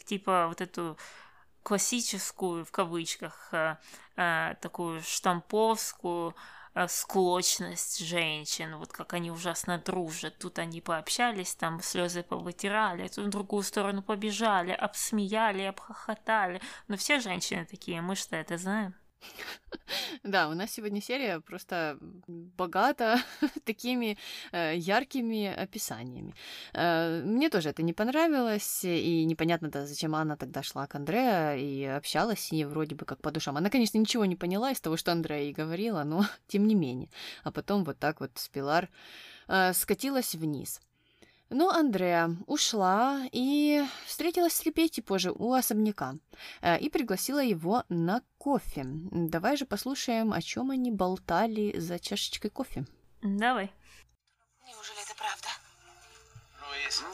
типа 0.04 0.48
вот 0.50 0.60
эту 0.60 0.98
классическую, 1.68 2.64
в 2.64 2.72
кавычках, 2.72 3.50
э, 3.52 3.76
э, 4.16 4.56
такую 4.62 5.02
штамповскую 5.02 6.34
э, 6.76 6.88
склочность 6.88 8.00
женщин, 8.00 8.78
вот 8.78 8.94
как 8.94 9.14
они 9.14 9.32
ужасно 9.32 9.78
дружат. 9.78 10.38
Тут 10.40 10.60
они 10.60 10.80
пообщались, 10.80 11.56
там 11.56 11.82
слезы 11.82 12.24
повытирали, 12.24 13.10
тут 13.10 13.26
в 13.26 13.30
другую 13.30 13.64
сторону 13.64 14.02
побежали, 14.02 14.72
обсмеяли, 14.72 15.64
обхохотали. 15.64 16.62
Но 16.88 16.96
все 16.96 17.20
женщины 17.20 17.66
такие, 17.66 18.00
мы 18.00 18.16
что 18.16 18.38
это 18.38 18.58
знаем. 18.58 18.96
Да, 20.24 20.50
у 20.50 20.54
нас 20.54 20.72
сегодня 20.72 21.02
серия 21.02 21.40
просто 21.40 21.98
богата 22.28 23.20
такими 23.66 24.18
э, 24.52 24.76
яркими 24.76 25.48
описаниями. 25.48 26.34
Э, 26.74 27.22
мне 27.24 27.50
тоже 27.50 27.70
это 27.70 27.84
не 27.84 27.94
понравилось, 27.94 28.84
и 28.84 29.26
непонятно, 29.26 29.70
да, 29.70 29.86
зачем 29.86 30.16
Анна 30.16 30.38
тогда 30.38 30.64
шла 30.64 30.88
к 30.88 30.96
Андреа 30.96 31.56
и 31.56 31.84
общалась 31.84 32.40
с 32.40 32.52
ней 32.52 32.66
вроде 32.66 32.96
бы 32.96 33.06
как 33.06 33.22
по 33.22 33.32
душам. 33.32 33.58
Она, 33.58 33.70
конечно, 33.70 33.98
ничего 33.98 34.26
не 34.26 34.36
поняла 34.36 34.72
из 34.72 34.82
того, 34.82 34.98
что 34.98 35.12
Андреа 35.12 35.44
ей 35.44 35.54
говорила, 35.54 36.04
но 36.04 36.26
тем 36.48 36.68
не 36.68 36.76
менее. 36.76 37.10
А 37.44 37.52
потом 37.52 37.84
вот 37.84 38.00
так 38.00 38.20
вот 38.20 38.32
Спилар 38.36 38.90
э, 39.48 39.74
скатилась 39.74 40.36
вниз. 40.36 40.82
Но 41.50 41.70
Андреа 41.70 42.36
ушла 42.46 43.22
и 43.32 43.86
встретилась 44.06 44.54
с 44.54 44.66
Лепетти 44.66 45.02
позже 45.02 45.32
у 45.32 45.54
особняка 45.54 46.16
э, 46.62 46.78
и 46.80 46.90
пригласила 46.90 47.42
его 47.42 47.84
на 47.88 48.22
кофе. 48.38 48.84
Давай 48.86 49.56
же 49.56 49.66
послушаем, 49.66 50.34
о 50.34 50.42
чем 50.42 50.72
они 50.72 50.92
болтали 50.92 51.80
за 51.80 52.00
чашечкой 52.00 52.52
кофе. 52.52 52.86
Давай. 53.22 53.74
Неужели 54.66 55.02
это 55.04 55.16
правда? 55.16 55.48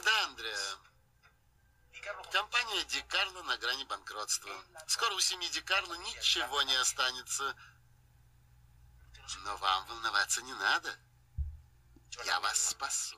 Да, 0.04 0.24
Андреа. 0.28 0.84
Компания 2.32 2.84
Ди 2.88 3.00
Карло 3.08 3.42
на 3.44 3.56
грани 3.58 3.84
банкротства. 3.84 4.52
Скоро 4.88 5.14
у 5.14 5.20
семьи 5.20 5.48
Ди 5.50 5.60
Карло 5.60 5.94
ничего 5.94 6.62
не 6.62 6.74
останется. 6.80 7.54
Но 9.44 9.56
вам 9.56 9.86
волноваться 9.86 10.42
не 10.42 10.52
надо. 10.54 10.90
Я 12.26 12.40
вас 12.40 12.70
спасу. 12.70 13.16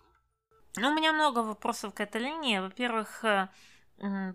Ну, 0.78 0.90
у 0.90 0.94
меня 0.94 1.12
много 1.12 1.38
вопросов 1.38 1.94
к 1.94 2.00
этой 2.00 2.20
линии. 2.20 2.58
Во-первых, 2.58 3.24
э, 3.24 3.48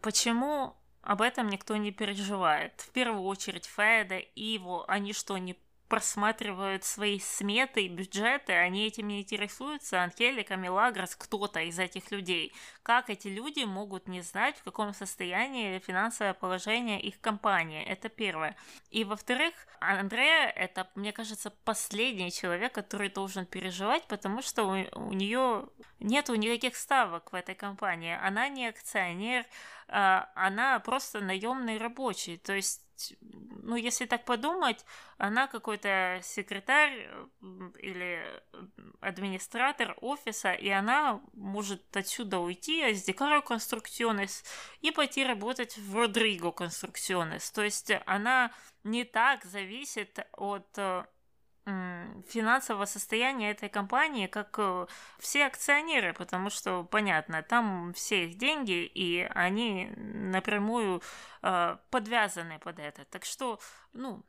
почему 0.02 0.76
об 1.04 1.22
этом 1.22 1.50
никто 1.50 1.78
не 1.78 1.92
переживает? 1.92 2.82
В 2.82 2.89
первую 2.92 3.24
очередь 3.24 3.66
Феда, 3.66 4.18
Иво, 4.18 4.86
они 4.88 5.14
что, 5.14 5.38
не 5.38 5.56
просматривают 5.92 6.86
свои 6.86 7.20
сметы 7.20 7.84
и 7.84 7.89
бюджеты, 7.89 8.54
они 8.54 8.88
этим 8.88 9.10
не 9.10 9.20
интересуются, 9.20 10.02
Анхелика, 10.02 10.56
Милагрос, 10.56 11.18
кто-то 11.18 11.60
из 11.60 11.80
этих 11.80 12.12
людей. 12.12 12.54
Как 12.82 13.10
эти 13.10 13.28
люди 13.28 13.66
могут 13.66 14.08
не 14.08 14.22
знать, 14.22 14.56
в 14.58 14.64
каком 14.64 14.94
состоянии 14.94 15.80
финансовое 15.80 16.34
положение 16.34 17.02
их 17.02 17.20
компании? 17.20 17.84
Это 17.84 18.08
первое. 18.08 18.56
И 18.89 19.04
во-вторых, 19.04 19.54
Андрея 19.82 20.48
это, 20.48 20.88
мне 20.96 21.12
кажется, 21.12 21.52
последний 21.66 22.32
человек, 22.32 22.72
который 22.72 23.10
должен 23.10 23.46
переживать, 23.46 24.08
потому 24.08 24.42
что 24.42 24.64
у, 24.64 25.08
у 25.10 25.12
нее 25.12 25.68
нету 26.00 26.36
никаких 26.36 26.78
ставок 26.78 27.34
в 27.34 27.36
этой 27.36 27.54
компании. 27.54 28.18
Она 28.24 28.48
не 28.48 28.68
акционер, 28.68 29.46
а, 29.89 30.30
она 30.36 30.80
просто 30.80 31.20
наемный 31.20 31.78
рабочий. 31.78 32.38
То 32.38 32.54
есть 32.54 32.82
ну, 33.64 33.76
если 33.76 34.06
так 34.06 34.26
подумать, 34.26 34.86
она 35.18 35.47
какой-то 35.47 36.20
секретарь 36.24 37.10
или 37.80 38.24
администратор 38.99 39.95
офиса, 40.02 40.54
и 40.54 40.70
она 40.70 41.22
может 41.34 41.95
отсюда 41.95 42.39
уйти, 42.39 42.82
а 42.84 42.93
с 42.93 43.04
Декаро 43.04 43.41
Конструкционес, 43.41 44.43
и 44.82 44.91
пойти 44.91 45.24
работать 45.24 45.78
в 45.78 45.95
Родриго 45.95 46.52
Конструкционес. 46.52 47.52
То 47.52 47.64
есть 47.64 47.91
она 48.06 48.52
не 48.84 49.04
так 49.04 49.45
зависит 49.45 50.20
от 50.34 50.68
э, 50.78 51.06
финансового 52.28 52.86
состояния 52.86 53.51
этой 53.51 53.70
компании, 53.70 54.28
как 54.28 54.55
э, 54.57 54.88
все 55.20 55.45
акционеры, 55.45 56.14
потому 56.14 56.49
что, 56.49 56.84
понятно, 56.84 57.43
там 57.43 57.93
все 57.93 58.26
их 58.26 58.38
деньги, 58.38 58.84
и 58.86 59.28
они 59.36 59.91
напрямую 59.95 61.01
э, 61.43 61.78
подвязаны 61.91 62.57
под 62.59 62.80
это. 62.80 63.05
Так 63.05 63.26
что, 63.26 63.59
ну, 63.93 64.24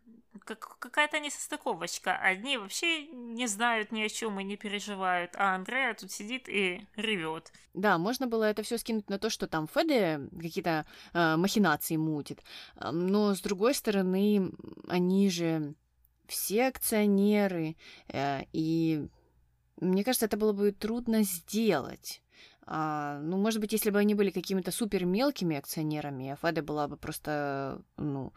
как, 0.45 0.79
какая-то 0.79 1.21
несостыковочка. 1.21 2.17
Одни 2.17 2.59
вообще 2.59 3.07
не 3.07 3.47
знают 3.47 3.93
ни 3.93 4.03
о 4.03 4.09
чем 4.09 4.39
и 4.41 4.45
не 4.45 4.57
переживают, 4.57 5.33
а 5.37 5.55
Андрея 5.55 5.95
тут 5.95 6.13
сидит 6.13 6.49
и 6.49 6.87
ревет. 6.97 7.53
Да, 7.73 7.97
можно 7.97 8.27
было 8.27 8.45
это 8.45 8.63
все 8.63 8.77
скинуть 8.77 9.09
на 9.09 9.19
то, 9.19 9.31
что 9.31 9.47
там 9.47 9.69
Феде 9.69 10.21
какие-то 10.39 10.85
э, 11.15 11.37
махинации 11.37 11.97
мутит. 11.97 12.43
Но, 12.79 13.35
с 13.35 13.41
другой 13.41 13.75
стороны, 13.75 14.53
они 14.89 15.31
же 15.31 15.75
все 16.33 16.69
акционеры, 16.69 17.77
э, 18.09 18.45
и 18.53 19.07
мне 19.81 20.03
кажется, 20.05 20.27
это 20.27 20.37
было 20.37 20.53
бы 20.53 20.73
трудно 20.73 21.23
сделать. 21.23 22.23
А, 22.65 23.19
ну, 23.21 23.37
может 23.37 23.61
быть, 23.61 23.73
если 23.73 23.91
бы 23.91 23.99
они 23.99 24.15
были 24.15 24.31
какими-то 24.31 24.71
супер 24.71 25.05
мелкими 25.05 25.57
акционерами, 25.57 26.31
а 26.31 26.37
Феда 26.37 26.63
была 26.63 26.89
бы 26.89 26.97
просто, 26.97 27.83
ну, 27.97 28.33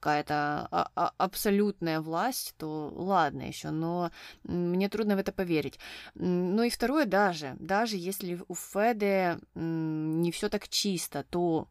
какая-то 0.00 0.68
а- 0.70 0.90
а- 0.94 1.12
абсолютная 1.18 2.00
власть, 2.00 2.54
то 2.58 2.92
ладно 2.94 3.42
еще, 3.42 3.70
но 3.70 4.10
мне 4.44 4.88
трудно 4.88 5.16
в 5.16 5.18
это 5.18 5.32
поверить. 5.32 5.78
Ну 6.14 6.62
и 6.62 6.70
второе, 6.70 7.06
даже, 7.06 7.56
даже 7.58 7.96
если 7.96 8.40
у 8.48 8.54
Феде 8.54 9.38
не 9.54 10.30
все 10.30 10.48
так 10.48 10.68
чисто, 10.68 11.24
то 11.30 11.68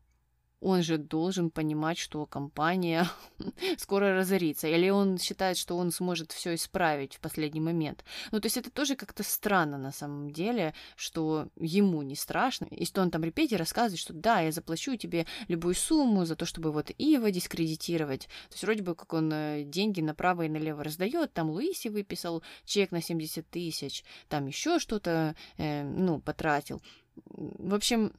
он 0.64 0.82
же 0.82 0.98
должен 0.98 1.50
понимать, 1.50 1.98
что 1.98 2.26
компания 2.26 3.08
скоро 3.78 4.16
разорится, 4.16 4.68
или 4.68 4.90
он 4.90 5.18
считает, 5.18 5.58
что 5.58 5.78
он 5.78 5.92
сможет 5.92 6.32
все 6.32 6.56
исправить 6.56 7.16
в 7.16 7.20
последний 7.20 7.60
момент. 7.60 8.06
Ну, 8.32 8.40
то 8.40 8.46
есть 8.46 8.58
это 8.58 8.72
тоже 8.72 8.96
как-то 8.96 9.24
странно 9.24 9.78
на 9.78 9.92
самом 9.92 10.32
деле, 10.32 10.74
что 10.96 11.50
ему 11.60 12.02
не 12.02 12.16
страшно, 12.16 12.66
и 12.66 12.86
что 12.86 13.02
он 13.02 13.12
там 13.12 13.24
репете 13.24 13.58
рассказывает, 13.58 14.00
что 14.00 14.14
да, 14.14 14.40
я 14.40 14.52
заплачу 14.52 14.96
тебе 14.96 15.26
любую 15.50 15.76
сумму 15.76 16.26
за 16.26 16.36
то, 16.36 16.46
чтобы 16.46 16.72
вот 16.72 16.92
Ива 16.98 17.30
дискредитировать. 17.30 18.22
То 18.48 18.54
есть 18.54 18.64
вроде 18.64 18.84
бы 18.84 18.96
как 18.96 19.14
он 19.14 19.32
э, 19.34 19.64
деньги 19.66 20.00
направо 20.00 20.44
и 20.44 20.50
налево 20.50 20.84
раздает, 20.84 21.34
там 21.34 21.50
Луиси 21.50 21.90
выписал 21.90 22.42
чек 22.64 22.92
на 22.92 23.02
70 23.02 23.50
тысяч, 23.50 24.06
там 24.30 24.48
еще 24.48 24.80
что-то, 24.80 25.36
э, 25.58 25.84
ну, 25.84 26.20
потратил. 26.20 26.82
В 27.26 27.76
общем, 27.76 28.14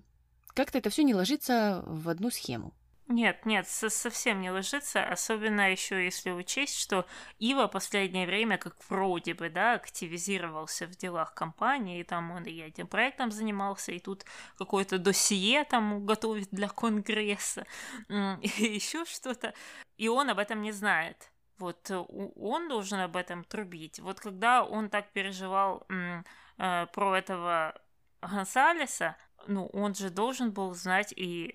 как-то 0.54 0.78
это 0.78 0.90
все 0.90 1.02
не 1.02 1.14
ложится 1.14 1.82
в 1.86 2.08
одну 2.08 2.30
схему. 2.30 2.74
Нет, 3.06 3.44
нет, 3.44 3.68
совсем 3.68 4.40
не 4.40 4.50
ложится, 4.50 5.04
особенно 5.06 5.70
еще 5.70 6.02
если 6.02 6.30
учесть, 6.30 6.78
что 6.78 7.04
Ива 7.38 7.66
последнее 7.66 8.26
время 8.26 8.56
как 8.56 8.76
вроде 8.88 9.34
бы, 9.34 9.50
да, 9.50 9.74
активизировался 9.74 10.86
в 10.86 10.96
делах 10.96 11.34
компании, 11.34 12.00
и 12.00 12.04
там 12.04 12.30
он 12.30 12.44
и 12.44 12.62
этим 12.62 12.86
проектом 12.86 13.30
занимался, 13.30 13.92
и 13.92 13.98
тут 13.98 14.24
какое-то 14.56 14.98
досье 14.98 15.64
там 15.64 16.06
готовит 16.06 16.48
для 16.50 16.68
Конгресса, 16.68 17.66
и 18.08 18.64
еще 18.64 19.04
что-то, 19.04 19.52
и 19.98 20.08
он 20.08 20.30
об 20.30 20.38
этом 20.38 20.62
не 20.62 20.72
знает. 20.72 21.30
Вот 21.58 21.90
э, 21.90 21.96
он 21.96 22.68
должен 22.68 23.00
об 23.00 23.16
этом 23.16 23.44
трубить. 23.44 24.00
Вот 24.00 24.18
когда 24.18 24.64
он 24.64 24.88
так 24.88 25.12
переживал 25.12 25.86
э, 25.88 26.86
про 26.86 27.18
этого 27.18 27.78
Гонсалеса, 28.22 29.16
ну, 29.48 29.66
он 29.66 29.94
же 29.94 30.10
должен 30.10 30.52
был 30.52 30.74
знать 30.74 31.12
и 31.16 31.54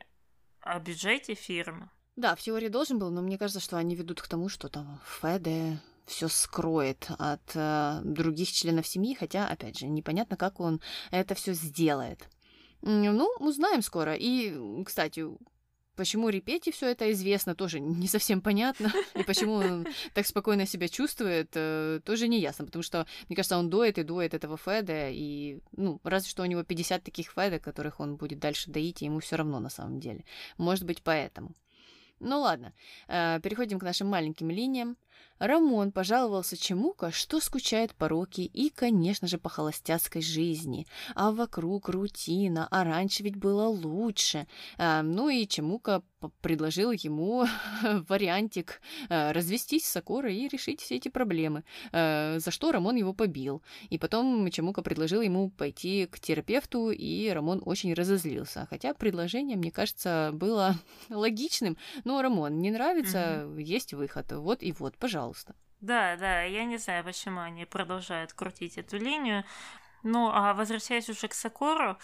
о 0.62 0.80
бюджете 0.80 1.34
фирмы. 1.34 1.90
Да, 2.16 2.36
в 2.36 2.42
теории 2.42 2.68
должен 2.68 3.00
был, 3.00 3.12
но 3.12 3.22
мне 3.22 3.38
кажется, 3.38 3.62
что 3.62 3.78
они 3.78 3.96
ведут 3.96 4.22
к 4.22 4.28
тому, 4.28 4.50
что 4.50 4.68
там 4.68 5.00
Феде 5.22 5.80
все 6.06 6.28
скроет 6.28 7.10
от 7.18 7.56
э, 7.56 8.02
других 8.04 8.52
членов 8.52 8.88
семьи, 8.88 9.14
хотя, 9.14 9.48
опять 9.48 9.80
же, 9.80 9.88
непонятно, 9.88 10.36
как 10.36 10.60
он 10.60 10.82
это 11.12 11.36
все 11.36 11.54
сделает. 11.54 12.28
Ну, 12.82 13.30
узнаем 13.40 13.82
скоро. 13.82 14.16
И, 14.16 14.84
кстати, 14.84 15.26
Почему 16.00 16.30
Репети 16.30 16.72
все 16.72 16.92
это 16.92 17.12
известно, 17.12 17.56
тоже 17.56 17.82
не 17.82 18.08
совсем 18.08 18.40
понятно. 18.40 18.90
И 19.16 19.24
почему 19.24 19.56
он 19.56 19.86
так 20.14 20.26
спокойно 20.26 20.66
себя 20.66 20.88
чувствует, 20.88 21.50
э, 21.56 22.00
тоже 22.06 22.30
не 22.30 22.40
ясно. 22.40 22.66
Потому 22.66 22.84
что, 22.84 23.06
мне 23.28 23.36
кажется, 23.36 23.58
он 23.58 23.70
доит 23.70 23.98
и 23.98 24.04
доит 24.04 24.34
этого 24.34 24.56
Феда. 24.56 25.10
И, 25.10 25.60
ну, 25.74 26.00
разве 26.06 26.30
что 26.30 26.44
у 26.44 26.46
него 26.46 26.64
50 26.64 27.04
таких 27.04 27.32
Феда, 27.32 27.60
которых 27.60 28.00
он 28.00 28.16
будет 28.16 28.40
дальше 28.40 28.72
доить, 28.72 29.02
и 29.02 29.06
ему 29.06 29.20
все 29.20 29.36
равно 29.36 29.60
на 29.60 29.68
самом 29.68 30.00
деле. 30.00 30.24
Может 30.58 30.86
быть, 30.86 31.04
поэтому. 31.04 31.54
Ну 32.22 32.40
ладно, 32.40 32.74
э, 33.10 33.42
переходим 33.42 33.78
к 33.78 33.84
нашим 33.84 34.08
маленьким 34.08 34.50
линиям. 34.50 34.96
Рамон 35.40 35.92
пожаловался 35.92 36.58
Чемука, 36.58 37.12
что 37.12 37.40
скучает 37.40 37.96
по 37.96 38.10
Роке 38.10 38.44
и, 38.44 38.70
конечно 38.70 39.28
же, 39.28 39.38
по 39.38 39.50
холостяцкой 39.50 40.22
жизни. 40.22 40.86
А 41.16 41.32
вокруг 41.32 41.88
рутина, 41.90 42.68
а 42.70 42.84
раньше 42.84 43.24
ведь 43.24 43.38
было 43.38 43.68
лучше. 43.68 44.48
А, 44.78 45.02
ну 45.02 45.30
и 45.30 45.48
Чемука 45.48 46.04
предложил 46.42 46.92
ему 46.92 47.46
вариантик 48.10 48.82
а, 49.08 49.32
развестись 49.32 49.86
с 49.86 49.92
Сокорой 49.92 50.36
и 50.36 50.50
решить 50.50 50.82
все 50.82 50.98
эти 50.98 51.08
проблемы, 51.08 51.64
а, 51.94 52.38
за 52.40 52.52
что 52.52 52.74
Рамон 52.74 52.98
его 52.98 53.14
побил. 53.14 53.62
И 53.90 53.98
потом 53.98 54.50
Чемука 54.52 54.82
предложил 54.82 55.22
ему 55.22 55.50
пойти 55.50 56.06
к 56.06 56.20
терапевту, 56.20 56.92
и 56.92 57.30
Рамон 57.30 57.62
очень 57.66 57.94
разозлился. 57.94 58.68
Хотя 58.70 58.94
предложение, 58.94 59.56
мне 59.56 59.72
кажется, 59.72 60.32
было 60.34 60.76
логичным. 61.10 61.78
Но, 62.04 62.22
Рамон, 62.22 62.60
не 62.60 62.72
нравится, 62.72 63.46
mm-hmm. 63.46 63.62
есть 63.62 63.94
выход. 63.94 64.34
Вот 64.34 64.62
и 64.62 64.74
вот, 64.74 64.98
пожалуйста 64.98 65.09
пожалуйста. 65.10 65.56
Да, 65.82 66.18
да, 66.18 66.44
я 66.44 66.66
не 66.66 66.78
знаю, 66.78 67.04
почему 67.04 67.40
они 67.40 67.66
продолжают 67.66 68.34
крутить 68.34 68.78
эту 68.78 68.98
линию. 68.98 69.44
Ну, 70.04 70.30
а 70.32 70.54
возвращаясь 70.54 71.10
уже 71.10 71.28
к 71.28 71.34
Сокору, 71.34 71.92
а, 71.92 71.98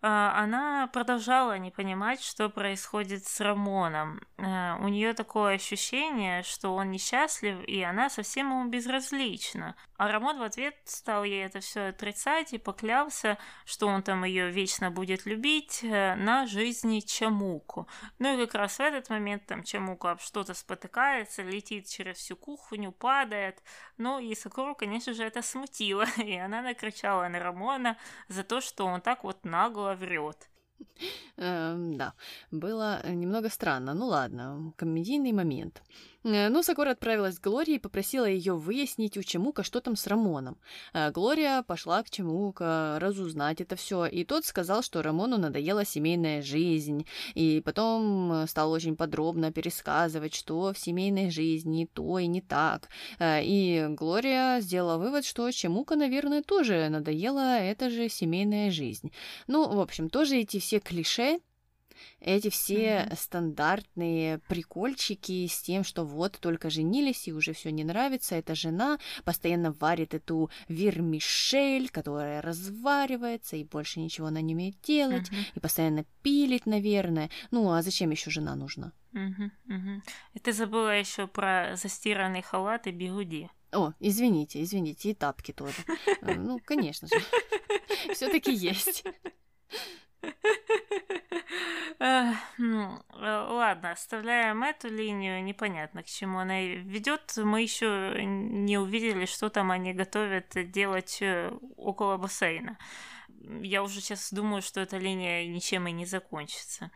она 0.00 0.88
продолжала 0.92 1.58
не 1.58 1.72
понимать, 1.72 2.22
что 2.22 2.48
происходит 2.48 3.26
с 3.26 3.40
Рамоном. 3.40 4.20
А, 4.36 4.78
у 4.80 4.88
нее 4.88 5.12
такое 5.12 5.56
ощущение, 5.56 6.44
что 6.44 6.74
он 6.74 6.92
несчастлив, 6.92 7.64
и 7.66 7.82
она 7.82 8.08
совсем 8.08 8.50
ему 8.50 8.68
безразлична. 8.68 9.74
А 9.96 10.12
Рамон 10.12 10.38
в 10.38 10.42
ответ 10.42 10.76
стал 10.84 11.24
ей 11.24 11.44
это 11.44 11.58
все 11.58 11.88
отрицать 11.88 12.52
и 12.52 12.58
поклялся, 12.58 13.38
что 13.64 13.88
он 13.88 14.04
там 14.04 14.22
ее 14.22 14.50
вечно 14.50 14.92
будет 14.92 15.26
любить 15.26 15.80
э, 15.82 16.14
на 16.14 16.46
жизни 16.46 17.00
Чамуку. 17.00 17.88
Ну 18.20 18.32
и 18.32 18.46
как 18.46 18.54
раз 18.54 18.76
в 18.78 18.80
этот 18.80 19.10
момент 19.10 19.46
там 19.46 19.64
Чамуку 19.64 20.06
об 20.06 20.20
что-то 20.20 20.54
спотыкается, 20.54 21.42
летит 21.42 21.88
через 21.88 22.18
всю 22.18 22.36
кухню, 22.36 22.92
падает. 22.92 23.60
Ну 23.96 24.20
и 24.20 24.32
Сакуру, 24.36 24.76
конечно 24.76 25.12
же, 25.12 25.24
это 25.24 25.42
смутило, 25.42 26.04
и 26.18 26.36
она 26.36 26.62
накричала 26.62 27.26
на 27.26 27.40
Рамона 27.40 27.96
за 28.28 28.44
то, 28.44 28.60
что 28.60 28.86
он 28.86 29.00
так 29.00 29.24
вот 29.24 29.44
нагло 29.44 29.87
врет. 29.94 30.48
Эм, 31.36 31.96
да, 31.96 32.14
было 32.50 33.00
немного 33.06 33.48
странно. 33.48 33.94
Ну 33.94 34.06
ладно, 34.06 34.72
комедийный 34.76 35.32
момент. 35.32 35.82
Э, 36.28 36.48
ну, 36.48 36.62
Сакура 36.62 36.90
отправилась 36.90 37.38
к 37.38 37.44
Глории 37.44 37.74
и 37.74 37.78
попросила 37.78 38.26
ее 38.26 38.54
выяснить 38.54 39.16
у 39.16 39.22
Чемука, 39.22 39.62
что 39.62 39.80
там 39.80 39.96
с 39.96 40.06
Рамоном. 40.06 40.58
Э, 40.92 41.10
Глория 41.10 41.62
пошла 41.62 42.02
к 42.02 42.10
Чемука 42.10 42.98
разузнать 43.00 43.60
это 43.60 43.76
все, 43.76 44.06
и 44.06 44.24
тот 44.24 44.44
сказал, 44.44 44.82
что 44.82 45.02
Рамону 45.02 45.38
надоела 45.38 45.84
семейная 45.84 46.42
жизнь, 46.42 47.06
и 47.34 47.62
потом 47.64 48.46
стал 48.46 48.72
очень 48.72 48.96
подробно 48.96 49.52
пересказывать, 49.52 50.34
что 50.34 50.72
в 50.72 50.78
семейной 50.78 51.30
жизни 51.30 51.88
то 51.92 52.18
и 52.18 52.26
не 52.26 52.40
так. 52.40 52.88
Э, 53.18 53.40
и 53.42 53.86
Глория 53.88 54.60
сделала 54.60 54.98
вывод, 54.98 55.24
что 55.24 55.50
Чемука, 55.50 55.96
наверное, 55.96 56.42
тоже 56.42 56.88
надоела 56.90 57.58
эта 57.58 57.90
же 57.90 58.08
семейная 58.08 58.70
жизнь. 58.70 59.12
Ну, 59.46 59.68
в 59.68 59.80
общем, 59.80 60.10
тоже 60.10 60.36
эти 60.36 60.58
все 60.58 60.80
клише 60.80 61.40
эти 62.20 62.50
все 62.50 62.76
mm-hmm. 62.76 63.16
стандартные 63.16 64.38
прикольчики 64.48 65.46
с 65.46 65.60
тем, 65.62 65.84
что 65.84 66.04
вот 66.04 66.38
только 66.40 66.70
женились 66.70 67.28
и 67.28 67.32
уже 67.32 67.52
все 67.52 67.70
не 67.70 67.84
нравится, 67.84 68.34
эта 68.34 68.54
жена 68.54 68.98
постоянно 69.24 69.72
варит 69.72 70.14
эту 70.14 70.50
вермишель, 70.68 71.88
которая 71.88 72.42
разваривается 72.42 73.56
и 73.56 73.64
больше 73.64 74.00
ничего 74.00 74.28
она 74.28 74.40
не 74.40 74.54
умеет 74.54 74.80
делать, 74.82 75.28
mm-hmm. 75.30 75.52
и 75.54 75.60
постоянно 75.60 76.04
пилит, 76.22 76.66
наверное. 76.66 77.30
Ну 77.50 77.70
а 77.70 77.82
зачем 77.82 78.10
еще 78.10 78.30
жена 78.30 78.54
нужна? 78.54 78.92
Угу, 79.12 79.74
угу. 79.74 80.02
И 80.34 80.38
ты 80.38 80.52
забыла 80.52 80.90
еще 80.90 81.26
про 81.26 81.76
застиранный 81.76 82.42
халат 82.42 82.86
и 82.86 82.90
бигуди. 82.90 83.50
О, 83.72 83.92
извините, 84.00 84.62
извините, 84.62 85.10
и 85.10 85.14
тапки 85.14 85.52
тоже. 85.52 85.76
Э, 86.22 86.34
ну, 86.34 86.58
конечно 86.64 87.08
же. 87.08 87.14
Все-таки 88.14 88.52
есть. 88.52 89.04
Ну, 92.58 93.02
э, 93.14 93.46
ладно, 93.48 93.90
оставляем 93.90 94.62
эту 94.62 94.88
линию, 94.88 95.42
непонятно, 95.42 96.02
к 96.02 96.06
чему 96.06 96.38
она 96.38 96.60
ведет. 96.60 97.32
Мы 97.36 97.62
еще 97.62 98.14
не 98.24 98.78
увидели, 98.78 99.26
что 99.26 99.48
там 99.48 99.70
они 99.70 99.92
готовят 99.92 100.46
делать 100.70 101.18
э, 101.20 101.50
около 101.76 102.16
бассейна. 102.16 102.78
Я 103.62 103.82
уже 103.82 104.00
сейчас 104.00 104.32
думаю, 104.32 104.62
что 104.62 104.80
эта 104.80 104.98
линия 104.98 105.46
ничем 105.46 105.86
и 105.86 105.92
не 105.92 106.06
закончится. 106.06 106.90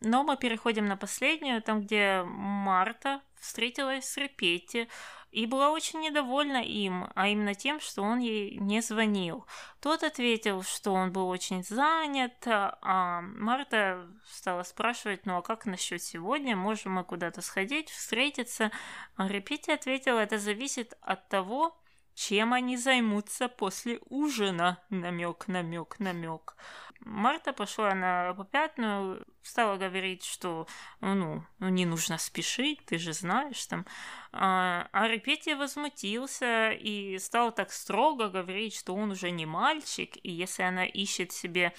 Но 0.00 0.22
мы 0.22 0.36
переходим 0.36 0.86
на 0.86 0.96
последнюю, 0.96 1.60
там, 1.62 1.82
где 1.82 2.22
Марта 2.24 3.20
встретилась 3.40 4.04
с 4.04 4.16
Репетти, 4.16 4.88
и 5.30 5.44
была 5.44 5.70
очень 5.70 6.00
недовольна 6.00 6.62
им, 6.62 7.10
а 7.14 7.28
именно 7.28 7.54
тем, 7.54 7.80
что 7.80 8.02
он 8.02 8.18
ей 8.18 8.56
не 8.58 8.80
звонил. 8.80 9.46
Тот 9.80 10.02
ответил, 10.02 10.62
что 10.62 10.92
он 10.92 11.12
был 11.12 11.28
очень 11.28 11.62
занят, 11.62 12.46
а 12.46 13.20
Марта 13.20 14.08
стала 14.26 14.62
спрашивать, 14.62 15.26
ну 15.26 15.36
а 15.36 15.42
как 15.42 15.66
насчет 15.66 16.02
сегодня, 16.02 16.56
можем 16.56 16.92
мы 16.92 17.04
куда-то 17.04 17.42
сходить, 17.42 17.90
встретиться? 17.90 18.70
Репити 19.18 19.70
ответила, 19.70 20.20
это 20.20 20.38
зависит 20.38 20.96
от 21.02 21.28
того, 21.28 21.76
чем 22.18 22.52
они 22.52 22.76
займутся 22.76 23.48
после 23.48 24.00
ужина. 24.10 24.78
Намек, 24.90 25.46
намек, 25.46 26.00
намек. 26.00 26.56
Марта 27.00 27.52
пошла 27.52 27.94
на 27.94 28.34
попятную, 28.34 29.24
стала 29.42 29.76
говорить, 29.76 30.24
что 30.24 30.66
ну, 31.00 31.44
не 31.60 31.86
нужно 31.86 32.18
спешить, 32.18 32.84
ты 32.86 32.98
же 32.98 33.12
знаешь 33.12 33.64
там. 33.66 33.86
А, 34.32 34.88
а 34.92 35.08
Репетия 35.08 35.56
возмутился 35.56 36.70
и 36.70 37.18
стал 37.18 37.52
так 37.52 37.72
строго 37.72 38.28
говорить, 38.28 38.74
что 38.74 38.94
он 38.94 39.12
уже 39.12 39.30
не 39.30 39.46
мальчик, 39.46 40.16
и 40.22 40.30
если 40.30 40.62
она 40.62 40.84
ищет 40.84 41.32
себе 41.32 41.72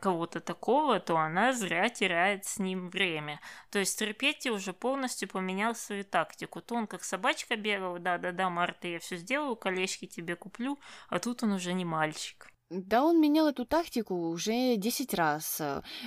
кого-то 0.00 0.40
такого, 0.40 1.00
то 1.00 1.16
она 1.16 1.52
зря 1.52 1.88
теряет 1.88 2.44
с 2.44 2.58
ним 2.58 2.88
время. 2.88 3.40
То 3.70 3.78
есть 3.78 4.00
Репетти 4.00 4.50
уже 4.50 4.72
полностью 4.72 5.28
поменял 5.28 5.74
свою 5.74 6.04
тактику. 6.04 6.60
То 6.60 6.76
он 6.76 6.86
как 6.86 7.04
собачка 7.04 7.56
бегал, 7.56 7.98
да-да-да, 7.98 8.48
Марта, 8.48 8.88
я 8.88 9.00
все 9.00 9.16
сделаю, 9.16 9.56
колечки 9.56 10.06
тебе 10.06 10.36
куплю, 10.36 10.78
а 11.08 11.18
тут 11.18 11.42
он 11.42 11.52
уже 11.52 11.72
не 11.72 11.84
мальчик. 11.84 12.48
Да, 12.70 13.04
он 13.04 13.20
менял 13.20 13.46
эту 13.46 13.64
тактику 13.64 14.28
уже 14.30 14.76
10 14.76 15.14
раз. 15.14 15.60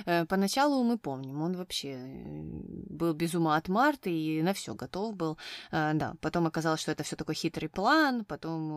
Э, 0.04 0.26
поначалу 0.26 0.84
мы 0.84 0.98
помним, 0.98 1.40
он 1.40 1.56
вообще 1.56 1.88
э, 1.88 2.42
был 2.90 3.14
без 3.14 3.34
ума 3.34 3.56
от 3.56 3.68
Марты 3.68 4.10
и 4.10 4.42
на 4.42 4.52
все 4.52 4.74
готов 4.74 5.16
был. 5.16 5.38
Э, 5.72 5.92
да, 5.94 6.16
потом 6.20 6.46
оказалось, 6.46 6.82
что 6.82 6.92
это 6.92 7.02
все 7.02 7.16
такой 7.16 7.34
хитрый 7.34 7.70
план, 7.70 8.26
потом 8.26 8.72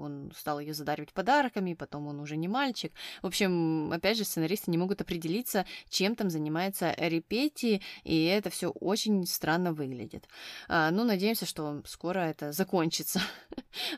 он 0.00 0.32
стал 0.36 0.58
ее 0.58 0.74
задаривать 0.74 1.12
подарками, 1.12 1.74
потом 1.74 2.08
он 2.08 2.18
уже 2.18 2.36
не 2.36 2.48
мальчик. 2.48 2.92
В 3.22 3.26
общем, 3.28 3.92
опять 3.92 4.16
же, 4.16 4.24
сценаристы 4.24 4.72
не 4.72 4.78
могут 4.78 5.00
определиться, 5.00 5.64
чем 5.88 6.16
там 6.16 6.28
занимается 6.28 6.92
Репети, 6.98 7.82
и 8.02 8.24
это 8.24 8.50
все 8.50 8.70
очень 8.70 9.26
странно 9.26 9.72
выглядит. 9.72 10.26
Ну, 10.68 11.04
надеемся, 11.04 11.46
что 11.46 11.82
скоро 11.86 12.20
это 12.20 12.50
закончится. 12.52 13.20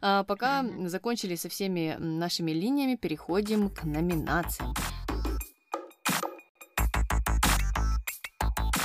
А 0.01 0.25
пока 0.25 0.64
закончили 0.87 1.35
со 1.37 1.49
всеми 1.49 1.97
нашими 1.99 2.53
линиями, 2.53 2.95
переходим 3.14 3.70
к 3.70 3.84
номинациям. 3.84 4.74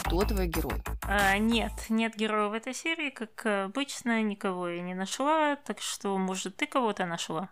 Кто 0.04 0.22
твой 0.22 0.48
герой? 0.48 0.84
А, 1.02 1.38
нет, 1.40 1.72
нет 1.90 2.16
героя 2.16 2.50
в 2.50 2.54
этой 2.54 2.76
серии, 2.76 3.10
как 3.10 3.46
обычно, 3.46 4.22
никого 4.22 4.70
я 4.70 4.82
не 4.84 4.94
нашла, 4.94 5.56
так 5.56 5.82
что, 5.82 6.16
может, 6.18 6.58
ты 6.58 6.68
кого-то 6.68 7.08
нашла? 7.08 7.50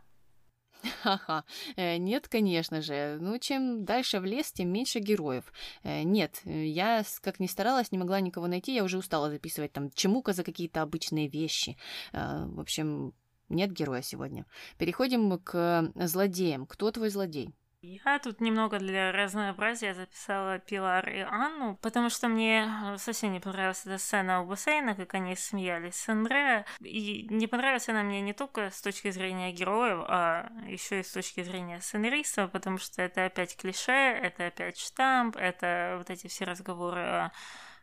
Ха-ха. 1.01 1.43
Э, 1.75 1.97
нет, 1.97 2.27
конечно 2.27 2.81
же. 2.81 3.17
Ну, 3.19 3.39
чем 3.39 3.83
дальше 3.83 4.19
в 4.19 4.25
лес, 4.25 4.51
тем 4.51 4.69
меньше 4.69 4.99
героев. 4.99 5.51
Э, 5.81 6.03
нет, 6.03 6.41
я, 6.45 7.03
как 7.21 7.39
ни 7.39 7.47
старалась, 7.47 7.91
не 7.91 7.97
могла 7.97 8.21
никого 8.21 8.45
найти. 8.45 8.75
Я 8.75 8.83
уже 8.83 8.99
устала 8.99 9.31
записывать 9.31 9.73
там 9.73 9.89
чемука 9.91 10.33
за 10.33 10.43
какие-то 10.43 10.83
обычные 10.83 11.27
вещи. 11.27 11.77
Э, 12.13 12.45
в 12.45 12.59
общем, 12.59 13.13
нет 13.49 13.71
героя 13.71 14.01
сегодня. 14.01 14.45
Переходим 14.77 15.37
к 15.39 15.91
злодеям. 15.95 16.65
Кто 16.65 16.91
твой 16.91 17.09
злодей? 17.09 17.53
Я 17.81 18.17
тут 18.17 18.41
немного 18.41 18.79
для 18.79 19.11
разнообразия 19.11 19.93
записала 19.93 20.57
Пилар 20.57 21.07
и 21.07 21.19
Анну, 21.19 21.77
потому 21.77 22.09
что 22.09 22.27
мне 22.27 22.67
совсем 22.97 23.31
не 23.31 23.39
понравилась 23.39 23.85
эта 23.85 23.99
сцена 23.99 24.41
у 24.41 24.47
бассейна, 24.47 24.95
как 24.95 25.13
они 25.13 25.35
смеялись 25.35 25.95
с 25.95 26.09
Андреа. 26.09 26.65
И 26.81 27.27
не 27.29 27.45
понравилась 27.45 27.87
она 27.87 28.01
мне 28.01 28.19
не 28.19 28.33
только 28.33 28.71
с 28.71 28.81
точки 28.81 29.11
зрения 29.11 29.51
героев, 29.51 30.03
а 30.07 30.49
еще 30.67 31.01
и 31.01 31.03
с 31.03 31.11
точки 31.11 31.43
зрения 31.43 31.79
сценариста, 31.79 32.47
потому 32.47 32.79
что 32.79 33.03
это 33.03 33.25
опять 33.25 33.55
клише, 33.55 33.91
это 33.91 34.47
опять 34.47 34.79
штамп, 34.79 35.37
это 35.37 35.95
вот 35.99 36.09
эти 36.09 36.27
все 36.27 36.45
разговоры 36.45 37.01
о 37.01 37.31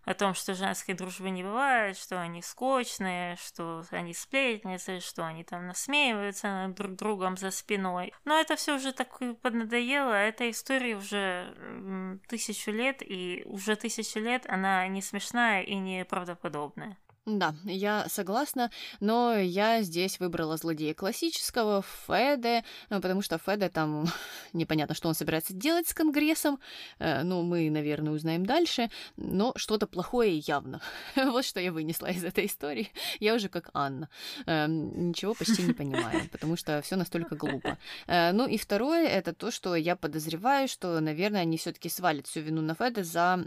о 0.05 0.15
том, 0.15 0.35
что 0.35 0.55
женской 0.55 0.95
дружбы 0.95 1.31
не 1.31 1.43
бывает, 1.43 1.97
что 1.97 2.21
они 2.21 2.43
скучные, 2.43 3.37
что 3.37 3.85
они 3.91 4.15
сплетницы, 4.15 5.01
что 5.01 5.27
они 5.27 5.45
там 5.45 5.67
насмеиваются 5.67 6.73
друг 6.77 6.95
другом 6.95 7.37
за 7.37 7.51
спиной. 7.51 8.13
Но 8.25 8.39
это 8.39 8.57
все 8.57 8.77
уже 8.77 8.93
так 8.93 9.19
поднадоело, 9.43 10.13
эта 10.13 10.51
история 10.51 10.97
уже 10.97 12.21
тысячу 12.29 12.71
лет, 12.71 13.03
и 13.03 13.43
уже 13.47 13.77
тысячу 13.77 14.21
лет 14.21 14.47
она 14.49 14.87
не 14.89 15.03
смешная 15.03 15.63
и 15.63 15.75
не 15.75 16.05
правдоподобная. 16.05 16.99
Да, 17.27 17.55
я 17.65 18.05
согласна, 18.11 18.71
но 19.01 19.35
я 19.35 19.81
здесь 19.81 20.21
выбрала 20.21 20.59
злодея 20.59 20.93
классического, 20.93 21.83
Феде, 22.07 22.65
э, 22.91 23.01
потому 23.01 23.23
что 23.23 23.39
Феде 23.39 23.71
там 23.71 24.05
непонятно, 24.53 24.95
что 24.95 25.09
он 25.09 25.15
собирается 25.15 25.55
делать 25.55 25.89
с 25.89 25.95
Конгрессом, 25.95 26.61
э, 26.99 27.23
ну, 27.23 27.43
мы, 27.43 27.71
наверное, 27.71 28.13
узнаем 28.13 28.45
дальше, 28.45 28.91
но 29.17 29.55
что-то 29.57 29.87
плохое 29.87 30.37
явно. 30.37 30.83
вот 31.17 31.47
что 31.47 31.61
я 31.61 31.73
вынесла 31.73 32.09
из 32.09 32.23
этой 32.25 32.45
истории. 32.45 32.91
Я 33.21 33.35
уже 33.35 33.49
как 33.49 33.71
Анна. 33.73 34.11
Э, 34.45 34.67
ничего 34.69 35.33
почти 35.33 35.63
не 35.63 35.73
понимаю, 35.73 36.29
потому 36.31 36.57
что 36.57 36.83
все 36.83 36.97
настолько 36.97 37.37
глупо. 37.37 37.79
ну 38.07 38.47
и 38.47 38.59
второе, 38.59 39.09
это 39.09 39.33
то, 39.33 39.51
что 39.51 39.75
я 39.77 39.97
подозреваю, 39.97 40.69
что, 40.69 41.01
наверное, 41.01 41.41
они 41.41 41.57
все-таки 41.57 41.89
свалят 41.89 42.27
всю 42.27 42.41
вину 42.41 42.61
на 42.61 42.75
Феде 42.75 43.03
за 43.03 43.43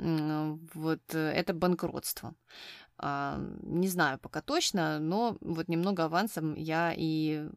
вот 0.74 1.14
это 1.14 1.54
банкротство. 1.54 2.34
А, 3.00 3.40
не 3.62 3.88
знаю 3.88 4.18
пока 4.20 4.42
точно, 4.42 5.00
но 5.00 5.38
вот 5.42 5.68
немного 5.68 6.06
авансом 6.06 6.56
я 6.56 6.94
и 6.96 7.48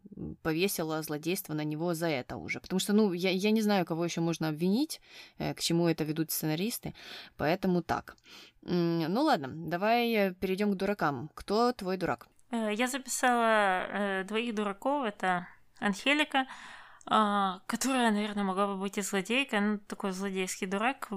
повесила 0.43 1.03
злодейство 1.03 1.55
на 1.55 1.65
него 1.65 1.95
за 1.95 2.09
это 2.09 2.37
уже. 2.37 2.61
Потому 2.61 2.79
что, 2.79 2.93
ну, 2.93 3.13
я, 3.13 3.31
я 3.31 3.51
не 3.51 3.63
знаю, 3.63 3.87
кого 3.87 4.05
еще 4.05 4.21
можно 4.21 4.49
обвинить, 4.49 5.01
э, 5.39 5.55
к 5.55 5.61
чему 5.61 5.89
это 5.89 6.05
ведут 6.05 6.31
сценаристы, 6.31 6.95
поэтому 7.37 7.83
так. 7.83 8.17
Ну 8.63 9.23
ладно, 9.23 9.49
давай 9.51 10.35
перейдем 10.35 10.73
к 10.73 10.77
дуракам. 10.77 11.31
Кто 11.35 11.73
твой 11.73 11.97
дурак? 11.97 12.29
Э, 12.51 12.75
я 12.75 12.87
записала 12.87 13.87
э, 13.89 14.25
двоих 14.25 14.55
дураков. 14.55 15.07
Это 15.07 15.47
Анхелика, 15.79 16.47
которая, 17.67 18.13
наверное, 18.13 18.45
могла 18.45 18.69
бы 18.69 18.77
быть 18.77 18.97
и 18.97 19.03
злодейкой, 19.03 19.61
ну, 19.61 19.79
такой 19.79 20.13
злодейский 20.13 20.69
дурак, 20.69 21.09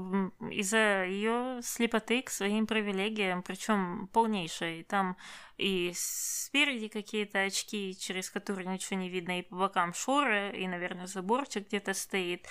из-за 0.50 1.06
ее 1.06 1.60
слепоты 1.62 2.24
к 2.24 2.32
своим 2.32 2.66
привилегиям, 2.66 3.44
причем 3.44 4.10
полнейшей. 4.12 4.86
Там 4.86 5.16
и 5.60 5.92
спереди 5.96 6.88
какие-то 6.88 7.42
очки, 7.42 7.96
через 7.96 8.32
которые 8.32 8.66
ничего 8.68 9.00
не 9.00 9.08
видно, 9.08 9.38
и 9.38 9.44
по 9.44 9.56
бокам 9.56 9.94
шоры, 9.94 10.52
и, 10.58 10.68
наверное, 10.68 11.06
заборчик 11.06 11.68
где-то 11.68 11.94
стоит. 11.94 12.48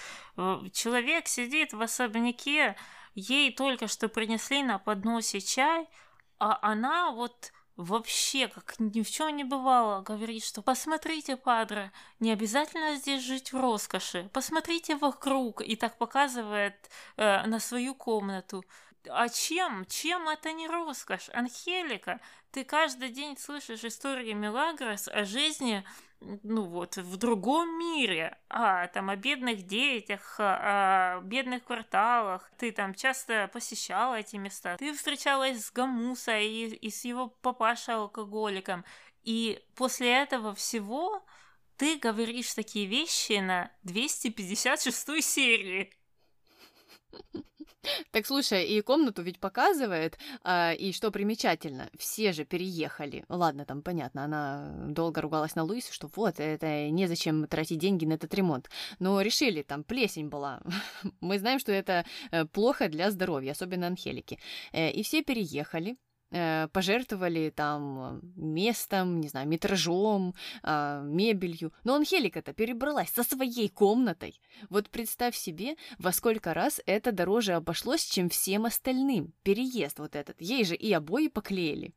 Человек 0.73 1.27
сидит 1.27 1.73
в 1.73 1.83
особняке, 1.83 2.77
ей 3.17 3.53
только 3.53 3.89
что 3.89 4.09
принесли 4.09 4.63
на 4.63 4.79
подносе 4.79 5.41
чай, 5.41 5.89
а 6.39 6.61
она 6.63 7.11
вот 7.11 7.53
вообще, 7.77 8.49
как 8.49 8.79
ни 8.79 9.03
в 9.03 9.11
чем 9.11 9.37
не 9.37 9.45
бывало, 9.45 10.03
говорит, 10.03 10.45
что 10.45 10.63
посмотрите, 10.63 11.37
падре, 11.37 11.93
не 12.21 12.33
обязательно 12.33 12.97
здесь 12.97 13.23
жить 13.23 13.53
в 13.53 13.61
роскоши, 13.61 14.29
посмотрите 14.33 14.97
вокруг, 14.97 15.63
и 15.63 15.77
так 15.77 15.99
показывает 15.99 16.91
э, 17.17 17.47
на 17.47 17.61
свою 17.61 17.95
комнату. 17.95 18.65
А 19.09 19.29
чем? 19.29 19.85
Чем 19.87 20.29
это 20.29 20.53
не 20.53 20.69
роскошь? 20.69 21.29
Анхелика, 21.33 22.21
ты 22.53 22.65
каждый 22.65 23.09
день 23.09 23.37
слышишь 23.37 23.85
истории 23.85 24.33
Мелагрос 24.33 25.09
о 25.09 25.25
жизни 25.25 25.85
ну 26.43 26.65
вот, 26.65 26.97
в 26.97 27.17
другом 27.17 27.79
мире, 27.79 28.39
а 28.49 28.87
там 28.89 29.11
о 29.11 29.17
бедных 29.17 29.67
детях, 29.67 30.37
о, 30.39 31.21
бедных 31.23 31.65
кварталах, 31.65 32.51
ты 32.59 32.73
там 32.73 32.95
часто 32.95 33.49
посещала 33.53 34.17
эти 34.17 34.37
места, 34.37 34.77
ты 34.77 34.93
встречалась 34.95 35.67
с 35.67 35.73
Гамуса 35.73 36.39
и, 36.39 36.67
и 36.67 36.91
с 36.91 37.05
его 37.05 37.29
папашей 37.29 37.95
алкоголиком, 37.95 38.85
и 39.23 39.63
после 39.75 40.13
этого 40.13 40.55
всего 40.55 41.25
ты 41.77 41.99
говоришь 41.99 42.55
такие 42.55 42.87
вещи 42.87 43.41
на 43.41 43.71
256 43.83 45.23
серии. 45.23 45.93
Так 48.13 48.27
слушай, 48.27 48.65
и 48.65 48.81
комнату 48.81 49.23
ведь 49.23 49.41
показывает, 49.41 50.19
а, 50.45 50.73
и 50.73 50.93
что 50.93 51.11
примечательно, 51.11 51.91
все 51.99 52.33
же 52.33 52.45
переехали. 52.45 53.25
Ладно, 53.29 53.65
там 53.65 53.83
понятно, 53.83 54.25
она 54.25 54.73
долго 54.89 55.21
ругалась 55.21 55.57
на 55.57 55.65
Луису, 55.65 55.93
что 55.93 56.09
вот, 56.15 56.39
это 56.39 56.91
незачем 56.91 57.47
тратить 57.49 57.79
деньги 57.79 58.05
на 58.05 58.15
этот 58.15 58.33
ремонт. 58.35 58.71
Но 59.01 59.21
решили, 59.21 59.63
там 59.63 59.83
плесень 59.83 60.29
была. 60.29 60.61
Мы 61.21 61.39
знаем, 61.39 61.59
что 61.59 61.73
это 61.73 62.05
э, 62.31 62.45
плохо 62.45 62.89
для 62.89 63.11
здоровья, 63.11 63.53
особенно 63.53 63.89
Анхелики. 63.89 64.39
Э, 64.73 64.91
и 64.91 65.03
все 65.03 65.23
переехали, 65.23 65.97
пожертвовали 66.73 67.51
там 67.51 68.21
местом, 68.37 69.21
не 69.21 69.29
знаю, 69.29 69.47
метражом, 69.49 70.35
э, 70.63 71.03
мебелью. 71.05 71.73
Но 71.85 71.95
Анхелика-то 71.95 72.53
перебралась 72.55 73.11
со 73.11 73.23
своей 73.23 73.69
комнатой. 73.69 74.41
Вот 74.71 74.89
представь 74.89 75.37
себе, 75.37 75.77
во 75.99 76.13
сколько 76.13 76.55
раз 76.55 76.81
это 76.87 77.13
дороже 77.13 77.53
обошлось, 77.53 78.05
чем 78.05 78.29
всем 78.29 78.65
остальным. 78.65 79.35
Переезд 79.43 79.99
вот 79.99 80.17
этот. 80.17 80.41
Ей 80.41 80.65
же 80.65 80.75
и 80.75 80.93
обои 80.93 81.29
поклеили. 81.29 81.95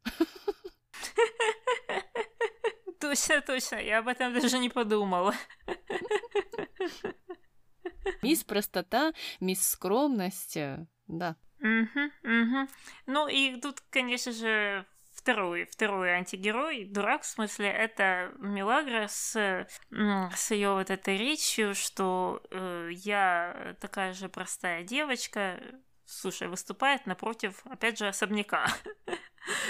Точно, 2.99 3.41
точно, 3.41 3.75
я 3.75 3.99
об 3.99 4.07
этом 4.07 4.33
даже 4.33 4.57
не 4.57 4.69
подумала. 4.69 5.33
Мисс 8.21 8.43
простота, 8.43 9.13
мисс 9.39 9.69
скромность, 9.69 10.57
э, 10.57 10.87
да. 11.07 11.35
Угу, 11.65 12.11
угу. 12.23 12.67
Ну 13.07 13.27
и 13.27 13.59
тут, 13.59 13.81
конечно 13.89 14.31
же, 14.31 14.85
второй, 15.15 15.65
второй 15.65 16.11
антигерой, 16.13 16.85
дурак, 16.85 17.23
в 17.23 17.25
смысле, 17.25 17.69
это 17.69 18.31
Милагра 18.37 19.07
с, 19.07 19.67
с 19.89 20.51
ее 20.51 20.73
вот 20.73 20.91
этой 20.91 21.17
речью, 21.17 21.73
что 21.73 22.43
э, 22.51 22.89
я 22.91 23.75
такая 23.79 24.13
же 24.13 24.29
простая 24.29 24.83
девочка, 24.83 25.59
слушай, 26.05 26.47
выступает 26.47 27.07
напротив, 27.07 27.61
опять 27.65 27.97
же, 27.97 28.07
особняка. 28.07 28.67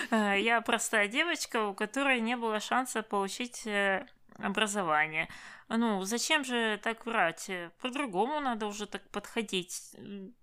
Э, 0.09 0.39
я 0.39 0.61
простая 0.61 1.09
девочка, 1.09 1.65
у 1.65 1.73
которой 1.73 2.21
не 2.21 2.37
было 2.37 2.61
шанса 2.61 3.03
получить 3.03 3.67
э, 3.67 4.07
образование. 4.39 5.29
Ну, 5.69 6.03
зачем 6.03 6.43
же 6.43 6.79
так 6.83 7.05
врать? 7.05 7.49
По-другому 7.81 8.39
надо 8.39 8.67
уже 8.67 8.85
так 8.85 9.09
подходить. 9.09 9.95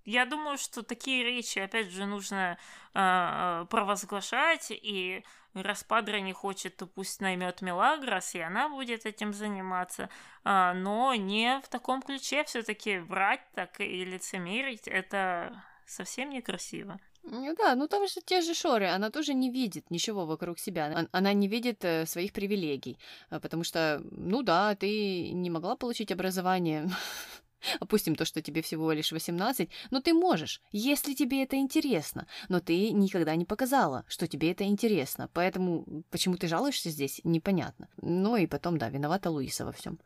Я 0.04 0.26
думаю, 0.26 0.58
что 0.58 0.82
такие 0.82 1.22
речи, 1.22 1.58
опять 1.58 1.90
же, 1.90 2.06
нужно 2.06 2.58
э, 2.94 3.66
провозглашать, 3.70 4.68
и 4.70 5.24
раз 5.54 5.84
Падре 5.84 6.20
не 6.20 6.32
хочет, 6.32 6.76
то 6.76 6.86
пусть 6.86 7.20
наймет 7.20 7.62
Мелагрос, 7.62 8.34
и 8.34 8.40
она 8.40 8.68
будет 8.68 9.06
этим 9.06 9.32
заниматься. 9.32 10.08
А, 10.44 10.74
но 10.74 11.14
не 11.14 11.60
в 11.60 11.68
таком 11.68 12.02
ключе 12.02 12.44
все-таки 12.44 12.98
врать 12.98 13.42
так 13.54 13.80
и 13.80 14.04
лицемерить, 14.04 14.88
это 14.88 15.62
совсем 15.86 16.30
некрасиво. 16.30 16.98
Ну 17.24 17.54
да, 17.54 17.74
ну 17.76 17.86
там 17.86 18.06
же 18.08 18.20
те 18.24 18.40
же 18.40 18.54
шоры, 18.54 18.86
она 18.86 19.10
тоже 19.10 19.34
не 19.34 19.50
видит 19.50 19.90
ничего 19.90 20.26
вокруг 20.26 20.58
себя, 20.58 21.06
она 21.12 21.32
не 21.32 21.46
видит 21.46 21.84
э, 21.84 22.04
своих 22.04 22.32
привилегий, 22.32 22.98
э, 23.30 23.38
потому 23.38 23.62
что, 23.62 24.02
ну 24.10 24.42
да, 24.42 24.74
ты 24.74 25.30
не 25.30 25.48
могла 25.48 25.76
получить 25.76 26.10
образование, 26.10 26.90
опустим 27.80 28.16
то, 28.16 28.24
что 28.24 28.42
тебе 28.42 28.60
всего 28.60 28.90
лишь 28.90 29.12
18, 29.12 29.70
но 29.90 30.00
ты 30.00 30.14
можешь, 30.14 30.60
если 30.72 31.14
тебе 31.14 31.44
это 31.44 31.56
интересно, 31.56 32.26
но 32.48 32.58
ты 32.58 32.90
никогда 32.90 33.36
не 33.36 33.44
показала, 33.44 34.04
что 34.08 34.26
тебе 34.26 34.50
это 34.50 34.64
интересно, 34.64 35.30
поэтому 35.32 36.04
почему 36.10 36.36
ты 36.36 36.48
жалуешься 36.48 36.90
здесь, 36.90 37.20
непонятно. 37.22 37.88
Ну 38.00 38.36
и 38.36 38.48
потом, 38.48 38.78
да, 38.78 38.88
виновата 38.88 39.30
Луиса 39.30 39.64
во 39.64 39.70
всем. 39.70 40.00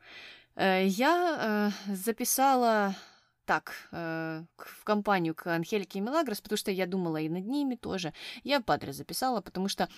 Э, 0.54 0.86
я 0.86 1.72
записала 1.86 2.94
так 3.46 3.72
э, 3.92 4.44
в 4.56 4.84
компанию 4.84 5.34
к 5.34 5.46
Анхелике 5.46 5.98
и 5.98 6.02
Мелагрос, 6.02 6.40
потому 6.40 6.58
что 6.58 6.70
я 6.70 6.86
думала 6.86 7.18
и 7.18 7.28
над 7.28 7.46
ними 7.46 7.76
тоже. 7.76 8.12
Я 8.44 8.60
Падре 8.60 8.92
записала, 8.92 9.40
потому 9.40 9.68
что 9.68 9.88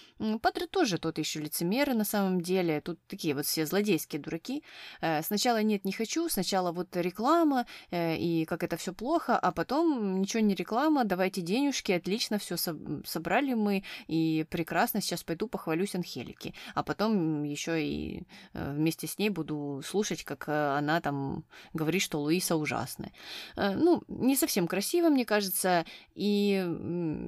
Падре 0.42 0.66
тоже 0.66 0.98
тот 0.98 1.18
еще 1.18 1.40
лицемеры 1.40 1.94
на 1.94 2.04
самом 2.04 2.40
деле. 2.40 2.80
Тут 2.80 2.98
такие 3.06 3.34
вот 3.34 3.46
все 3.46 3.66
злодейские 3.66 4.20
дураки. 4.20 4.62
Э, 5.00 5.22
сначала 5.22 5.62
нет, 5.62 5.84
не 5.84 5.92
хочу, 5.92 6.28
сначала 6.28 6.72
вот 6.72 6.96
реклама, 6.96 7.66
э, 7.90 8.16
и 8.16 8.44
как 8.44 8.62
это 8.62 8.76
все 8.76 8.92
плохо, 8.92 9.38
а 9.38 9.50
потом 9.52 10.20
ничего 10.20 10.42
не 10.42 10.54
реклама, 10.54 11.04
давайте 11.04 11.40
денежки, 11.40 11.92
отлично 11.92 12.38
все 12.38 12.56
со- 12.56 12.78
собрали 13.04 13.54
мы, 13.54 13.82
и 14.06 14.46
прекрасно, 14.50 15.00
сейчас 15.00 15.24
пойду 15.24 15.48
похвалюсь 15.48 15.94
Анхелике. 15.94 16.54
А 16.74 16.82
потом 16.82 17.42
еще 17.44 17.82
и 17.82 18.22
э, 18.52 18.72
вместе 18.72 19.06
с 19.06 19.18
ней 19.18 19.30
буду 19.30 19.82
слушать, 19.84 20.24
как 20.24 20.48
э, 20.48 20.76
она 20.76 21.00
там 21.00 21.44
говорит, 21.72 22.02
что 22.02 22.20
Луиса 22.20 22.56
ужасная. 22.56 23.12
Э, 23.56 23.74
ну, 23.74 24.02
не 24.08 24.36
совсем 24.36 24.66
красиво, 24.66 25.08
мне 25.08 25.24
кажется, 25.24 25.84
и 26.14 26.64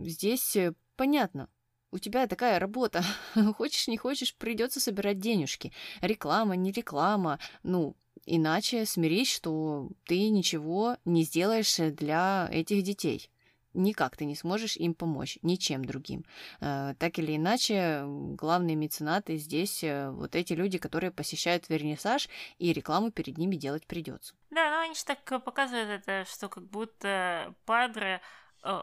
здесь 0.04 0.56
э, 0.56 0.74
понятно, 0.96 1.48
у 1.92 1.98
тебя 1.98 2.26
такая 2.26 2.58
работа. 2.58 3.02
Хочешь, 3.56 3.88
не 3.88 3.96
хочешь, 3.96 4.34
придется 4.34 4.80
собирать 4.80 5.18
денежки. 5.18 5.72
Реклама, 6.00 6.56
не 6.56 6.72
реклама. 6.72 7.38
Ну, 7.62 7.96
иначе 8.26 8.86
смирись, 8.86 9.32
что 9.32 9.88
ты 10.04 10.28
ничего 10.28 10.96
не 11.04 11.24
сделаешь 11.24 11.76
для 11.76 12.48
этих 12.52 12.82
детей 12.82 13.30
никак 13.74 14.16
ты 14.16 14.24
не 14.24 14.34
сможешь 14.34 14.76
им 14.76 14.94
помочь, 14.94 15.38
ничем 15.42 15.84
другим. 15.84 16.24
Э, 16.60 16.94
так 16.98 17.18
или 17.18 17.36
иначе, 17.36 18.02
главные 18.04 18.76
меценаты 18.76 19.36
здесь 19.36 19.82
э, 19.84 20.10
вот 20.10 20.34
эти 20.34 20.52
люди, 20.52 20.78
которые 20.78 21.10
посещают 21.10 21.68
вернисаж, 21.68 22.28
и 22.58 22.72
рекламу 22.72 23.10
перед 23.10 23.38
ними 23.38 23.56
делать 23.56 23.86
придется. 23.86 24.34
Да, 24.50 24.70
но 24.70 24.80
они 24.80 24.94
же 24.94 25.04
так 25.04 25.18
э, 25.32 25.38
показывают 25.38 25.88
это, 25.88 26.24
что 26.30 26.48
как 26.48 26.64
будто 26.64 27.54
Падре 27.64 28.20
Э, 28.20 28.20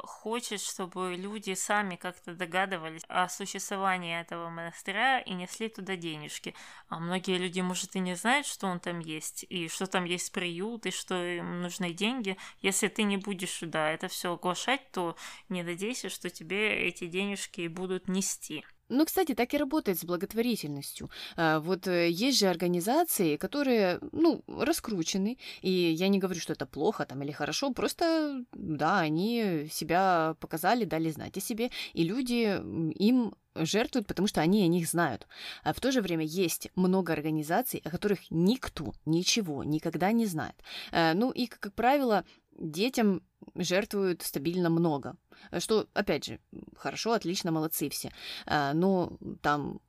хочет, 0.03 0.61
чтобы 0.61 1.15
люди 1.15 1.53
сами 1.53 1.95
как-то 1.95 2.33
догадывались 2.33 3.03
о 3.07 3.29
существовании 3.29 4.19
этого 4.19 4.49
монастыря 4.49 5.19
и 5.19 5.33
несли 5.33 5.69
туда 5.69 5.95
денежки. 5.95 6.55
А 6.89 6.99
многие 6.99 7.37
люди, 7.37 7.61
может, 7.61 7.95
и 7.95 7.99
не 7.99 8.15
знают, 8.15 8.47
что 8.47 8.67
он 8.67 8.79
там 8.79 8.99
есть, 8.99 9.45
и 9.49 9.67
что 9.69 9.87
там 9.87 10.05
есть 10.05 10.31
приют, 10.31 10.85
и 10.85 10.91
что 10.91 11.15
им 11.23 11.61
нужны 11.61 11.93
деньги. 11.93 12.37
Если 12.61 12.87
ты 12.87 13.03
не 13.03 13.17
будешь 13.17 13.51
сюда 13.51 13.91
это 13.91 14.07
все 14.07 14.33
оглашать, 14.33 14.91
то 14.91 15.15
не 15.49 15.63
надейся, 15.63 16.09
что 16.09 16.29
тебе 16.29 16.87
эти 16.87 17.07
денежки 17.07 17.67
будут 17.67 18.07
нести. 18.07 18.65
Ну, 18.89 19.05
кстати, 19.05 19.33
так 19.35 19.53
и 19.53 19.57
работает 19.57 19.99
с 19.99 20.05
благотворительностью. 20.05 21.09
А, 21.35 21.59
вот 21.59 21.87
э, 21.87 22.09
есть 22.09 22.39
же 22.39 22.47
организации, 22.47 23.35
которые, 23.35 23.99
ну, 24.11 24.43
раскручены, 24.47 25.37
и 25.61 25.71
я 25.71 26.07
не 26.07 26.19
говорю, 26.19 26.39
что 26.39 26.53
это 26.53 26.65
плохо 26.65 27.05
там 27.05 27.21
или 27.21 27.31
хорошо, 27.31 27.71
просто, 27.71 28.43
да, 28.53 28.99
они 28.99 29.67
себя 29.71 30.35
показали, 30.39 30.85
дали 30.85 31.11
знать 31.11 31.37
о 31.37 31.41
себе, 31.41 31.69
и 31.93 32.03
люди 32.03 32.61
им 33.03 33.33
жертвуют, 33.55 34.07
потому 34.07 34.27
что 34.27 34.41
они 34.41 34.63
о 34.63 34.67
них 34.67 34.87
знают. 34.87 35.27
А 35.63 35.73
в 35.73 35.79
то 35.79 35.91
же 35.91 36.01
время 36.01 36.25
есть 36.25 36.69
много 36.75 37.13
организаций, 37.13 37.81
о 37.83 37.89
которых 37.89 38.19
никто 38.29 38.93
ничего 39.05 39.63
никогда 39.63 40.11
не 40.11 40.25
знает. 40.25 40.55
А, 40.91 41.13
ну 41.13 41.31
и, 41.31 41.47
как 41.47 41.73
правило, 41.73 42.23
детям 42.57 43.21
жертвуют 43.55 44.21
стабильно 44.21 44.69
много. 44.69 45.15
Что, 45.59 45.87
опять 45.93 46.25
же, 46.25 46.39
хорошо, 46.75 47.13
отлично, 47.13 47.51
молодцы 47.51 47.89
все. 47.89 48.11
А, 48.45 48.73
но 48.73 49.17
там 49.41 49.79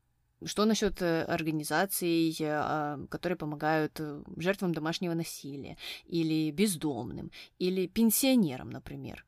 что 0.44 0.64
насчет 0.64 1.02
э, 1.02 1.24
организаций, 1.24 2.36
а, 2.40 2.98
которые 3.10 3.36
помогают 3.36 3.98
э, 3.98 4.22
жертвам 4.36 4.72
домашнего 4.72 5.14
насилия, 5.14 5.76
или 6.06 6.50
бездомным, 6.52 7.32
или 7.58 7.88
пенсионерам, 7.88 8.70
например? 8.70 9.24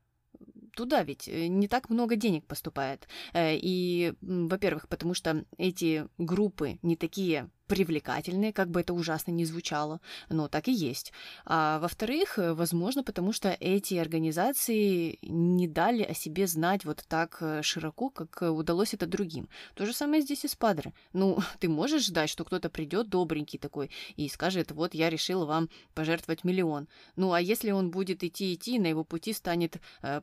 Туда 0.77 1.03
ведь 1.03 1.27
э, 1.27 1.49
не 1.49 1.67
так 1.67 1.91
много 1.91 2.15
денег 2.15 2.47
поступает. 2.47 3.09
И, 3.35 4.15
во-первых, 4.21 4.89
потому 4.89 5.15
что 5.15 5.45
эти 5.59 6.07
группы 6.19 6.79
не 6.83 6.97
такие 6.97 7.51
привлекательные, 7.71 8.53
как 8.53 8.69
бы 8.69 8.81
это 8.81 8.93
ужасно 8.93 9.31
ни 9.31 9.45
звучало, 9.45 10.01
но 10.29 10.49
так 10.49 10.67
и 10.67 10.73
есть. 10.73 11.13
А 11.45 11.79
во-вторых, 11.79 12.37
э, 12.37 12.53
возможно, 12.53 13.05
потому 13.05 13.33
что 13.33 13.57
эти 13.61 13.95
организации 13.95 15.19
не 15.23 15.69
дали 15.69 16.03
о 16.03 16.13
себе 16.13 16.49
знать 16.49 16.85
вот 16.85 17.05
так 17.07 17.39
э, 17.41 17.63
широко, 17.63 18.11
как 18.11 18.43
э, 18.43 18.49
удалось 18.49 18.93
это 18.93 19.07
другим. 19.07 19.49
То 19.75 19.87
же 19.87 19.93
самое 19.93 20.21
здесь 20.21 20.45
и 20.45 20.49
с 20.49 20.57
Падре. 20.57 20.93
Ну, 21.13 21.39
ты 21.61 21.69
можешь 21.69 22.07
ждать, 22.07 22.29
что 22.29 22.45
кто-то 22.45 22.71
придет 22.71 23.09
добренький 23.09 23.61
такой 23.61 23.91
и 24.17 24.29
скажет, 24.29 24.73
вот 24.73 24.95
я 24.95 25.09
решил 25.09 25.47
вам 25.47 25.69
пожертвовать 25.95 26.43
миллион. 26.43 26.89
Ну, 27.15 27.33
а 27.33 27.41
если 27.41 27.71
он 27.71 27.93
будет 27.93 28.25
идти-идти, 28.25 28.81
на 28.81 28.89
его 28.89 29.05
пути 29.05 29.33
станет 29.33 29.77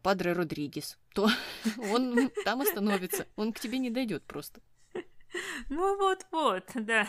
Падре 0.04 0.34
Родригес, 0.34 0.98
то 1.14 1.30
он 1.94 2.30
там 2.44 2.60
остановится, 2.60 3.26
он 3.38 3.54
к 3.54 3.60
тебе 3.62 3.80
не 3.80 3.90
дойдет 3.90 4.24
просто. 4.24 4.60
Ну 5.70 5.98
вот-вот, 5.98 6.72
да. 6.76 7.08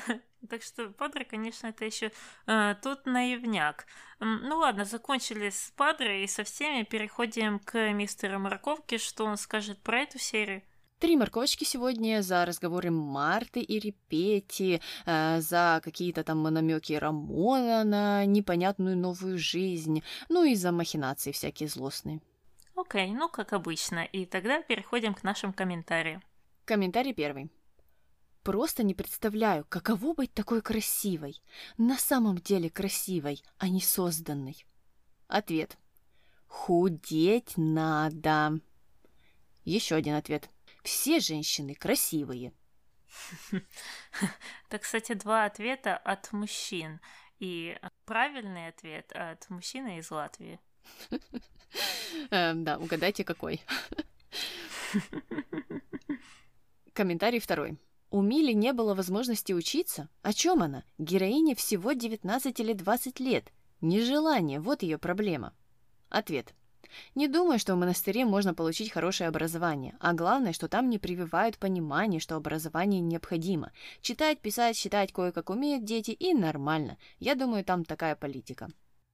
Так 0.48 0.62
что 0.62 0.90
Падре, 0.90 1.24
конечно, 1.24 1.68
это 1.68 1.84
еще 1.84 2.12
э, 2.46 2.74
тот 2.82 3.06
наивняк. 3.06 3.86
Ну 4.20 4.58
ладно, 4.58 4.84
закончили 4.84 5.50
с 5.50 5.72
Падре 5.76 6.24
и 6.24 6.26
со 6.26 6.44
всеми 6.44 6.84
переходим 6.84 7.58
к 7.58 7.92
мистеру 7.92 8.38
Морковке, 8.38 8.98
что 8.98 9.24
он 9.24 9.36
скажет 9.36 9.82
про 9.82 10.00
эту 10.00 10.18
серию. 10.18 10.62
Три 10.98 11.16
морковочки 11.16 11.62
сегодня 11.62 12.22
за 12.22 12.44
разговоры 12.44 12.90
Марты 12.90 13.60
и 13.60 13.78
Репети, 13.78 14.80
э, 15.06 15.40
за 15.40 15.80
какие-то 15.84 16.24
там 16.24 16.42
намеки 16.42 16.92
Рамона 16.92 17.84
на 17.84 18.24
непонятную 18.24 18.96
новую 18.96 19.38
жизнь, 19.38 20.02
ну 20.28 20.42
и 20.42 20.56
за 20.56 20.72
махинации 20.72 21.30
всякие 21.30 21.68
злостные. 21.68 22.20
Окей, 22.74 23.12
ну 23.12 23.28
как 23.28 23.52
обычно. 23.52 24.04
И 24.04 24.24
тогда 24.24 24.60
переходим 24.60 25.14
к 25.14 25.22
нашим 25.22 25.52
комментариям. 25.52 26.22
Комментарий 26.64 27.12
первый. 27.12 27.48
Просто 28.42 28.82
не 28.82 28.94
представляю, 28.94 29.66
каково 29.68 30.14
быть 30.14 30.32
такой 30.32 30.62
красивой. 30.62 31.40
На 31.76 31.98
самом 31.98 32.38
деле 32.38 32.70
красивой, 32.70 33.42
а 33.58 33.68
не 33.68 33.80
созданной. 33.80 34.64
Ответ. 35.26 35.76
Худеть 36.46 37.54
надо. 37.56 38.60
Еще 39.64 39.96
один 39.96 40.14
ответ. 40.14 40.48
Все 40.82 41.20
женщины 41.20 41.74
красивые. 41.74 42.54
Это, 44.68 44.78
кстати, 44.78 45.14
два 45.14 45.44
ответа 45.44 45.96
от 45.96 46.32
мужчин. 46.32 47.00
И 47.38 47.78
правильный 48.04 48.68
ответ 48.68 49.12
от 49.12 49.48
мужчины 49.50 49.98
из 49.98 50.10
Латвии. 50.10 50.58
Эм, 52.30 52.64
да, 52.64 52.78
угадайте, 52.78 53.24
какой. 53.24 53.60
Комментарий 56.94 57.38
второй. 57.38 57.78
У 58.10 58.22
Мили 58.22 58.52
не 58.52 58.72
было 58.72 58.94
возможности 58.94 59.52
учиться. 59.52 60.08
О 60.22 60.32
чем 60.32 60.62
она? 60.62 60.84
Героине 60.96 61.54
всего 61.54 61.92
19 61.92 62.58
или 62.60 62.72
20 62.72 63.20
лет. 63.20 63.52
Нежелание, 63.82 64.60
вот 64.60 64.82
ее 64.82 64.96
проблема. 64.96 65.52
Ответ. 66.08 66.54
Не 67.14 67.28
думаю, 67.28 67.58
что 67.58 67.74
в 67.74 67.78
монастыре 67.78 68.24
можно 68.24 68.54
получить 68.54 68.90
хорошее 68.90 69.28
образование, 69.28 69.96
а 70.00 70.14
главное, 70.14 70.54
что 70.54 70.68
там 70.68 70.88
не 70.88 70.98
прививают 70.98 71.58
понимание, 71.58 72.18
что 72.18 72.36
образование 72.36 73.00
необходимо. 73.00 73.72
Читать, 74.00 74.40
писать, 74.40 74.76
считать 74.76 75.12
кое-как 75.12 75.50
умеют 75.50 75.84
дети 75.84 76.12
и 76.12 76.32
нормально. 76.32 76.96
Я 77.18 77.34
думаю, 77.34 77.62
там 77.62 77.84
такая 77.84 78.16
политика. 78.16 78.70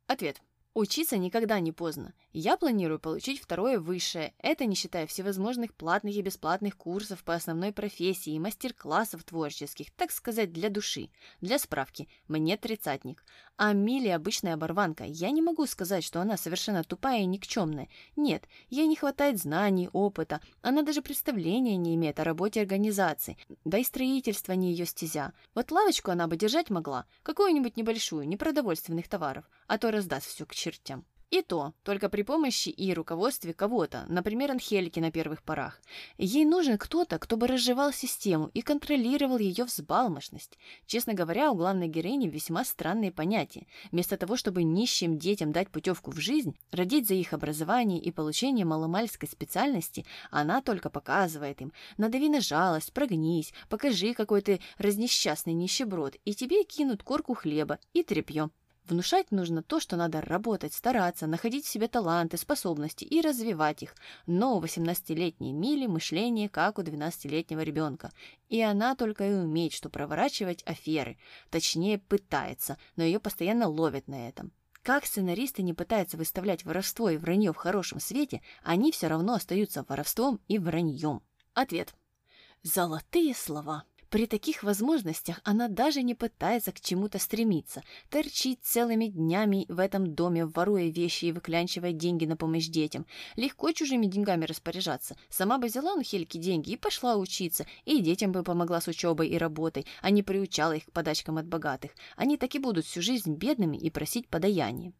Ответ. 0.06 0.40
Учиться 0.74 1.18
никогда 1.18 1.60
не 1.60 1.70
поздно. 1.70 2.14
Я 2.32 2.56
планирую 2.56 2.98
получить 2.98 3.40
второе 3.40 3.78
высшее, 3.78 4.34
это 4.38 4.64
не 4.64 4.74
считая 4.74 5.06
всевозможных 5.06 5.72
платных 5.72 6.16
и 6.16 6.20
бесплатных 6.20 6.76
курсов 6.76 7.22
по 7.22 7.32
основной 7.32 7.72
профессии 7.72 8.32
и 8.32 8.40
мастер-классов 8.40 9.22
творческих, 9.22 9.92
так 9.92 10.10
сказать, 10.10 10.52
для 10.52 10.70
души. 10.70 11.10
Для 11.40 11.60
справки, 11.60 12.08
мне 12.26 12.56
тридцатник. 12.56 13.24
А 13.56 13.72
Милли 13.72 14.08
обычная 14.08 14.54
оборванка. 14.54 15.04
Я 15.04 15.30
не 15.30 15.40
могу 15.40 15.66
сказать, 15.66 16.02
что 16.02 16.20
она 16.20 16.36
совершенно 16.36 16.82
тупая 16.82 17.20
и 17.20 17.26
никчемная. 17.26 17.88
Нет, 18.16 18.48
ей 18.68 18.86
не 18.88 18.96
хватает 18.96 19.38
знаний, 19.38 19.88
опыта. 19.92 20.40
Она 20.60 20.82
даже 20.82 21.02
представления 21.02 21.76
не 21.76 21.94
имеет 21.94 22.18
о 22.18 22.24
работе 22.24 22.60
организации. 22.60 23.38
Да 23.64 23.78
и 23.78 23.84
строительство 23.84 24.54
не 24.54 24.72
ее 24.72 24.86
стезя. 24.86 25.32
Вот 25.54 25.70
лавочку 25.70 26.10
она 26.10 26.26
бы 26.26 26.36
держать 26.36 26.68
могла, 26.68 27.06
какую-нибудь 27.22 27.76
небольшую, 27.76 28.26
непродовольственных 28.26 29.08
товаров, 29.08 29.48
а 29.68 29.78
то 29.78 29.92
раздаст 29.92 30.26
все 30.26 30.46
к 30.46 30.54
чертям. 30.54 31.04
И 31.34 31.42
то 31.42 31.74
только 31.82 32.08
при 32.08 32.22
помощи 32.22 32.68
и 32.68 32.94
руководстве 32.94 33.52
кого-то, 33.54 34.04
например, 34.08 34.52
Анхелики 34.52 35.00
на 35.00 35.10
первых 35.10 35.42
порах. 35.42 35.80
Ей 36.16 36.44
нужен 36.44 36.78
кто-то, 36.78 37.18
кто 37.18 37.36
бы 37.36 37.48
разжевал 37.48 37.92
систему 37.92 38.52
и 38.54 38.62
контролировал 38.62 39.38
ее 39.38 39.64
взбалмошность. 39.64 40.56
Честно 40.86 41.12
говоря, 41.12 41.50
у 41.50 41.56
главной 41.56 41.88
героини 41.88 42.28
весьма 42.28 42.64
странные 42.64 43.10
понятия. 43.10 43.66
Вместо 43.90 44.16
того, 44.16 44.36
чтобы 44.36 44.62
нищим 44.62 45.18
детям 45.18 45.50
дать 45.50 45.70
путевку 45.70 46.12
в 46.12 46.20
жизнь, 46.20 46.56
родить 46.70 47.08
за 47.08 47.14
их 47.14 47.32
образование 47.32 48.00
и 48.00 48.12
получение 48.12 48.64
маломальской 48.64 49.28
специальности, 49.28 50.06
она 50.30 50.62
только 50.62 50.88
показывает 50.88 51.60
им 51.60 51.72
«надави 51.96 52.28
на 52.28 52.40
жалость, 52.40 52.92
прогнись, 52.92 53.52
покажи 53.68 54.14
какой 54.14 54.40
ты 54.40 54.60
разнесчастный 54.78 55.54
нищеброд, 55.54 56.14
и 56.24 56.32
тебе 56.32 56.62
кинут 56.62 57.02
корку 57.02 57.34
хлеба 57.34 57.80
и 57.92 58.04
тряпье». 58.04 58.50
Внушать 58.86 59.30
нужно 59.30 59.62
то, 59.62 59.80
что 59.80 59.96
надо 59.96 60.20
работать, 60.20 60.74
стараться, 60.74 61.26
находить 61.26 61.64
в 61.64 61.68
себе 61.68 61.88
таланты, 61.88 62.36
способности 62.36 63.04
и 63.04 63.22
развивать 63.22 63.82
их. 63.82 63.94
Но 64.26 64.58
у 64.58 64.60
18-летней 64.60 65.52
Мили 65.52 65.86
мышление 65.86 66.50
как 66.50 66.78
у 66.78 66.82
12-летнего 66.82 67.60
ребенка. 67.60 68.12
И 68.50 68.60
она 68.60 68.94
только 68.94 69.26
и 69.26 69.34
умеет, 69.34 69.72
что 69.72 69.88
проворачивать 69.88 70.62
аферы. 70.64 71.16
Точнее, 71.50 71.98
пытается, 71.98 72.76
но 72.96 73.04
ее 73.04 73.20
постоянно 73.20 73.68
ловят 73.68 74.06
на 74.06 74.28
этом. 74.28 74.52
Как 74.82 75.06
сценаристы 75.06 75.62
не 75.62 75.72
пытаются 75.72 76.18
выставлять 76.18 76.66
воровство 76.66 77.08
и 77.08 77.16
вранье 77.16 77.54
в 77.54 77.56
хорошем 77.56 78.00
свете, 78.00 78.42
они 78.62 78.92
все 78.92 79.06
равно 79.06 79.32
остаются 79.32 79.82
воровством 79.88 80.40
и 80.46 80.58
враньем. 80.58 81.22
Ответ. 81.54 81.94
Золотые 82.62 83.34
слова. 83.34 83.84
При 84.14 84.28
таких 84.28 84.62
возможностях 84.62 85.40
она 85.42 85.66
даже 85.66 86.00
не 86.02 86.14
пытается 86.14 86.70
к 86.70 86.80
чему-то 86.80 87.18
стремиться, 87.18 87.82
торчит 88.10 88.60
целыми 88.62 89.06
днями 89.06 89.66
в 89.68 89.80
этом 89.80 90.14
доме, 90.14 90.46
воруя 90.46 90.88
вещи 90.88 91.24
и 91.24 91.32
выклянчивая 91.32 91.90
деньги 91.90 92.24
на 92.24 92.36
помощь 92.36 92.68
детям. 92.68 93.06
Легко 93.34 93.72
чужими 93.72 94.06
деньгами 94.06 94.44
распоряжаться. 94.44 95.16
Сама 95.30 95.58
бы 95.58 95.66
взяла 95.66 95.94
у 95.94 96.00
Хельки 96.00 96.38
деньги 96.38 96.70
и 96.70 96.76
пошла 96.76 97.16
учиться, 97.16 97.66
и 97.86 98.00
детям 98.00 98.30
бы 98.30 98.44
помогла 98.44 98.80
с 98.80 98.86
учебой 98.86 99.30
и 99.30 99.36
работой, 99.36 99.84
а 100.00 100.10
не 100.10 100.22
приучала 100.22 100.76
их 100.76 100.84
к 100.84 100.92
подачкам 100.92 101.38
от 101.38 101.48
богатых. 101.48 101.90
Они 102.14 102.36
так 102.36 102.54
и 102.54 102.60
будут 102.60 102.86
всю 102.86 103.02
жизнь 103.02 103.34
бедными 103.34 103.76
и 103.76 103.90
просить 103.90 104.28
подаяния. 104.28 104.92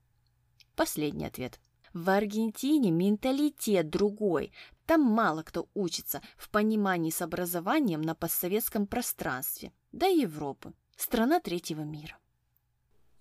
Последний 0.75 1.27
ответ. 1.27 1.61
В 1.95 2.11
Аргентине 2.11 2.91
менталитет 2.91 3.89
другой. 3.89 4.53
Там 4.85 5.01
мало 5.03 5.45
кто 5.45 5.69
учится 5.75 6.21
в 6.37 6.51
понимании 6.51 7.11
с 7.11 7.23
образованием 7.23 8.03
на 8.03 8.17
постсоветском 8.17 8.89
пространстве, 8.89 9.73
да 9.93 10.09
и 10.09 10.19
Европы. 10.19 10.73
Страна 10.97 11.39
третьего 11.39 11.83
мира. 11.83 12.19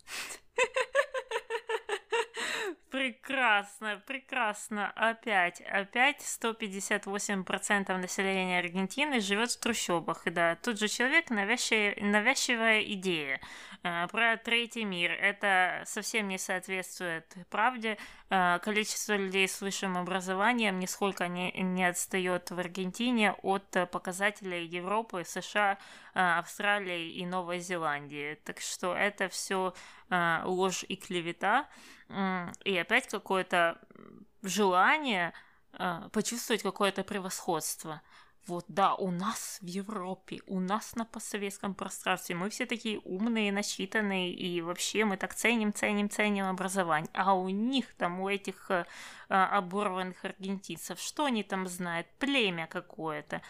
Прекрасно, 2.93 4.01
прекрасно. 4.05 4.91
Опять, 4.91 5.61
опять 5.61 6.21
158% 6.21 7.97
населения 7.97 8.59
Аргентины 8.59 9.19
живет 9.19 9.49
в 9.49 9.59
трущобах. 9.59 10.23
Да, 10.25 10.55
тут 10.57 10.77
же 10.77 10.87
человек 10.87 11.31
навязчивая, 11.31 11.95
навязчивая 11.99 12.83
идея 12.83 13.41
про 13.83 14.37
третий 14.37 14.85
мир. 14.85 15.11
Это 15.11 15.83
совсем 15.85 16.27
не 16.27 16.37
соответствует 16.37 17.25
правде. 17.49 17.97
Э, 18.29 18.59
количество 18.59 19.13
людей 19.13 19.47
с 19.47 19.61
высшим 19.61 19.97
образованием 19.97 20.79
нисколько 20.79 21.27
не, 21.27 21.51
не 21.51 21.85
отстает 21.85 22.49
в 22.49 22.57
Аргентине 22.57 23.33
от 23.43 23.69
показателей 23.91 24.65
Европы, 24.65 25.23
США, 25.25 25.77
э, 26.13 26.19
Австралии 26.19 27.11
и 27.11 27.25
Новой 27.25 27.59
Зеландии. 27.59 28.39
Так 28.43 28.61
что 28.61 28.95
это 28.95 29.29
все 29.29 29.73
ложь 30.43 30.85
и 30.87 30.95
клевета 30.95 31.67
и 32.63 32.77
опять 32.77 33.07
какое-то 33.07 33.79
желание 34.43 35.33
э, 35.73 36.09
почувствовать 36.11 36.61
какое-то 36.61 37.03
превосходство. 37.03 38.01
Вот, 38.45 38.65
да, 38.67 38.93
у 38.95 39.09
нас 39.09 39.59
в 39.61 39.65
Европе, 39.65 40.41
у 40.47 40.59
нас 40.59 40.95
на 40.95 41.05
постсоветском 41.05 41.73
пространстве, 41.73 42.35
мы 42.35 42.49
все 42.49 42.65
такие 42.65 42.99
умные, 42.99 43.53
начитанные, 43.53 44.33
и 44.33 44.61
вообще 44.61 45.05
мы 45.05 45.15
так 45.15 45.33
ценим, 45.33 45.73
ценим, 45.73 46.09
ценим 46.09 46.45
образование. 46.45 47.09
А 47.13 47.33
у 47.35 47.47
них 47.47 47.93
там, 47.93 48.19
у 48.19 48.27
этих 48.27 48.69
э, 48.69 48.85
оборванных 49.29 50.25
аргентинцев, 50.25 50.99
что 50.99 51.25
они 51.25 51.43
там 51.43 51.67
знают? 51.67 52.07
Племя 52.19 52.67
какое-то. 52.67 53.41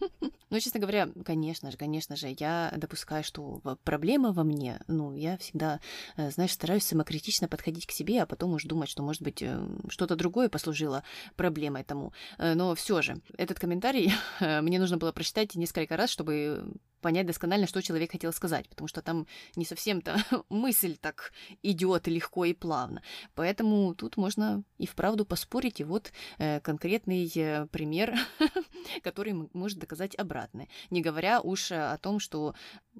Ну, 0.48 0.60
честно 0.60 0.78
говоря, 0.78 1.08
конечно 1.24 1.72
же, 1.72 1.76
конечно 1.76 2.14
же, 2.14 2.34
я 2.38 2.72
допускаю, 2.76 3.24
что 3.24 3.60
проблема 3.82 4.32
во 4.32 4.44
мне. 4.44 4.80
Ну, 4.86 5.12
я 5.12 5.36
всегда, 5.38 5.80
э, 6.16 6.30
знаешь, 6.30 6.52
стараюсь 6.52 6.84
самокритично 6.84 7.48
подходить 7.48 7.86
к 7.86 7.90
себе, 7.90 8.22
а 8.22 8.26
потом 8.26 8.52
уж 8.54 8.62
думать, 8.62 8.88
что, 8.88 9.02
может 9.02 9.22
быть, 9.22 9.42
э, 9.42 9.58
что-то 9.88 10.14
другое 10.14 10.48
послужило 10.48 11.02
проблемой 11.34 11.82
тому. 11.82 12.12
Э, 12.38 12.54
но 12.54 12.76
все 12.76 13.02
же, 13.02 13.20
этот 13.36 13.58
комментарий 13.58 14.12
мне 14.40 14.78
нужно 14.78 14.98
было 14.98 15.10
прочитать 15.10 15.56
несколько 15.56 15.96
раз, 15.96 16.10
чтобы 16.10 16.64
понять 17.00 17.26
досконально, 17.26 17.66
что 17.66 17.82
человек 17.82 18.12
хотел 18.12 18.32
сказать, 18.32 18.68
потому 18.68 18.88
что 18.88 19.02
там 19.02 19.26
не 19.54 19.64
совсем-то 19.64 20.16
мысль 20.48 20.96
так 20.96 21.32
идет 21.62 22.06
легко 22.06 22.44
и 22.44 22.54
плавно. 22.54 23.02
Поэтому 23.34 23.94
тут 23.94 24.16
можно 24.16 24.62
и 24.78 24.86
вправду 24.86 25.24
поспорить, 25.24 25.80
и 25.80 25.84
вот 25.84 26.12
э, 26.38 26.60
конкретный 26.60 27.30
э, 27.34 27.66
пример, 27.66 28.16
который 29.02 29.34
может 29.52 29.78
доказать 29.78 30.14
обратное. 30.18 30.68
Не 30.90 31.02
говоря 31.02 31.40
уж 31.40 31.72
о 31.72 31.96
том, 31.98 32.20
что 32.20 32.54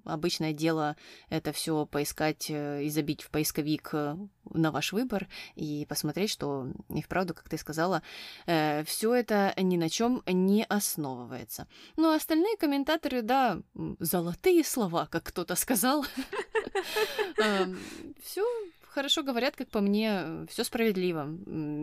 обычное 0.05 0.53
дело 0.53 0.97
это 1.29 1.53
все 1.53 1.87
поискать 1.87 2.51
э, 2.51 2.85
и 2.85 2.91
забить 2.91 3.23
в 3.23 3.31
поисковик 3.31 3.91
э, 3.93 4.17
на 4.51 4.71
ваш 4.71 4.93
выбор 4.93 5.29
и 5.55 5.87
посмотреть, 5.89 6.31
что 6.31 6.69
и 6.89 7.03
вправду, 7.03 7.35
как 7.35 7.49
ты 7.49 7.59
сказала, 7.59 8.03
э, 8.47 8.85
все 8.85 9.15
это 9.15 9.55
ни 9.57 9.77
на 9.77 9.89
чем 9.89 10.23
не 10.27 10.65
основывается. 10.65 11.67
Но 11.97 12.13
остальные 12.13 12.57
комментаторы, 12.57 13.23
да, 13.23 13.61
золотые 14.01 14.65
слова, 14.65 15.07
как 15.07 15.25
кто-то 15.25 15.55
сказал. 15.55 16.05
Эм, 17.39 17.79
Все 18.23 18.45
хорошо 18.97 19.23
говорят, 19.23 19.57
как 19.57 19.69
по 19.69 19.81
мне, 19.81 20.47
все 20.49 20.65
справедливо. 20.65 21.29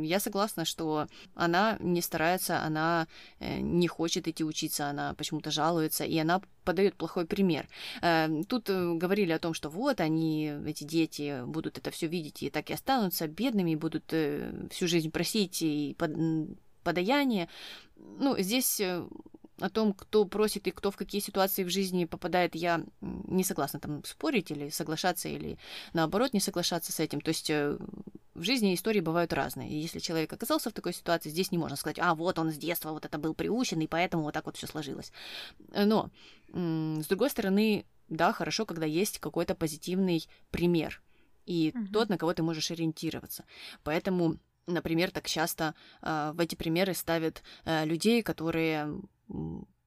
Я 0.03 0.19
согласна, 0.19 0.65
что 0.65 1.07
она 1.35 1.77
не 1.79 2.01
старается, 2.01 2.63
она 2.63 3.07
э, 3.39 3.59
не 3.59 3.87
хочет 3.87 4.27
идти 4.27 4.43
учиться, 4.43 4.87
она 4.87 5.13
почему-то 5.13 5.51
жалуется, 5.51 6.05
и 6.05 6.17
она 6.17 6.41
подает 6.63 6.95
плохой 6.95 7.25
пример. 7.27 7.67
Эм, 8.01 8.43
тут 8.43 8.67
э, 8.69 8.93
говорили 8.95 9.31
о 9.31 9.37
том, 9.37 9.53
что 9.53 9.69
вот 9.69 10.01
они, 10.01 10.53
эти 10.65 10.85
дети, 10.85 11.43
будут 11.45 11.77
это 11.77 11.91
все 11.91 12.07
видеть 12.07 12.41
и 12.41 12.49
так 12.49 12.71
и 12.71 12.73
останутся 12.73 13.27
бедными, 13.27 13.75
будут 13.75 14.05
э, 14.11 14.51
всю 14.71 14.87
жизнь 14.87 15.11
просить 15.11 15.61
и 15.61 15.95
подаяние. 16.83 17.47
Ну, 17.95 18.35
здесь 18.39 18.81
о 19.59 19.69
том, 19.69 19.93
кто 19.93 20.25
просит 20.25 20.67
и 20.67 20.71
кто 20.71 20.91
в 20.91 20.97
какие 20.97 21.21
ситуации 21.21 21.63
в 21.63 21.69
жизни 21.69 22.05
попадает, 22.05 22.55
я 22.55 22.83
не 23.01 23.43
согласна 23.43 23.79
там 23.79 24.03
спорить 24.03 24.51
или 24.51 24.69
соглашаться, 24.69 25.29
или 25.29 25.57
наоборот 25.93 26.33
не 26.33 26.39
соглашаться 26.39 26.91
с 26.91 26.99
этим. 26.99 27.21
То 27.21 27.29
есть 27.29 27.49
э, 27.49 27.77
в 28.33 28.41
жизни 28.41 28.73
истории 28.73 28.99
бывают 28.99 29.31
разные. 29.33 29.69
И 29.69 29.75
если 29.75 29.99
человек 29.99 30.33
оказался 30.33 30.69
в 30.69 30.73
такой 30.73 30.93
ситуации, 30.93 31.29
здесь 31.29 31.51
не 31.51 31.57
можно 31.57 31.77
сказать, 31.77 31.99
а 31.99 32.15
вот 32.15 32.39
он 32.39 32.51
с 32.51 32.57
детства 32.57 32.91
вот 32.91 33.05
это 33.05 33.17
был 33.17 33.33
приучен, 33.35 33.79
и 33.79 33.87
поэтому 33.87 34.23
вот 34.23 34.33
так 34.33 34.45
вот 34.45 34.57
все 34.57 34.67
сложилось. 34.67 35.11
Но, 35.73 36.09
с 36.51 37.07
другой 37.07 37.29
стороны, 37.29 37.85
да, 38.09 38.33
хорошо, 38.33 38.65
когда 38.65 38.85
есть 38.85 39.19
какой-то 39.19 39.55
позитивный 39.55 40.27
пример, 40.51 41.01
и 41.45 41.73
угу. 41.75 41.87
тот, 41.91 42.09
на 42.09 42.17
кого 42.17 42.33
ты 42.33 42.41
можешь 42.41 42.71
ориентироваться. 42.71 43.43
Поэтому 43.83 44.37
Например, 44.65 45.11
так 45.11 45.27
часто 45.27 45.75
э, 46.01 46.31
в 46.33 46.39
эти 46.39 46.55
примеры 46.55 46.93
ставят 46.93 47.43
э, 47.65 47.83
людей, 47.83 48.23
которые 48.23 48.97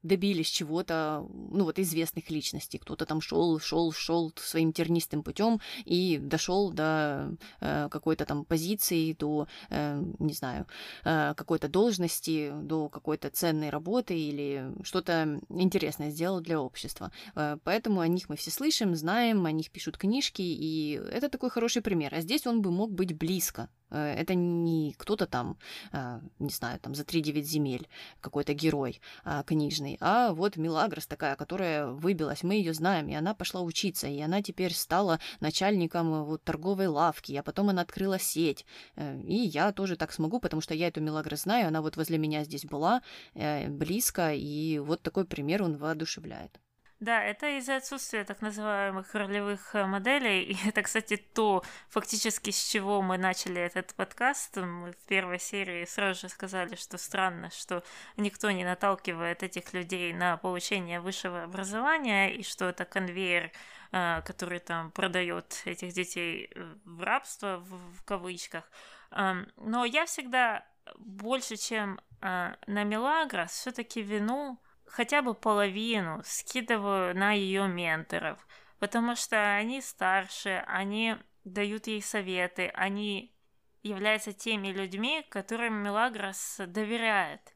добились 0.06 0.48
чего-то, 0.48 1.26
ну 1.50 1.64
вот 1.64 1.78
известных 1.78 2.30
личностей. 2.30 2.78
Кто-то 2.78 3.06
там 3.06 3.20
шел, 3.20 3.58
шел, 3.58 3.92
шел 3.92 4.32
своим 4.36 4.72
тернистым 4.72 5.22
путем 5.22 5.60
и 5.84 6.18
дошел 6.18 6.70
до 6.70 7.36
э, 7.60 7.88
какой-то 7.90 8.24
там 8.24 8.44
позиции, 8.44 9.12
до, 9.12 9.48
э, 9.70 10.02
не 10.18 10.32
знаю, 10.32 10.66
э, 11.04 11.34
какой-то 11.34 11.68
должности, 11.68 12.52
до 12.62 12.88
какой-то 12.88 13.30
ценной 13.30 13.70
работы 13.70 14.18
или 14.18 14.72
что-то 14.82 15.40
интересное 15.48 16.10
сделал 16.10 16.40
для 16.40 16.60
общества. 16.60 17.10
Э, 17.34 17.58
поэтому 17.64 18.00
о 18.00 18.08
них 18.08 18.28
мы 18.28 18.36
все 18.36 18.50
слышим, 18.50 18.94
знаем, 18.94 19.44
о 19.44 19.52
них 19.52 19.70
пишут 19.70 19.98
книжки, 19.98 20.42
и 20.42 21.00
это 21.10 21.28
такой 21.28 21.50
хороший 21.50 21.82
пример. 21.82 22.14
А 22.14 22.20
здесь 22.20 22.46
он 22.46 22.62
бы 22.62 22.70
мог 22.70 22.92
быть 22.92 23.16
близко 23.16 23.68
это 23.90 24.34
не 24.34 24.94
кто-то 24.98 25.26
там, 25.26 25.58
а, 25.92 26.20
не 26.38 26.50
знаю, 26.50 26.80
там 26.80 26.94
за 26.94 27.04
3-9 27.04 27.42
земель 27.42 27.88
какой-то 28.20 28.54
герой 28.54 29.00
а, 29.24 29.42
книжный, 29.42 29.96
а 30.00 30.32
вот 30.32 30.56
Милагрос 30.56 31.06
такая, 31.06 31.36
которая 31.36 31.86
выбилась, 31.86 32.42
мы 32.42 32.54
ее 32.54 32.74
знаем, 32.74 33.08
и 33.08 33.14
она 33.14 33.34
пошла 33.34 33.60
учиться, 33.60 34.06
и 34.08 34.20
она 34.20 34.42
теперь 34.42 34.74
стала 34.74 35.20
начальником 35.40 36.24
вот 36.24 36.42
торговой 36.44 36.86
лавки, 36.86 37.32
а 37.34 37.42
потом 37.42 37.68
она 37.70 37.82
открыла 37.82 38.18
сеть, 38.18 38.64
э, 38.96 39.20
и 39.22 39.36
я 39.36 39.72
тоже 39.72 39.96
так 39.96 40.12
смогу, 40.12 40.40
потому 40.40 40.62
что 40.62 40.74
я 40.74 40.88
эту 40.88 41.00
Милагрос 41.00 41.42
знаю, 41.42 41.68
она 41.68 41.82
вот 41.82 41.96
возле 41.96 42.18
меня 42.18 42.44
здесь 42.44 42.64
была, 42.64 43.02
э, 43.34 43.68
близко, 43.68 44.32
и 44.34 44.78
вот 44.78 45.02
такой 45.02 45.24
пример 45.24 45.62
он 45.62 45.76
воодушевляет. 45.76 46.60
Да, 46.98 47.22
это 47.22 47.58
из-за 47.58 47.76
отсутствия 47.76 48.24
так 48.24 48.40
называемых 48.40 49.14
ролевых 49.14 49.74
э, 49.74 49.84
моделей. 49.84 50.44
И 50.44 50.56
это, 50.66 50.80
кстати, 50.82 51.18
то, 51.18 51.62
фактически, 51.90 52.50
с 52.50 52.68
чего 52.68 53.02
мы 53.02 53.18
начали 53.18 53.60
этот 53.60 53.94
подкаст. 53.94 54.56
Мы 54.56 54.92
в 54.92 55.06
первой 55.06 55.38
серии 55.38 55.84
сразу 55.84 56.22
же 56.22 56.28
сказали, 56.30 56.74
что 56.74 56.96
странно, 56.96 57.50
что 57.50 57.84
никто 58.16 58.50
не 58.50 58.64
наталкивает 58.64 59.42
этих 59.42 59.74
людей 59.74 60.14
на 60.14 60.38
получение 60.38 61.00
высшего 61.00 61.42
образования, 61.42 62.34
и 62.34 62.42
что 62.42 62.64
это 62.64 62.86
конвейер, 62.86 63.52
э, 63.92 64.22
который 64.22 64.60
там 64.60 64.90
продает 64.90 65.60
этих 65.66 65.92
детей 65.92 66.50
э, 66.54 66.74
в 66.86 67.02
рабство, 67.02 67.58
в, 67.58 68.02
кавычках. 68.06 68.64
Эм, 69.10 69.52
но 69.58 69.84
я 69.84 70.06
всегда 70.06 70.64
больше, 70.98 71.56
чем 71.56 72.00
на 72.22 72.56
Мелагрос, 72.66 73.50
все-таки 73.50 74.00
вину 74.00 74.58
хотя 74.86 75.22
бы 75.22 75.34
половину 75.34 76.20
скидываю 76.24 77.16
на 77.16 77.32
ее 77.32 77.68
менторов, 77.68 78.46
потому 78.78 79.16
что 79.16 79.56
они 79.56 79.80
старше, 79.80 80.64
они 80.66 81.16
дают 81.44 81.86
ей 81.86 82.02
советы, 82.02 82.70
они 82.74 83.34
являются 83.82 84.32
теми 84.32 84.68
людьми, 84.68 85.24
которым 85.28 85.82
Мелагрос 85.82 86.60
доверяет. 86.66 87.55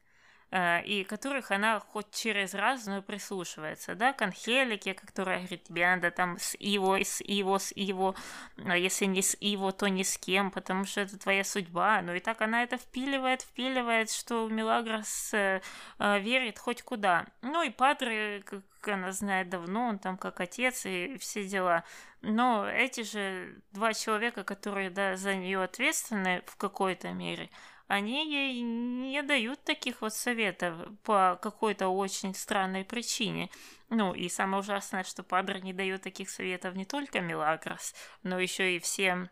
Э, 0.51 0.83
и 0.83 1.05
которых 1.05 1.51
она 1.51 1.79
хоть 1.79 2.11
через 2.11 2.53
раз, 2.53 2.85
но 2.85 3.01
прислушивается, 3.01 3.95
да, 3.95 4.11
к 4.11 4.21
Анхелике, 4.21 4.93
которая 4.93 5.39
говорит, 5.39 5.63
тебе 5.63 5.87
надо 5.87 6.11
там 6.11 6.37
с 6.39 6.57
его, 6.59 6.97
с 6.97 7.21
его, 7.21 7.57
с 7.57 7.71
его, 7.73 8.15
а 8.57 8.77
если 8.77 9.05
не 9.05 9.21
с 9.21 9.37
его, 9.39 9.71
то 9.71 9.87
ни 9.87 10.03
с 10.03 10.17
кем, 10.17 10.51
потому 10.51 10.83
что 10.83 11.01
это 11.01 11.17
твоя 11.17 11.45
судьба, 11.45 12.01
ну 12.01 12.13
и 12.13 12.19
так 12.19 12.41
она 12.41 12.63
это 12.63 12.77
впиливает, 12.77 13.43
впиливает, 13.43 14.11
что 14.11 14.49
Мелагрос 14.49 15.33
э, 15.33 15.61
э, 15.99 16.19
верит 16.19 16.59
хоть 16.59 16.81
куда. 16.81 17.27
Ну 17.41 17.63
и 17.63 17.69
Падре, 17.69 18.43
как 18.45 18.93
она 18.93 19.13
знает 19.13 19.47
давно, 19.47 19.87
он 19.87 19.99
там 19.99 20.17
как 20.17 20.41
отец 20.41 20.85
и 20.85 21.17
все 21.17 21.45
дела. 21.45 21.85
Но 22.21 22.67
эти 22.67 23.03
же 23.03 23.55
два 23.71 23.93
человека, 23.93 24.43
которые 24.43 24.89
да, 24.89 25.15
за 25.15 25.33
нее 25.33 25.63
ответственны 25.63 26.43
в 26.45 26.57
какой-то 26.57 27.13
мере, 27.13 27.49
они 27.91 28.25
ей 28.25 28.61
не 28.61 29.21
дают 29.21 29.63
таких 29.65 30.01
вот 30.01 30.13
советов 30.13 30.75
по 31.03 31.37
какой-то 31.41 31.89
очень 31.89 32.33
странной 32.33 32.85
причине. 32.85 33.49
Ну, 33.89 34.13
и 34.13 34.29
самое 34.29 34.61
ужасное, 34.61 35.03
что 35.03 35.23
Падре 35.23 35.59
не 35.59 35.73
дает 35.73 36.01
таких 36.01 36.29
советов 36.29 36.75
не 36.75 36.85
только 36.85 37.19
Милагрос, 37.19 37.93
но 38.23 38.39
еще 38.39 38.77
и 38.77 38.79
всем 38.79 39.29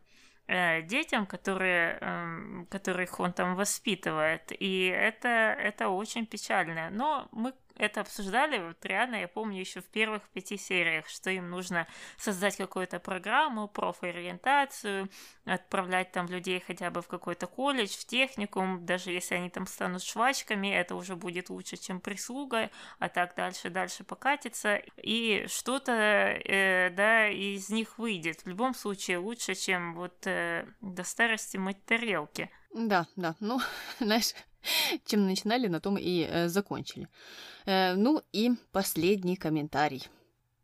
э, 0.48 0.82
детям, 0.82 1.26
которые, 1.26 2.00
э, 2.02 2.66
которых 2.70 3.22
он 3.22 3.32
там 3.32 3.56
воспитывает. 3.56 4.52
И 4.52 4.88
это, 4.88 5.30
это 5.30 5.88
очень 5.88 6.26
печально. 6.26 6.90
Но 6.90 7.30
мы 7.32 7.54
это 7.80 8.02
обсуждали, 8.02 8.60
вот 8.60 8.86
реально 8.86 9.16
я 9.22 9.28
помню 9.28 9.60
еще 9.60 9.82
в 9.82 9.86
первых 9.86 10.24
пяти 10.30 10.58
сериях, 10.58 11.08
что 11.08 11.30
им 11.30 11.50
нужно 11.50 11.88
создать 12.18 12.58
какую-то 12.58 13.00
программу, 13.00 13.68
профориентацию, 13.68 15.10
отправлять 15.46 16.12
там 16.12 16.28
людей 16.28 16.60
хотя 16.66 16.92
бы 16.92 17.02
в 17.02 17.08
какой-то 17.08 17.48
колледж, 17.48 17.92
в 17.92 18.06
техникум, 18.06 18.86
даже 18.86 19.12
если 19.12 19.36
они 19.36 19.50
там 19.50 19.66
станут 19.66 20.04
швачками, 20.04 20.68
это 20.68 20.96
уже 20.96 21.16
будет 21.16 21.50
лучше, 21.50 21.78
чем 21.78 22.02
прислуга, 22.02 22.70
а 23.00 23.10
так 23.10 23.34
дальше, 23.36 23.70
дальше 23.70 24.04
покатится, 24.04 24.82
и 24.98 25.46
что-то, 25.48 25.92
э, 25.92 26.90
да, 26.92 27.30
из 27.30 27.70
них 27.70 27.98
выйдет. 27.98 28.42
В 28.42 28.48
любом 28.48 28.74
случае 28.74 29.20
лучше, 29.20 29.56
чем 29.56 29.96
вот 29.96 30.28
э, 30.28 30.68
до 30.82 31.04
старости 31.04 31.58
мыть 31.58 31.84
тарелки. 31.86 32.52
Да, 32.74 33.08
да, 33.16 33.36
ну, 33.40 33.60
знаешь, 34.00 34.34
чем 35.06 35.26
начинали, 35.26 35.68
на 35.68 35.80
том 35.80 35.98
и 35.98 36.28
э, 36.30 36.48
закончили. 36.48 37.08
Э, 37.66 37.96
ну 37.96 38.22
и 38.32 38.52
последний 38.72 39.36
комментарий. 39.36 40.08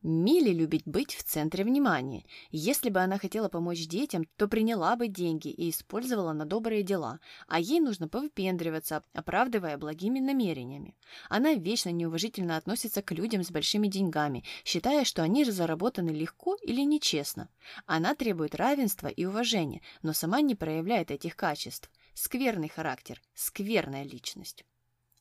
Милли 0.07 0.52
любит 0.52 0.84
быть 0.86 1.15
в 1.15 1.23
центре 1.23 1.64
внимания. 1.64 2.26
Если 2.52 2.91
бы 2.91 2.99
она 2.99 3.18
хотела 3.18 3.49
помочь 3.49 3.88
детям, 3.88 4.27
то 4.38 4.48
приняла 4.48 4.95
бы 4.95 5.07
деньги 5.07 5.48
и 5.48 5.72
использовала 5.72 6.32
на 6.32 6.45
добрые 6.45 6.84
дела, 6.84 7.19
а 7.48 7.60
ей 7.60 7.80
нужно 7.80 8.07
повыпендриваться, 8.07 9.03
оправдывая 9.14 9.80
благими 9.80 10.19
намерениями. 10.19 10.95
Она 11.27 11.56
вечно 11.56 11.90
неуважительно 11.90 12.56
относится 12.56 13.02
к 13.02 13.14
людям 13.14 13.44
с 13.44 13.49
большими 13.49 13.88
деньгами, 13.88 14.44
считая, 14.64 15.06
что 15.06 15.23
они 15.23 15.44
заработаны 15.44 16.11
легко 16.11 16.56
или 16.61 16.82
нечестно. 16.82 17.49
Она 17.88 18.14
требует 18.14 18.53
равенства 18.53 19.07
и 19.07 19.26
уважения, 19.26 19.82
но 20.03 20.14
сама 20.14 20.41
не 20.41 20.53
проявляет 20.53 21.10
этих 21.10 21.36
качеств. 21.36 21.90
Скверный 22.14 22.69
характер, 22.69 23.19
скверная 23.34 24.03
личность. 24.03 24.65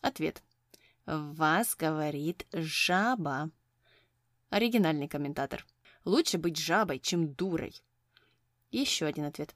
Ответ. 0.03 0.43
Вас 1.07 1.75
говорит 1.75 2.47
жаба. 2.53 3.51
Оригинальный 4.55 5.09
комментатор. 5.09 5.67
Лучше 6.05 6.39
быть 6.39 6.57
жабой, 6.57 7.01
чем 7.01 7.35
дурой. 7.35 7.75
Еще 8.71 9.05
один 9.05 9.25
ответ. 9.25 9.53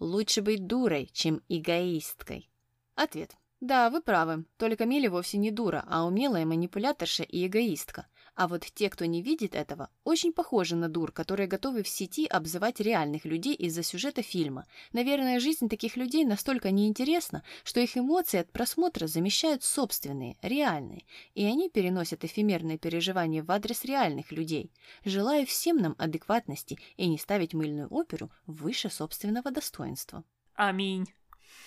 Лучше 0.00 0.42
быть 0.42 0.66
дурой, 0.66 1.08
чем 1.12 1.40
эгоисткой. 1.48 2.50
Ответ. 2.96 3.36
Да, 3.60 3.90
вы 3.90 4.02
правы. 4.02 4.44
Только 4.56 4.86
Милли 4.86 5.06
вовсе 5.06 5.38
не 5.38 5.52
дура, 5.52 5.84
а 5.86 6.04
умелая 6.04 6.46
манипуляторша 6.46 7.22
и 7.22 7.46
эгоистка. 7.46 8.08
А 8.34 8.48
вот 8.48 8.66
те, 8.74 8.90
кто 8.90 9.04
не 9.04 9.22
видит 9.22 9.54
этого, 9.54 9.90
очень 10.02 10.32
похожи 10.32 10.74
на 10.74 10.88
дур, 10.88 11.12
которые 11.12 11.46
готовы 11.46 11.84
в 11.84 11.88
сети 11.88 12.26
обзывать 12.26 12.80
реальных 12.80 13.24
людей 13.24 13.54
из-за 13.54 13.84
сюжета 13.84 14.22
фильма. 14.22 14.66
Наверное, 14.92 15.38
жизнь 15.38 15.68
таких 15.68 15.96
людей 15.96 16.24
настолько 16.24 16.72
неинтересна, 16.72 17.44
что 17.62 17.78
их 17.80 17.96
эмоции 17.96 18.40
от 18.40 18.50
просмотра 18.50 19.06
замещают 19.06 19.62
собственные, 19.62 20.36
реальные, 20.42 21.04
и 21.34 21.44
они 21.44 21.70
переносят 21.70 22.24
эфемерные 22.24 22.76
переживания 22.76 23.44
в 23.44 23.50
адрес 23.52 23.84
реальных 23.84 24.32
людей. 24.32 24.72
Желаю 25.04 25.46
всем 25.46 25.76
нам 25.76 25.94
адекватности 25.98 26.78
и 26.96 27.06
не 27.06 27.18
ставить 27.18 27.54
мыльную 27.54 27.86
оперу 27.88 28.30
выше 28.46 28.90
собственного 28.90 29.52
достоинства. 29.52 30.24
Аминь. 30.54 31.06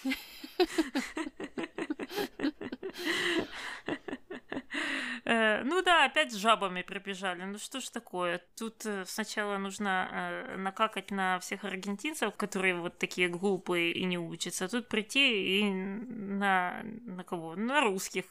Э, 5.30 5.62
ну 5.66 5.82
да, 5.82 6.06
опять 6.06 6.32
с 6.32 6.38
жабами 6.38 6.84
прибежали. 6.84 7.44
Ну 7.44 7.60
что 7.60 7.82
ж 7.82 7.90
такое? 7.90 8.42
Тут 8.58 8.86
э, 8.86 9.04
сначала 9.06 9.58
нужно 9.58 10.08
э, 10.10 10.56
накакать 10.56 11.12
на 11.12 11.38
всех 11.40 11.66
аргентинцев, 11.66 12.34
которые 12.38 12.76
вот 12.76 12.98
такие 12.98 13.28
глупые 13.28 13.92
и 13.92 14.06
не 14.06 14.18
учатся. 14.18 14.66
А 14.66 14.68
тут 14.70 14.88
прийти 14.88 15.60
и 15.60 15.70
на, 15.70 16.82
на 16.84 17.26
кого? 17.26 17.58
На 17.58 17.82
русских 17.82 18.24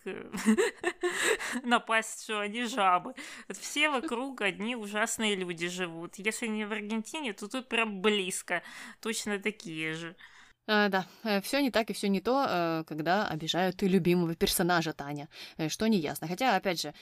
напасть, 1.63 2.25
что 2.25 2.41
они 2.41 2.65
жабы. 2.65 3.13
Все 3.51 3.91
вокруг 3.91 4.41
одни 4.41 4.75
ужасные 4.75 5.35
люди 5.37 5.69
живут. 5.69 6.15
Если 6.17 6.47
не 6.47 6.65
в 6.65 6.73
Аргентине, 6.73 7.35
то 7.35 7.47
тут 7.47 7.69
прям 7.69 8.01
близко. 8.01 8.63
Точно 9.03 9.39
такие 9.39 9.93
же. 9.93 10.17
А, 10.69 10.89
да, 10.89 11.07
э, 11.23 11.41
все 11.41 11.61
не 11.61 11.71
так 11.71 11.91
и 11.91 11.93
все 11.93 12.09
не 12.09 12.21
то, 12.21 12.45
э, 12.49 12.85
когда 12.89 13.29
обижают 13.29 13.81
любимого 13.83 14.35
персонажа 14.35 14.93
Таня, 14.93 15.29
э, 15.59 15.69
что 15.69 15.87
не 15.87 15.99
ясно. 15.99 16.27
Хотя, 16.27 16.57
опять 16.57 16.81
же, 16.81 16.95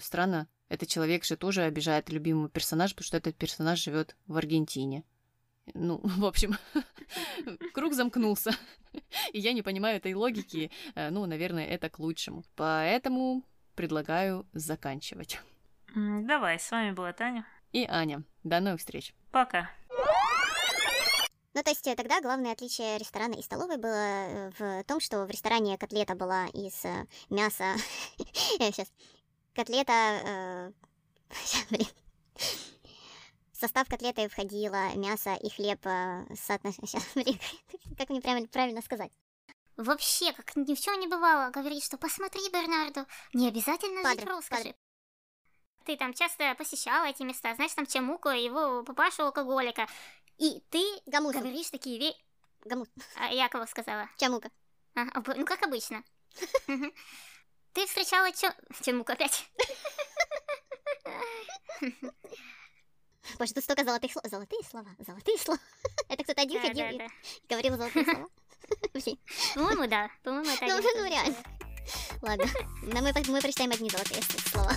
странно, 0.00 0.48
этот 0.68 0.88
человек 0.88 1.24
же 1.24 1.36
тоже 1.36 1.62
обижает 1.62 2.10
любимого 2.10 2.48
персонажа, 2.48 2.94
потому 2.94 3.06
что 3.06 3.16
этот 3.16 3.36
персонаж 3.36 3.82
живет 3.82 4.16
в 4.26 4.36
Аргентине. 4.36 5.04
Ну, 5.74 6.00
в 6.02 6.24
общем, 6.24 6.56
круг 7.74 7.94
замкнулся. 7.94 8.52
И 9.32 9.38
я 9.38 9.52
не 9.52 9.62
понимаю 9.62 9.98
этой 9.98 10.14
логики. 10.14 10.70
Ну, 10.94 11.26
наверное, 11.26 11.66
это 11.66 11.88
к 11.88 11.98
лучшему. 11.98 12.44
Поэтому 12.56 13.44
предлагаю 13.74 14.46
заканчивать. 14.52 15.40
Давай, 15.94 16.58
с 16.58 16.70
вами 16.70 16.92
была 16.92 17.12
Таня. 17.12 17.46
И 17.72 17.86
Аня. 17.88 18.22
До 18.44 18.60
новых 18.60 18.80
встреч. 18.80 19.14
Пока. 19.30 19.70
Ну, 21.54 21.62
то 21.62 21.70
есть 21.70 21.86
э, 21.86 21.94
тогда 21.94 22.20
главное 22.20 22.52
отличие 22.52 22.96
ресторана 22.98 23.34
и 23.34 23.42
столовой 23.42 23.76
было 23.76 23.92
э, 23.94 24.50
в 24.58 24.84
том, 24.84 25.00
что 25.00 25.26
в 25.26 25.30
ресторане 25.30 25.76
котлета 25.76 26.14
была 26.14 26.46
из 26.46 26.84
э, 26.84 27.06
мяса... 27.28 27.74
Сейчас. 28.32 28.90
котлета... 29.54 29.92
э, 29.92 30.72
блин. 31.70 31.86
В 33.52 33.56
состав 33.62 33.86
котлеты 33.88 34.28
входило 34.28 34.94
мясо 34.96 35.34
и 35.34 35.50
хлеб 35.50 35.80
соотношение... 36.34 37.02
Блин, 37.14 37.38
как 37.96 38.08
мне 38.08 38.20
правильно, 38.20 38.48
правильно 38.48 38.82
сказать? 38.82 39.12
Вообще, 39.76 40.32
как 40.32 40.56
ни 40.56 40.74
в 40.74 40.80
чем 40.80 41.00
не 41.00 41.06
бывало, 41.06 41.50
говорит, 41.50 41.84
что 41.84 41.96
посмотри, 41.96 42.40
Бернарду, 42.50 43.06
не 43.32 43.48
обязательно 43.48 44.02
жить 44.02 44.20
Падре, 44.20 44.24
в 44.26 44.28
роскоши. 44.28 44.56
падре. 44.62 44.76
Ты 45.84 45.96
там 45.96 46.14
часто 46.14 46.54
посещала 46.54 47.06
эти 47.06 47.22
места, 47.22 47.54
знаешь, 47.54 47.72
там 47.72 47.86
Чамуку, 47.86 48.28
его 48.28 48.84
папашу 48.84 49.24
алкоголика. 49.24 49.88
И 50.42 50.60
ты 50.70 50.82
Гамуса. 51.06 51.38
говоришь 51.38 51.70
такие 51.70 52.00
вещи... 52.00 52.16
Гамус. 52.64 52.88
Я 53.30 53.48
кого 53.48 53.64
сказала? 53.66 54.08
Чамука. 54.18 54.50
А, 54.96 55.04
ну, 55.36 55.44
как 55.44 55.62
обычно. 55.62 56.02
Ты 57.72 57.86
встречала 57.86 58.32
Чо... 58.32 58.48
Чамуку 58.84 59.12
опять? 59.12 59.48
Боже, 63.38 63.54
тут 63.54 63.62
столько 63.62 63.84
золотых 63.84 64.10
слов. 64.10 64.24
Золотые 64.26 64.64
слова, 64.64 64.88
золотые 64.98 65.38
слова. 65.38 65.60
Это 66.08 66.24
кто-то 66.24 66.42
один 66.42 66.60
Да, 66.60 66.68
ходил 66.68 66.84
да, 66.86 66.90
и 66.90 66.98
да. 66.98 67.06
говорил 67.48 67.76
золотые 67.76 68.04
слова. 68.04 68.28
По-моему, 69.54 69.86
да. 69.86 70.10
По-моему, 70.24 70.50
это 70.50 70.66
Ну, 70.66 71.08
реально. 71.08 71.36
Ладно. 72.20 72.46
Но 72.82 73.00
мы, 73.00 73.12
прочитаем 73.40 73.70
одни 73.70 73.88
золотые 73.90 74.22
слова. 74.22 74.72